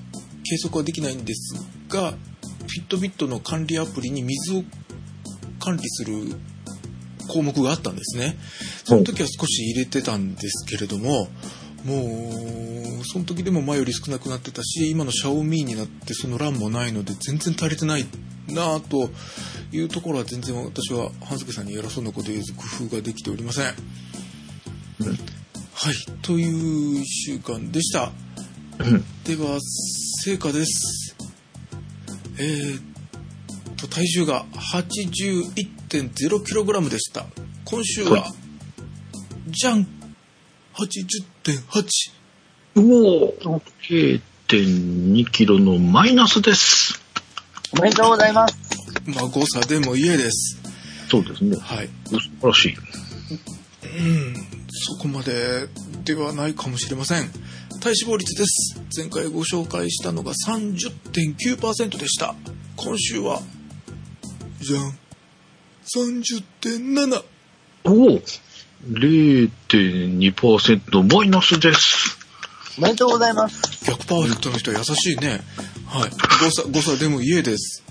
[0.47, 1.55] 計測はできないんです
[1.89, 4.63] が、フィットビットの管理アプリに水を
[5.59, 6.35] 管理する
[7.27, 8.37] 項目があったんですね。
[8.83, 11.27] その時は少し入れてたんですけれども、
[11.83, 18.05] もう、その時でも前より少なくなってたし、今のシャオミーになってその欄もないので全然足りてない
[18.47, 19.09] なぁと
[19.71, 23.65] いうところは全然私は半助さんに偉そうなこと言えず工夫ができておりません。
[23.65, 23.71] は
[25.91, 28.11] い、という1週間でした。
[28.79, 29.05] うん。
[29.23, 29.59] では、
[30.23, 31.15] 成果です。
[32.37, 32.81] えーっ
[33.77, 37.25] と、体重が 81.0kg でした。
[37.63, 38.33] 今週は、は
[39.47, 39.87] じゃん
[40.75, 42.11] !80.8!
[42.77, 43.33] おお
[43.89, 46.99] !0.2 キロのマイナスです。
[47.71, 48.57] おめでとうございます。
[49.05, 50.59] まあ、誤差でも家です。
[51.09, 51.55] そうですね。
[51.57, 51.89] はい。
[52.09, 52.75] 素晴らしい。
[52.75, 52.79] う
[54.01, 54.35] ん、
[54.69, 55.67] そこまで
[56.03, 57.29] ではないかもしれません。
[57.85, 58.81] 体脂肪率です。
[58.97, 62.33] 前回ご紹介したのが30.9%でした。
[62.77, 63.43] 今週は、
[64.59, 64.97] じゃん
[65.95, 67.23] !30.7!
[67.83, 68.21] おお
[68.89, 72.17] !0.2% マイナスです。
[72.79, 73.85] おめでとうございます。
[73.85, 75.41] 逆パーフェクトの人は優しいね。
[75.85, 76.09] はい。
[76.09, 76.17] 誤
[76.49, 77.83] 差、誤差でも家です。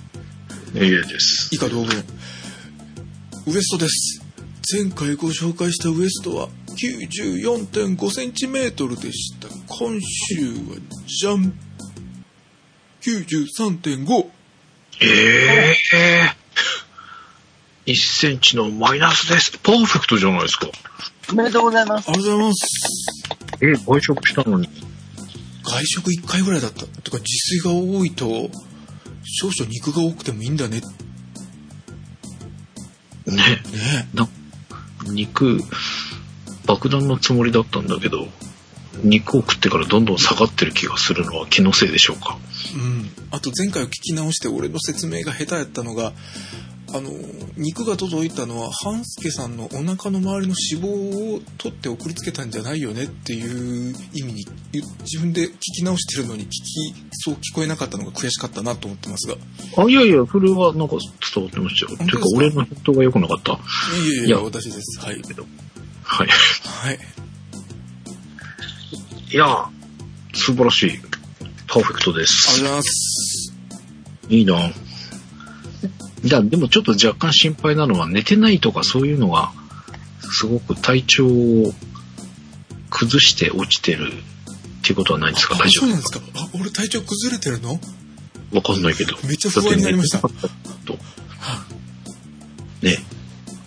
[0.74, 1.54] いいです。
[1.54, 1.86] 以下同文。
[1.86, 1.90] ウ
[3.56, 4.20] エストです。
[4.76, 9.43] 前回ご紹介したウエストは94.5センチメートルでした。
[9.76, 11.52] 今週は、じゃん
[13.02, 14.30] !93.5!
[15.00, 17.92] ええー。
[17.92, 19.58] 1センチのマイナスです。
[19.58, 20.68] パーフェクトじゃないですか。
[21.32, 22.08] おめでとうございます。
[22.08, 22.66] ありがとうございます。
[23.62, 24.68] えー、外食したのに。
[25.64, 26.86] 外食1回ぐらいだった。
[26.86, 27.24] とか、自
[27.58, 28.26] 炊が多いと、
[29.24, 30.82] 少々肉が多くてもいいんだね。
[33.26, 33.36] ね。
[33.36, 34.28] ねな、
[35.08, 35.58] 肉、
[36.64, 38.28] 爆弾のつもりだったんだけど、
[39.02, 42.38] 肉を食ってからどんどん下がってる気がするのは気のせいでしょうか？
[42.74, 43.10] うん。
[43.30, 46.12] あと前回を聞き直して俺の説明が下手やったのが、
[46.92, 47.10] あの、
[47.56, 54.46] 肉が届いたのは、半助さんのお腹の周りの脂肪を取って送りつけたんじゃないよねっていう意味に、
[55.00, 59.34] 自分で聞き直してるのに聞き、そう聞こえなかったのが悔しかったなと思ってますが。
[59.76, 60.96] あ、いやいや、それはなんか
[61.34, 61.98] 伝わってましたよ。
[61.98, 63.52] ていうか、俺のヘッドが良くなかった。
[63.52, 65.00] いやいやいや、私です。
[65.00, 65.20] はい。
[66.04, 66.28] はい。
[66.28, 66.98] はい。
[69.34, 69.68] いや、
[70.32, 70.98] 素晴らしい。
[71.66, 72.46] パーフェクトでありす。
[72.46, 73.52] がとうございます。
[74.28, 74.70] いいな。
[76.22, 79.52] じゃあ、でもちょっと若干心配なのは、寝てないとかそういうのが、
[80.20, 81.72] すごく体調を
[82.90, 85.56] 崩して落ちてるっていうことはないんですか？
[85.56, 86.20] あ大丈そうなんですか？
[86.36, 87.72] あ、俺体調崩れてるの？
[88.52, 89.16] 夫わかんないけど。
[89.26, 90.20] めっちゃ不安になりました
[90.86, 90.96] と。
[92.82, 92.98] ね、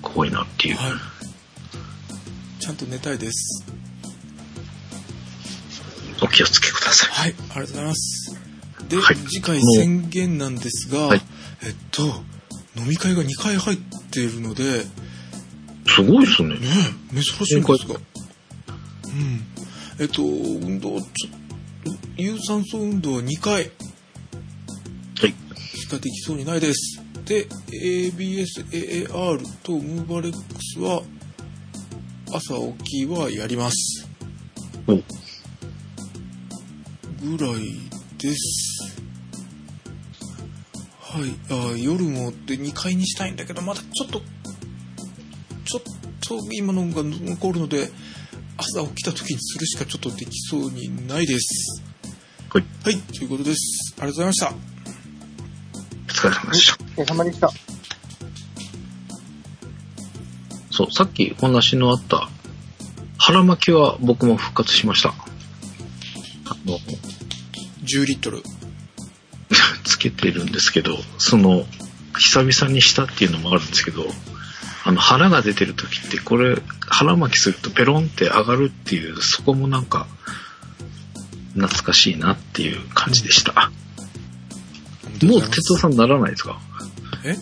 [0.02, 0.78] 怖いなっていう。
[0.78, 2.62] はい。
[2.62, 3.66] ちゃんと寝たいです。
[6.22, 7.10] お気をつけください。
[7.10, 8.40] はい、ありがとうございます。
[8.90, 11.22] で、はい次回宣言なんですが、はい
[11.64, 12.04] えっと、
[12.76, 13.78] 飲み会が2回入っ
[14.12, 14.86] ているので、
[15.88, 16.50] すごいですね。
[16.56, 16.60] ね
[17.14, 17.96] え、珍しいんですが。
[17.96, 19.46] うん。
[20.00, 21.38] えっと、運動、ちょ
[22.18, 25.34] 有酸素運動は2回はい。
[25.78, 27.02] しかできそうにないです。
[27.26, 31.02] で、ABS、AAR とムーバレックスは、
[32.32, 34.08] 朝起きはやります。
[34.88, 35.02] お
[37.22, 37.80] ぐらい
[38.18, 38.96] です。
[41.00, 41.36] はい。
[41.50, 44.22] あ夜もで2回にしたいんだけど、まだちょっと、
[45.66, 45.82] ちょっ
[46.22, 47.90] と今のが残るので、
[48.58, 51.84] 朝起きた時にするしかちょっとできそうにないです。
[52.50, 52.66] はい。
[52.84, 53.96] はい、ということです。
[54.00, 54.54] ありがとうございました。
[56.08, 56.78] お疲れ様でした。
[56.84, 57.52] お疲れ様でした。
[60.72, 62.30] そう、さっきお話のあった、
[63.18, 65.27] 腹巻きは僕も復活しました。
[66.76, 66.98] あの、
[67.86, 68.44] 10リットル。
[69.86, 71.66] つけてるんですけど、その、
[72.18, 74.06] 久々にしたっていうのもあるんですけど、
[74.84, 76.58] あの、腹が出てる時って、これ、
[76.88, 80.08] 腹巻きするとペロンって上がるっていう、そこもなんか、
[81.54, 83.72] 懐かしいなっていう感じでした。
[85.24, 86.60] もう、哲夫さんならないですか？
[87.24, 87.36] え？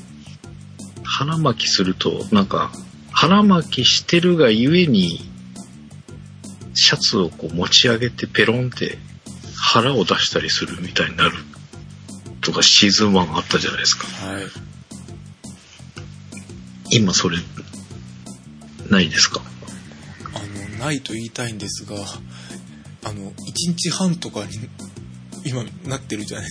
[1.03, 2.71] 腹巻きすると、なんか、
[3.11, 5.29] 腹巻きしてるがゆえに、
[6.73, 8.97] シャツをこう持ち上げてペロンって
[9.67, 11.35] 腹を出したりするみたいになる
[12.41, 14.05] とかシーズン1あったじゃないですか。
[14.25, 14.43] はい。
[16.91, 17.37] 今それ、
[18.89, 19.41] ないですか？
[20.35, 21.95] あの、ないと言いたいんですが、
[23.03, 23.33] あの、1
[23.75, 24.51] 日半とかに、
[25.43, 26.49] 今なってるじゃない、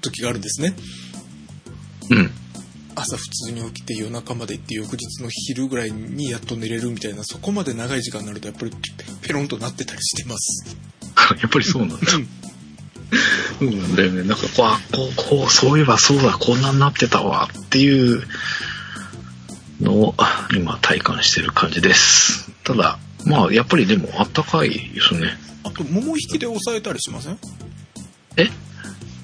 [0.00, 0.74] 時があるんですね。
[2.10, 2.30] うん。
[2.96, 8.78] 朝普通に起きて夜中まで行って翌日の昼ぐらいにやっと寝れるみたいな、そこまで長い時間になるとやっぱりペ
[9.28, 10.76] ペロンとなってたりしてます。
[11.40, 12.06] やっぱりそうなんだ。
[13.60, 14.22] うん、だよね。
[14.22, 18.22] なんかこう、あこう、こう、そういえばそうだ、こんなになってたわっていう
[19.80, 20.14] のを
[20.56, 22.50] 今体感してる感じです。
[22.64, 25.36] ただ、まあ、やっぱりでもあったかいですね。
[25.62, 27.38] あと、桃引きで押さえたりしません？
[28.36, 28.50] え？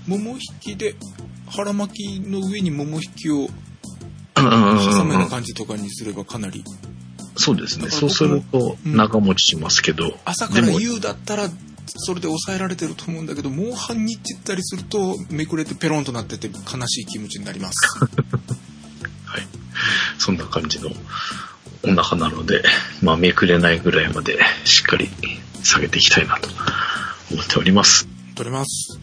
[0.06, 0.94] 桃引きで、
[1.48, 3.48] 腹巻きの上に桃引きを
[4.34, 6.64] 挟むよううなん感じとかにすればかなり。
[7.36, 7.90] そうですね。
[7.90, 10.18] そうするとうん長持ちしますけど。
[10.24, 11.48] 朝から夕だったら、
[11.96, 17.76] それで抑えられてると思うんだけど、もう半日行ったりすると、めくれてペロンとなってて悲しい気持ちになります。
[19.26, 19.48] はい。
[20.18, 20.90] そんな感じの
[21.82, 22.62] お腹なので、
[23.02, 25.10] まあ、めくれないぐらいまでしっかり
[25.62, 26.48] 下げていきたいなと
[27.32, 28.06] 思っております。
[28.34, 28.98] 取れます。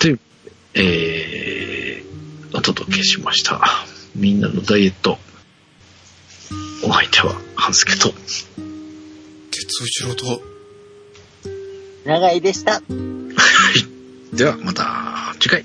[0.00, 0.18] で、
[0.74, 3.60] えー、お届けしました。
[4.14, 5.18] みんなのダイエット。
[6.86, 8.12] お相手は、半助と。
[9.50, 10.42] 鉄尾一郎と、
[12.04, 12.82] 長井でした。
[14.34, 15.64] では、また次回。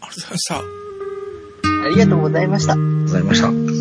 [0.00, 0.58] ありがとうございました。
[1.84, 2.76] ありがとうございました。
[2.76, 3.40] ございまし
[3.72, 3.77] た。